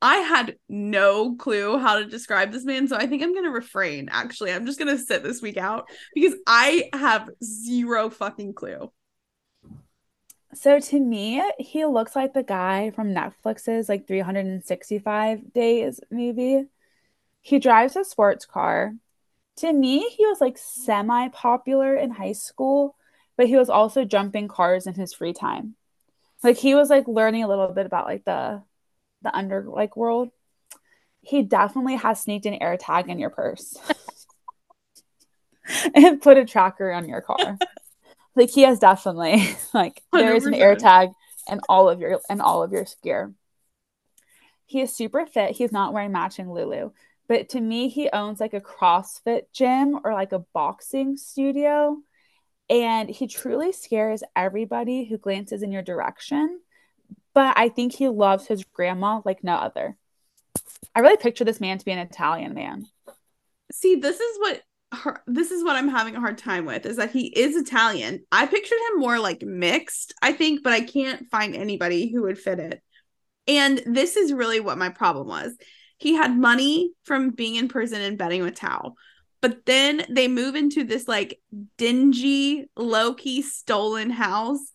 I 0.00 0.16
had 0.16 0.56
no 0.68 1.36
clue 1.36 1.78
how 1.78 2.00
to 2.00 2.04
describe 2.04 2.50
this 2.50 2.64
man. 2.64 2.88
So 2.88 2.96
I 2.96 3.06
think 3.06 3.22
I'm 3.22 3.32
going 3.32 3.44
to 3.44 3.50
refrain. 3.50 4.08
Actually, 4.10 4.52
I'm 4.52 4.66
just 4.66 4.78
going 4.78 4.94
to 4.94 5.02
sit 5.02 5.22
this 5.22 5.40
week 5.40 5.56
out 5.56 5.88
because 6.12 6.34
I 6.46 6.90
have 6.92 7.30
zero 7.42 8.10
fucking 8.10 8.54
clue. 8.54 8.90
So 10.54 10.80
to 10.80 11.00
me, 11.00 11.42
he 11.58 11.84
looks 11.86 12.16
like 12.16 12.34
the 12.34 12.42
guy 12.42 12.90
from 12.90 13.14
Netflix's 13.14 13.88
like 13.88 14.06
365 14.06 15.52
days 15.52 16.00
movie. 16.10 16.64
He 17.40 17.58
drives 17.58 17.96
a 17.96 18.04
sports 18.04 18.44
car. 18.44 18.94
To 19.56 19.72
me, 19.72 20.08
he 20.08 20.26
was 20.26 20.40
like 20.40 20.58
semi 20.58 21.28
popular 21.28 21.94
in 21.94 22.10
high 22.10 22.32
school, 22.32 22.96
but 23.36 23.46
he 23.46 23.56
was 23.56 23.70
also 23.70 24.04
jumping 24.04 24.48
cars 24.48 24.86
in 24.86 24.94
his 24.94 25.14
free 25.14 25.32
time. 25.32 25.76
Like 26.42 26.56
he 26.56 26.74
was 26.74 26.90
like 26.90 27.06
learning 27.06 27.44
a 27.44 27.48
little 27.48 27.68
bit 27.68 27.86
about 27.86 28.06
like 28.06 28.24
the 28.24 28.62
the 29.22 29.34
under 29.34 29.64
like 29.68 29.96
world. 29.96 30.30
He 31.20 31.42
definitely 31.42 31.96
has 31.96 32.20
sneaked 32.20 32.46
an 32.46 32.60
air 32.60 32.76
tag 32.76 33.08
in 33.08 33.18
your 33.18 33.30
purse 33.30 33.76
and 35.94 36.20
put 36.20 36.36
a 36.36 36.44
tracker 36.44 36.90
on 36.90 37.08
your 37.08 37.20
car. 37.20 37.58
like 38.36 38.50
he 38.50 38.62
has 38.62 38.78
definitely 38.78 39.56
like 39.74 40.02
there 40.12 40.34
is 40.34 40.46
an 40.46 40.54
air 40.54 40.74
tag 40.74 41.10
and 41.48 41.60
all 41.68 41.88
of 41.88 42.00
your 42.00 42.20
and 42.28 42.42
all 42.42 42.62
of 42.62 42.72
your 42.72 42.86
gear. 43.02 43.32
He 44.66 44.80
is 44.80 44.94
super 44.94 45.26
fit. 45.26 45.52
He's 45.52 45.72
not 45.72 45.92
wearing 45.92 46.12
matching 46.12 46.50
Lulu. 46.50 46.92
But 47.28 47.50
to 47.50 47.60
me, 47.60 47.88
he 47.88 48.10
owns 48.10 48.40
like 48.40 48.54
a 48.54 48.60
CrossFit 48.60 49.44
gym 49.52 50.00
or 50.04 50.12
like 50.12 50.32
a 50.32 50.40
boxing 50.52 51.16
studio. 51.16 51.98
And 52.72 53.10
he 53.10 53.26
truly 53.26 53.70
scares 53.70 54.22
everybody 54.34 55.04
who 55.04 55.18
glances 55.18 55.62
in 55.62 55.72
your 55.72 55.82
direction. 55.82 56.58
But 57.34 57.52
I 57.58 57.68
think 57.68 57.92
he 57.92 58.08
loves 58.08 58.46
his 58.46 58.64
grandma 58.64 59.20
like 59.26 59.44
no 59.44 59.56
other. 59.56 59.98
I 60.94 61.00
really 61.00 61.18
picture 61.18 61.44
this 61.44 61.60
man 61.60 61.76
to 61.76 61.84
be 61.84 61.92
an 61.92 61.98
Italian 61.98 62.54
man. 62.54 62.86
See, 63.72 63.96
this 63.96 64.18
is 64.18 64.38
what 64.38 64.62
her, 64.92 65.22
this 65.26 65.50
is 65.50 65.62
what 65.62 65.76
I'm 65.76 65.88
having 65.88 66.16
a 66.16 66.20
hard 66.20 66.38
time 66.38 66.64
with 66.64 66.86
is 66.86 66.96
that 66.96 67.10
he 67.10 67.26
is 67.26 67.56
Italian. 67.56 68.24
I 68.32 68.46
pictured 68.46 68.78
him 68.90 69.00
more 69.00 69.18
like 69.18 69.42
mixed, 69.42 70.14
I 70.22 70.32
think, 70.32 70.62
but 70.62 70.72
I 70.72 70.80
can't 70.80 71.30
find 71.30 71.54
anybody 71.54 72.10
who 72.10 72.22
would 72.22 72.38
fit 72.38 72.58
it. 72.58 72.82
And 73.46 73.82
this 73.84 74.16
is 74.16 74.32
really 74.32 74.60
what 74.60 74.78
my 74.78 74.88
problem 74.88 75.28
was. 75.28 75.52
He 75.98 76.14
had 76.14 76.34
money 76.34 76.92
from 77.04 77.30
being 77.30 77.56
in 77.56 77.68
prison 77.68 78.00
and 78.00 78.16
betting 78.16 78.42
with 78.42 78.54
Tao. 78.54 78.94
But 79.42 79.66
then 79.66 80.06
they 80.08 80.28
move 80.28 80.54
into 80.54 80.84
this 80.84 81.06
like 81.06 81.40
dingy, 81.76 82.70
low 82.76 83.12
key 83.12 83.42
stolen 83.42 84.08
house. 84.08 84.72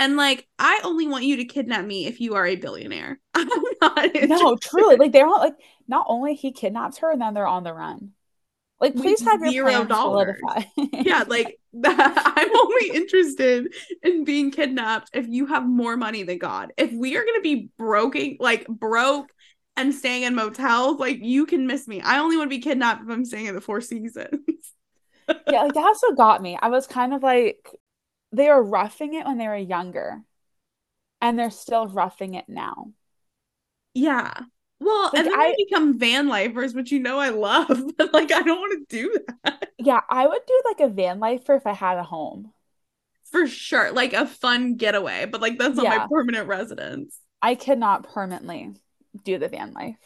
And 0.00 0.16
like, 0.16 0.46
I 0.58 0.80
only 0.84 1.06
want 1.06 1.24
you 1.24 1.36
to 1.36 1.44
kidnap 1.44 1.84
me 1.84 2.06
if 2.06 2.20
you 2.20 2.34
are 2.34 2.46
a 2.46 2.56
billionaire. 2.56 3.18
I'm 3.34 3.48
not. 3.80 4.04
Interested. 4.04 4.28
No, 4.28 4.56
truly. 4.60 4.96
Like, 4.96 5.12
they're 5.12 5.26
not 5.26 5.40
like, 5.40 5.54
not 5.88 6.06
only 6.08 6.34
he 6.34 6.52
kidnaps 6.52 6.98
her 6.98 7.10
and 7.10 7.20
then 7.20 7.32
they're 7.32 7.46
on 7.46 7.64
the 7.64 7.72
run. 7.72 8.10
Like, 8.80 8.94
please 8.94 9.20
have 9.22 9.40
your 9.40 9.70
zero 9.70 9.84
dollars. 9.84 10.40
yeah, 10.92 11.24
like. 11.26 11.58
I'm 11.84 12.56
only 12.56 12.90
interested 12.96 13.72
in 14.02 14.24
being 14.24 14.50
kidnapped 14.50 15.10
if 15.12 15.28
you 15.28 15.46
have 15.46 15.66
more 15.66 15.96
money 15.96 16.22
than 16.22 16.38
God. 16.38 16.72
If 16.76 16.92
we 16.92 17.16
are 17.16 17.24
gonna 17.24 17.40
be 17.40 17.70
broken, 17.76 18.36
like 18.40 18.66
broke 18.66 19.30
and 19.78 19.94
staying 19.94 20.24
in 20.24 20.34
motels, 20.34 20.98
like 20.98 21.18
you 21.22 21.46
can 21.46 21.66
miss 21.66 21.88
me. 21.88 22.00
I 22.00 22.18
only 22.18 22.36
want 22.36 22.50
to 22.50 22.56
be 22.56 22.62
kidnapped 22.62 23.02
if 23.02 23.08
I'm 23.08 23.24
staying 23.24 23.48
at 23.48 23.54
the 23.54 23.60
Four 23.60 23.80
Seasons. 23.80 24.40
yeah, 25.48 25.62
like 25.62 25.74
that's 25.74 26.02
what 26.02 26.16
got 26.16 26.42
me. 26.42 26.58
I 26.60 26.68
was 26.68 26.86
kind 26.86 27.14
of 27.14 27.22
like, 27.22 27.70
they 28.32 28.48
were 28.48 28.62
roughing 28.62 29.14
it 29.14 29.26
when 29.26 29.38
they 29.38 29.46
were 29.46 29.56
younger, 29.56 30.20
and 31.20 31.38
they're 31.38 31.50
still 31.50 31.86
roughing 31.86 32.34
it 32.34 32.46
now. 32.48 32.92
Yeah, 33.94 34.32
well, 34.80 35.10
like 35.12 35.14
and 35.14 35.26
then 35.26 35.38
I 35.38 35.54
become 35.56 35.98
van 35.98 36.28
lifers, 36.28 36.74
which 36.74 36.92
you 36.92 37.00
know 37.00 37.18
I 37.18 37.30
love, 37.30 37.82
but 37.98 38.12
like 38.12 38.32
I 38.32 38.42
don't 38.42 38.60
want 38.60 38.88
to 38.88 38.96
do 38.96 39.16
that. 39.44 39.68
Yeah, 39.78 40.00
I 40.08 40.26
would 40.26 40.42
do 40.46 40.62
like 40.64 40.80
a 40.80 40.92
van 40.92 41.20
lifer 41.20 41.54
if 41.54 41.66
I 41.66 41.72
had 41.72 41.98
a 41.98 42.02
home. 42.02 42.52
For 43.30 43.46
sure. 43.46 43.92
Like 43.92 44.12
a 44.12 44.26
fun 44.26 44.76
getaway, 44.76 45.26
but 45.26 45.40
like 45.40 45.58
that's 45.58 45.76
not 45.76 45.84
yeah. 45.84 45.98
my 45.98 46.06
permanent 46.10 46.48
residence. 46.48 47.18
I 47.42 47.54
cannot 47.54 48.08
permanently 48.08 48.72
do 49.24 49.38
the 49.38 49.48
van 49.48 49.72
life. 49.72 49.96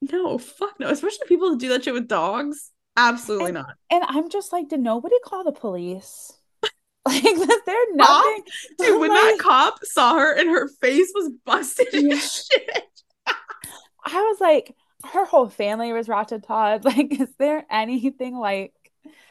No, 0.00 0.38
fuck 0.38 0.78
no. 0.80 0.88
Especially 0.88 1.26
people 1.28 1.50
who 1.50 1.58
do 1.58 1.68
that 1.70 1.84
shit 1.84 1.94
with 1.94 2.08
dogs. 2.08 2.70
Absolutely 2.96 3.46
and, 3.46 3.54
not. 3.54 3.74
And 3.90 4.04
I'm 4.06 4.30
just 4.30 4.52
like, 4.52 4.68
did 4.68 4.80
nobody 4.80 5.16
call 5.24 5.44
the 5.44 5.52
police? 5.52 6.32
like 7.06 7.22
they're 7.22 7.94
nothing. 7.94 8.42
Dude, 8.78 8.90
oh 8.90 9.00
when 9.00 9.10
like... 9.10 9.20
that 9.20 9.38
cop 9.38 9.84
saw 9.84 10.18
her 10.18 10.32
and 10.34 10.48
her 10.48 10.68
face 10.80 11.12
was 11.14 11.30
busted 11.44 11.88
yeah. 11.92 12.16
shit. 12.16 13.02
I 13.26 14.22
was 14.22 14.40
like, 14.40 14.74
her 15.12 15.24
whole 15.24 15.48
family 15.48 15.92
was 15.92 16.06
Todd. 16.06 16.84
Like, 16.84 17.20
is 17.20 17.28
there 17.38 17.64
anything 17.70 18.36
like 18.36 18.74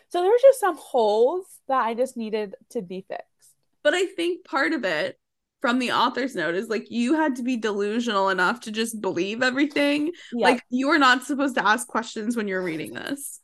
so 0.09 0.21
there 0.21 0.31
were 0.31 0.37
just 0.41 0.59
some 0.59 0.75
holes 0.75 1.45
that 1.67 1.83
I 1.83 1.93
just 1.93 2.17
needed 2.17 2.55
to 2.71 2.81
be 2.81 3.05
fixed. 3.07 3.25
But 3.83 3.93
I 3.93 4.07
think 4.07 4.43
part 4.43 4.73
of 4.73 4.83
it 4.83 5.19
from 5.61 5.79
the 5.79 5.91
author's 5.91 6.35
note 6.35 6.55
is 6.55 6.69
like 6.69 6.89
you 6.89 7.15
had 7.15 7.35
to 7.35 7.43
be 7.43 7.57
delusional 7.57 8.29
enough 8.29 8.61
to 8.61 8.71
just 8.71 9.01
believe 9.01 9.43
everything. 9.43 10.11
Like 10.33 10.63
you 10.69 10.89
are 10.89 10.97
not 10.97 11.23
supposed 11.23 11.55
to 11.55 11.67
ask 11.67 11.87
questions 11.87 12.35
when 12.35 12.47
you're 12.47 12.63
reading 12.63 12.93
this. 12.93 13.39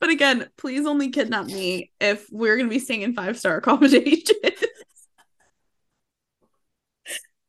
But 0.00 0.10
again, 0.10 0.48
please 0.58 0.86
only 0.86 1.10
kidnap 1.10 1.46
me 1.46 1.90
if 2.00 2.26
we're 2.30 2.56
gonna 2.56 2.68
be 2.68 2.78
staying 2.78 3.02
in 3.02 3.14
five 3.14 3.38
star 3.38 3.56
accommodations. 3.58 4.32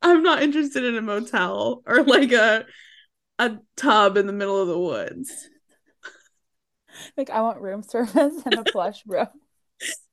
I'm 0.02 0.24
not 0.24 0.44
interested 0.44 0.84
in 0.84 0.96
a 0.96 1.02
motel 1.02 1.82
or 1.86 2.04
like 2.04 2.32
a 2.32 2.66
a 3.40 3.58
tub 3.76 4.18
in 4.18 4.28
the 4.28 4.34
middle 4.34 4.62
of 4.62 4.68
the 4.68 4.80
woods. 4.80 5.50
Like 7.18 7.30
I 7.30 7.42
want 7.42 7.60
room 7.60 7.84
service 7.84 8.42
and 8.46 8.54
a 8.54 8.64
plush 8.64 9.04
room. 9.06 9.28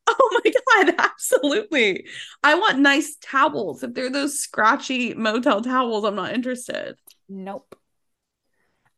Oh 0.15 0.41
my 0.45 0.85
god, 0.85 0.95
absolutely. 0.99 2.07
I 2.43 2.55
want 2.55 2.79
nice 2.79 3.17
towels. 3.21 3.83
If 3.83 3.95
they're 3.95 4.11
those 4.11 4.39
scratchy 4.39 5.15
motel 5.15 5.63
towels, 5.63 6.05
I'm 6.05 6.17
not 6.17 6.35
interested. 6.35 6.97
Nope. 7.29 7.77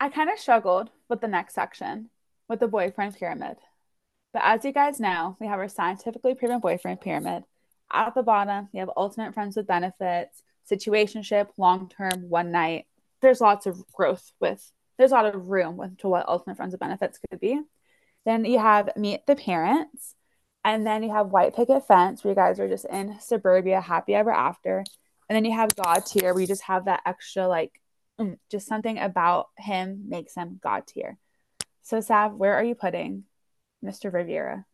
I 0.01 0.09
kind 0.09 0.31
of 0.31 0.39
struggled 0.39 0.91
with 1.09 1.21
the 1.21 1.29
next 1.29 1.55
section 1.55 2.11
with 2.49 2.61
the 2.61 2.69
boyfriend 2.69 3.17
pyramid. 3.17 3.57
But 4.33 4.43
as 4.45 4.65
you 4.65 4.73
guys 4.73 4.99
know, 4.99 5.37
we 5.41 5.47
have 5.47 5.59
our 5.59 5.69
scientifically 5.69 6.35
proven 6.35 6.61
boyfriend 6.61 7.01
pyramid. 7.01 7.45
At 7.93 8.15
the 8.15 8.23
bottom, 8.23 8.69
you 8.73 8.81
have 8.81 8.91
ultimate 8.97 9.35
friends 9.35 9.57
with 9.57 9.67
benefits, 9.67 10.43
situationship, 10.71 11.49
long 11.59 11.89
term, 11.89 12.29
one 12.29 12.51
night, 12.51 12.87
there's 13.25 13.41
lots 13.41 13.67
of 13.67 13.91
growth 13.93 14.33
with 14.39 14.71
there's 14.99 15.11
a 15.11 15.15
lot 15.15 15.35
of 15.35 15.49
room 15.49 15.77
with 15.77 15.97
to 15.99 16.09
what 16.09 16.29
ultimate 16.29 16.57
friends 16.57 16.73
with 16.73 16.81
benefits 16.81 17.19
could 17.19 17.41
be. 17.41 17.61
Then 18.25 18.45
you 18.45 18.59
have 18.59 18.91
meet 18.97 19.27
the 19.27 19.35
parents, 19.35 20.15
and 20.65 20.87
then 20.87 21.03
you 21.03 21.13
have 21.13 21.29
white 21.29 21.55
picket 21.55 21.87
fence 21.87 22.25
where 22.25 22.33
you 22.33 22.37
guys 22.37 22.59
are 22.59 22.69
just 22.69 22.87
in 22.87 23.19
suburbia, 23.21 23.81
happy 23.81 24.15
ever 24.15 24.33
after. 24.33 24.85
And 25.29 25.37
then 25.37 25.45
you 25.45 25.53
have 25.53 25.75
God 25.75 26.07
tier 26.07 26.33
where 26.33 26.41
you 26.41 26.47
just 26.47 26.63
have 26.65 26.87
that 26.87 27.03
extra 27.07 27.47
like 27.47 27.81
mm, 28.21 28.39
just 28.51 28.67
something 28.67 28.99
about 28.99 29.49
him 29.59 30.05
makes 30.09 30.35
him 30.35 30.61
God 30.63 30.87
tier. 30.87 31.19
So 31.83 32.01
Sav, 32.01 32.35
where 32.35 32.55
are 32.55 32.65
you 32.65 32.75
putting 32.75 33.25
Mr. 33.85 34.13
Riviera? 34.13 34.65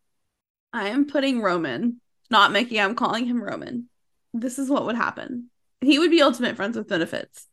I 0.73 0.89
am 0.89 1.07
putting 1.07 1.43
Roman, 1.43 2.01
not 2.31 2.53
Mickey. 2.53 2.81
I'm 2.81 2.95
calling 2.95 3.27
him 3.27 3.43
Roman. 3.43 3.89
This 4.33 4.59
is 4.59 4.71
what 4.71 4.87
would 4.87 4.97
happen. 4.97 5.51
He 5.81 5.99
would 5.99 6.11
be 6.11 6.23
ultimate 6.23 6.57
friends 6.57 6.77
with 6.77 6.89
benefits 6.89 7.47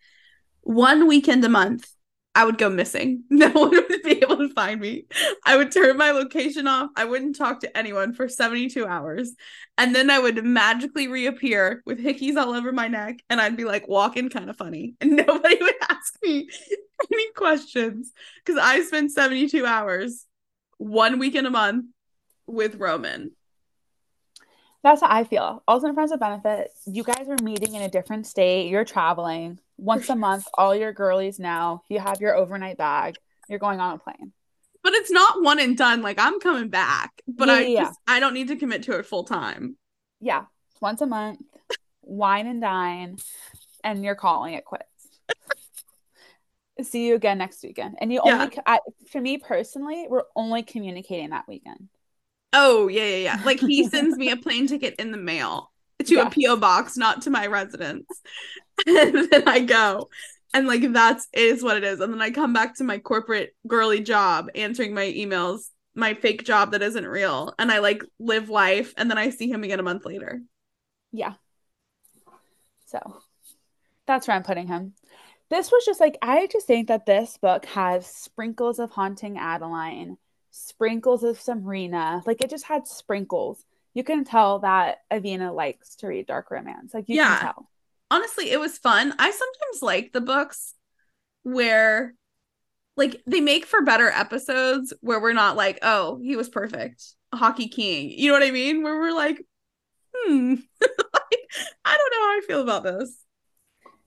one 0.68 1.08
weekend 1.08 1.46
a 1.46 1.50
month, 1.50 1.90
I 2.38 2.46
would 2.46 2.60
go 2.60 2.70
missing. 2.70 3.24
No 3.32 3.50
one 3.50 3.72
would 3.72 4.04
be 4.04 4.22
able 4.22 4.38
to 4.38 4.50
find 4.50 4.80
me. 4.80 5.06
I 5.44 5.58
would 5.58 5.72
turn 5.72 5.98
my 5.98 6.12
location 6.12 6.68
off. 6.68 6.92
I 6.96 7.06
wouldn't 7.06 7.36
talk 7.36 7.62
to 7.62 7.78
anyone 7.78 8.14
for 8.14 8.30
72 8.30 8.86
hours. 8.86 9.34
And 9.78 9.96
then 9.96 10.12
I 10.12 10.20
would 10.20 10.44
magically 10.46 11.08
reappear 11.08 11.82
with 11.86 12.00
hickeys 12.00 12.36
all 12.36 12.54
over 12.54 12.72
my 12.72 12.88
neck. 12.90 13.20
And 13.30 13.42
I'd 13.42 13.58
be 13.58 13.64
like 13.64 13.88
walking 13.88 14.30
kind 14.30 14.50
of 14.52 14.58
funny. 14.58 14.96
And 15.02 15.16
nobody 15.16 15.58
would 15.60 15.76
ask 15.90 16.16
me 16.22 16.48
any 17.12 17.32
questions 17.34 18.12
because 18.46 18.62
I 18.62 18.82
spent 18.82 19.12
72 19.12 19.66
hours 19.66 20.26
one 20.78 21.18
week 21.18 21.34
in 21.34 21.48
a 21.48 21.52
month 21.52 21.86
with 22.46 22.76
Roman. 22.76 23.32
That's 24.88 25.02
how 25.02 25.10
I 25.10 25.26
feel. 25.26 25.62
Also, 25.68 25.88
in 25.88 25.94
friends 25.96 26.14
of 26.14 26.22
benefit, 26.22 26.72
you 26.86 27.04
guys 27.04 27.28
are 27.28 27.36
meeting 27.44 27.76
in 27.76 27.82
a 27.82 27.90
different 27.90 28.26
state. 28.26 28.70
You're 28.70 28.86
traveling 28.86 29.60
once 29.76 30.08
a 30.08 30.16
month. 30.16 30.48
All 30.54 30.74
your 30.74 30.94
girlies 30.94 31.40
now. 31.40 31.84
You 31.90 32.00
have 32.00 32.22
your 32.22 32.38
overnight 32.38 32.78
bag. 32.78 33.18
You're 33.50 33.60
going 33.60 33.82
on 33.82 33.96
a 33.96 34.00
plane. 34.00 34.32
But 34.84 34.94
it's 34.94 35.12
not 35.12 35.44
one 35.44 35.60
and 35.60 35.78
done. 35.78 36.02
Like 36.02 36.18
I'm 36.18 36.40
coming 36.40 36.70
back, 36.70 37.22
but 37.28 37.50
yeah, 37.50 37.54
I 37.54 37.60
yeah. 37.64 37.84
just 37.84 38.00
I 38.08 38.22
don't 38.22 38.34
need 38.34 38.48
to 38.48 38.56
commit 38.56 38.84
to 38.84 38.98
it 38.98 39.06
full 39.06 39.26
time. 39.26 39.76
Yeah, 40.22 40.46
once 40.80 41.02
a 41.02 41.06
month, 41.06 41.42
wine 42.02 42.48
and 42.48 42.62
dine, 42.62 43.18
and 43.84 44.06
you're 44.06 44.16
calling 44.16 44.54
it 44.54 44.64
quits. 44.64 44.86
See 46.90 47.08
you 47.08 47.16
again 47.16 47.40
next 47.40 47.62
weekend. 47.62 47.98
And 48.00 48.14
you 48.14 48.22
yeah. 48.24 48.44
only, 48.44 48.58
I, 48.66 48.80
for 49.12 49.20
me 49.20 49.38
personally, 49.38 50.06
we're 50.08 50.24
only 50.34 50.64
communicating 50.64 51.32
that 51.32 51.46
weekend. 51.46 51.90
Oh, 52.54 52.88
yeah, 52.88 53.04
yeah, 53.04 53.18
yeah. 53.18 53.42
Like 53.46 53.60
he 53.60 53.84
sends 53.90 54.18
me 54.18 54.30
a 54.32 54.38
plane 54.38 54.68
ticket 54.68 54.96
in 55.00 55.12
the 55.12 55.18
mail 55.18 55.72
to 56.06 56.20
a 56.20 56.30
PO 56.30 56.58
box, 56.58 56.98
not 56.98 57.24
to 57.24 57.30
my 57.30 57.48
residence. 57.48 58.08
and 58.88 59.30
then 59.30 59.48
I 59.48 59.62
go. 59.62 60.10
And 60.54 60.68
like 60.68 60.92
that's 60.94 61.28
is 61.34 61.64
what 61.64 61.78
it 61.78 61.84
is. 61.84 62.00
And 62.00 62.14
then 62.14 62.22
I 62.22 62.32
come 62.32 62.54
back 62.54 62.78
to 62.78 62.84
my 62.84 63.00
corporate 63.00 63.56
girly 63.68 64.02
job 64.02 64.50
answering 64.56 64.94
my 64.94 65.06
emails, 65.06 65.70
my 65.94 66.14
fake 66.14 66.46
job 66.46 66.72
that 66.72 66.82
isn't 66.82 67.08
real. 67.08 67.54
And 67.60 67.72
I 67.72 67.80
like 67.80 68.04
live 68.20 68.50
life 68.50 68.94
and 68.98 69.10
then 69.10 69.18
I 69.18 69.30
see 69.30 69.50
him 69.50 69.64
again 69.64 69.80
a 69.80 69.84
month 69.84 70.06
later. 70.06 70.42
Yeah. 71.12 71.34
So 72.86 73.20
that's 74.06 74.28
where 74.28 74.38
I'm 74.38 74.44
putting 74.44 74.68
him. 74.68 74.94
This 75.50 75.72
was 75.72 75.86
just 75.86 76.00
like 76.00 76.18
I 76.22 76.48
just 76.48 76.68
think 76.68 76.88
that 76.88 77.06
this 77.06 77.38
book 77.38 77.66
has 77.68 78.08
sprinkles 78.08 78.80
of 78.80 78.92
haunting 78.92 79.38
Adeline, 79.38 80.18
sprinkles 80.58 81.24
of 81.24 81.40
some 81.40 81.64
Rina. 81.66 82.24
Like 82.26 82.42
it 82.42 82.50
just 82.50 82.66
had 82.66 82.88
sprinkles. 82.88 83.64
You 83.94 84.04
can 84.04 84.26
tell 84.26 84.60
that 84.60 85.00
Avina 85.12 85.54
likes 85.56 85.96
to 85.98 86.08
read 86.08 86.28
dark 86.28 86.52
romance. 86.52 86.94
Like 86.94 87.10
you 87.10 87.18
Yeah. 87.18 87.40
can 87.40 87.54
tell. 87.54 87.70
honestly 88.12 88.52
it 88.52 88.60
was 88.60 88.78
fun 88.78 89.14
i 89.20 89.32
sometimes 89.32 89.82
like 89.82 90.14
the 90.14 90.22
books 90.22 90.74
where 91.44 92.14
like 92.98 93.22
they 93.28 93.42
make 93.42 93.66
for 93.66 93.82
better 93.84 94.10
episodes 94.10 94.94
where 95.02 95.20
we're 95.22 95.34
not 95.34 95.58
like 95.58 95.80
oh 95.84 96.20
he 96.24 96.36
was 96.38 96.50
perfect 96.50 97.04
hockey 97.34 97.68
king 97.70 98.12
you 98.12 98.28
know 98.30 98.34
what 98.34 98.44
i 98.48 98.52
mean 98.52 98.84
where 98.84 99.00
we're 99.00 99.14
like 99.16 99.46
hmm 100.16 100.56
like, 100.82 101.42
i 101.86 101.98
don't 101.98 102.12
know 102.12 102.28
how 102.28 102.38
i 102.38 102.42
feel 102.48 102.62
about 102.62 102.84
this 102.84 103.26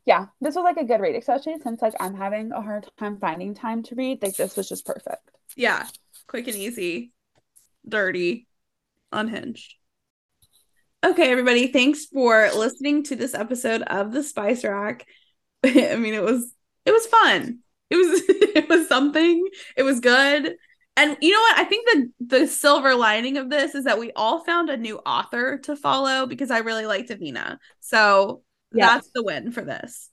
Yeah, 0.05 0.27
this 0.43 0.57
was 0.57 0.65
like 0.65 0.77
a 0.77 0.85
good 0.85 1.01
read, 1.01 1.15
especially 1.17 1.59
since 1.61 1.81
like 1.81 1.95
I'm 2.01 2.15
having 2.15 2.53
a 2.53 2.61
hard 2.61 2.91
time 2.99 3.19
finding 3.19 3.55
time 3.55 3.83
to 3.85 3.95
read. 3.95 4.23
Like 4.23 4.37
this 4.37 4.57
was 4.57 4.69
just 4.69 4.85
perfect. 4.85 5.31
yeah 5.57 5.87
quick 6.31 6.47
and 6.47 6.57
easy 6.57 7.11
dirty 7.87 8.47
unhinged. 9.11 9.75
Okay 11.05 11.29
everybody 11.29 11.67
thanks 11.67 12.07
for 12.07 12.49
listening 12.55 13.03
to 13.05 13.17
this 13.17 13.35
episode 13.35 13.83
of 13.83 14.13
the 14.13 14.23
spice 14.23 14.63
rack. 14.63 15.07
I 15.65 15.97
mean 15.97 16.15
it 16.15 16.23
was 16.23 16.55
it 16.87 16.93
was 16.93 17.07
fun. 17.07 17.59
It 17.91 17.97
was 17.97 18.23
it 18.29 18.69
was 18.69 18.87
something. 18.87 19.45
It 19.77 19.83
was 19.83 19.99
good. 19.99 20.55
And 20.97 21.17
you 21.21 21.33
know 21.33 21.41
what? 21.41 21.59
I 21.59 21.65
think 21.65 21.89
the 21.89 22.37
the 22.39 22.47
silver 22.47 22.95
lining 22.95 23.37
of 23.37 23.51
this 23.51 23.75
is 23.75 23.85
that 23.85 23.99
we 23.99 24.13
all 24.15 24.45
found 24.45 24.71
a 24.71 24.77
new 24.77 24.99
author 24.99 25.59
to 25.59 25.75
follow 25.75 26.27
because 26.27 26.53
i 26.53 26.59
really 26.59 26.87
liked 26.87 27.11
avina. 27.11 27.59
So 27.81 28.43
that's 28.71 29.11
the 29.13 29.25
win 29.25 29.51
for 29.51 29.63
this. 29.63 30.09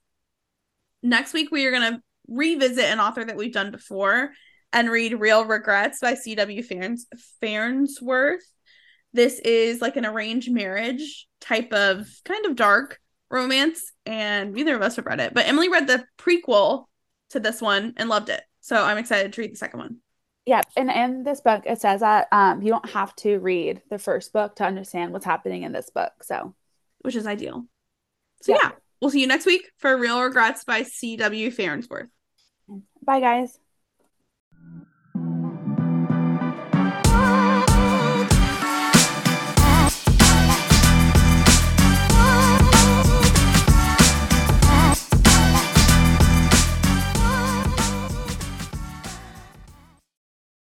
Next 1.04 1.34
week 1.34 1.52
we 1.52 1.68
are 1.68 1.72
going 1.72 1.94
to 1.94 2.02
revisit 2.28 2.86
an 2.86 3.00
author 3.00 3.24
that 3.24 3.38
we've 3.38 3.54
done 3.54 3.70
before 3.70 4.32
and 4.74 4.90
read 4.90 5.20
real 5.20 5.46
regrets 5.46 6.00
by 6.02 6.14
cw 6.14 6.64
Farns- 6.66 7.08
farnsworth 7.42 8.44
this 9.14 9.40
is 9.40 9.82
like 9.82 9.96
an 9.96 10.06
arranged 10.06 10.52
marriage 10.52 11.28
type 11.42 11.72
of 11.74 12.08
kind 12.26 12.46
of 12.46 12.56
dark 12.56 13.00
romance 13.30 13.92
and 14.06 14.54
neither 14.54 14.76
of 14.76 14.82
us 14.82 14.96
have 14.98 15.06
read 15.06 15.20
it 15.20 15.34
but 15.34 15.48
emily 15.48 15.70
read 15.70 15.88
the 15.88 16.04
prequel 16.18 16.86
to 17.30 17.40
this 17.40 17.62
one 17.62 17.94
and 17.98 18.10
loved 18.10 18.30
it 18.30 18.42
so 18.62 18.84
i'm 18.84 18.98
excited 18.98 19.34
to 19.34 19.42
read 19.42 19.52
the 19.52 19.58
second 19.58 19.80
one 19.80 19.98
Yeah, 20.46 20.62
and 20.78 20.90
in 20.90 21.24
this 21.24 21.42
book 21.42 21.64
it 21.66 21.82
says 21.82 22.02
that 22.02 22.28
um 22.32 22.62
you 22.62 22.70
don't 22.70 22.90
have 22.90 23.16
to 23.18 23.38
read 23.40 23.82
the 23.90 24.00
first 24.00 24.32
book 24.34 24.56
to 24.58 24.64
understand 24.66 25.12
what's 25.14 25.26
happening 25.26 25.64
in 25.64 25.72
this 25.74 25.90
book. 25.90 26.12
So 26.24 26.56
which 27.00 27.16
is 27.16 27.28
ideal 27.28 27.66
so 28.44 28.54
Yeah. 28.54 28.60
yeah 28.64 28.72
we'll 29.02 29.12
see 29.12 29.22
you 29.22 29.28
next 29.28 29.46
week 29.46 29.70
for 29.78 29.98
real 29.98 30.22
regrets 30.22 30.64
by 30.64 30.84
cw 30.84 31.54
farnsworth 31.54 32.08
bye 33.02 33.20
guys. 33.20 33.60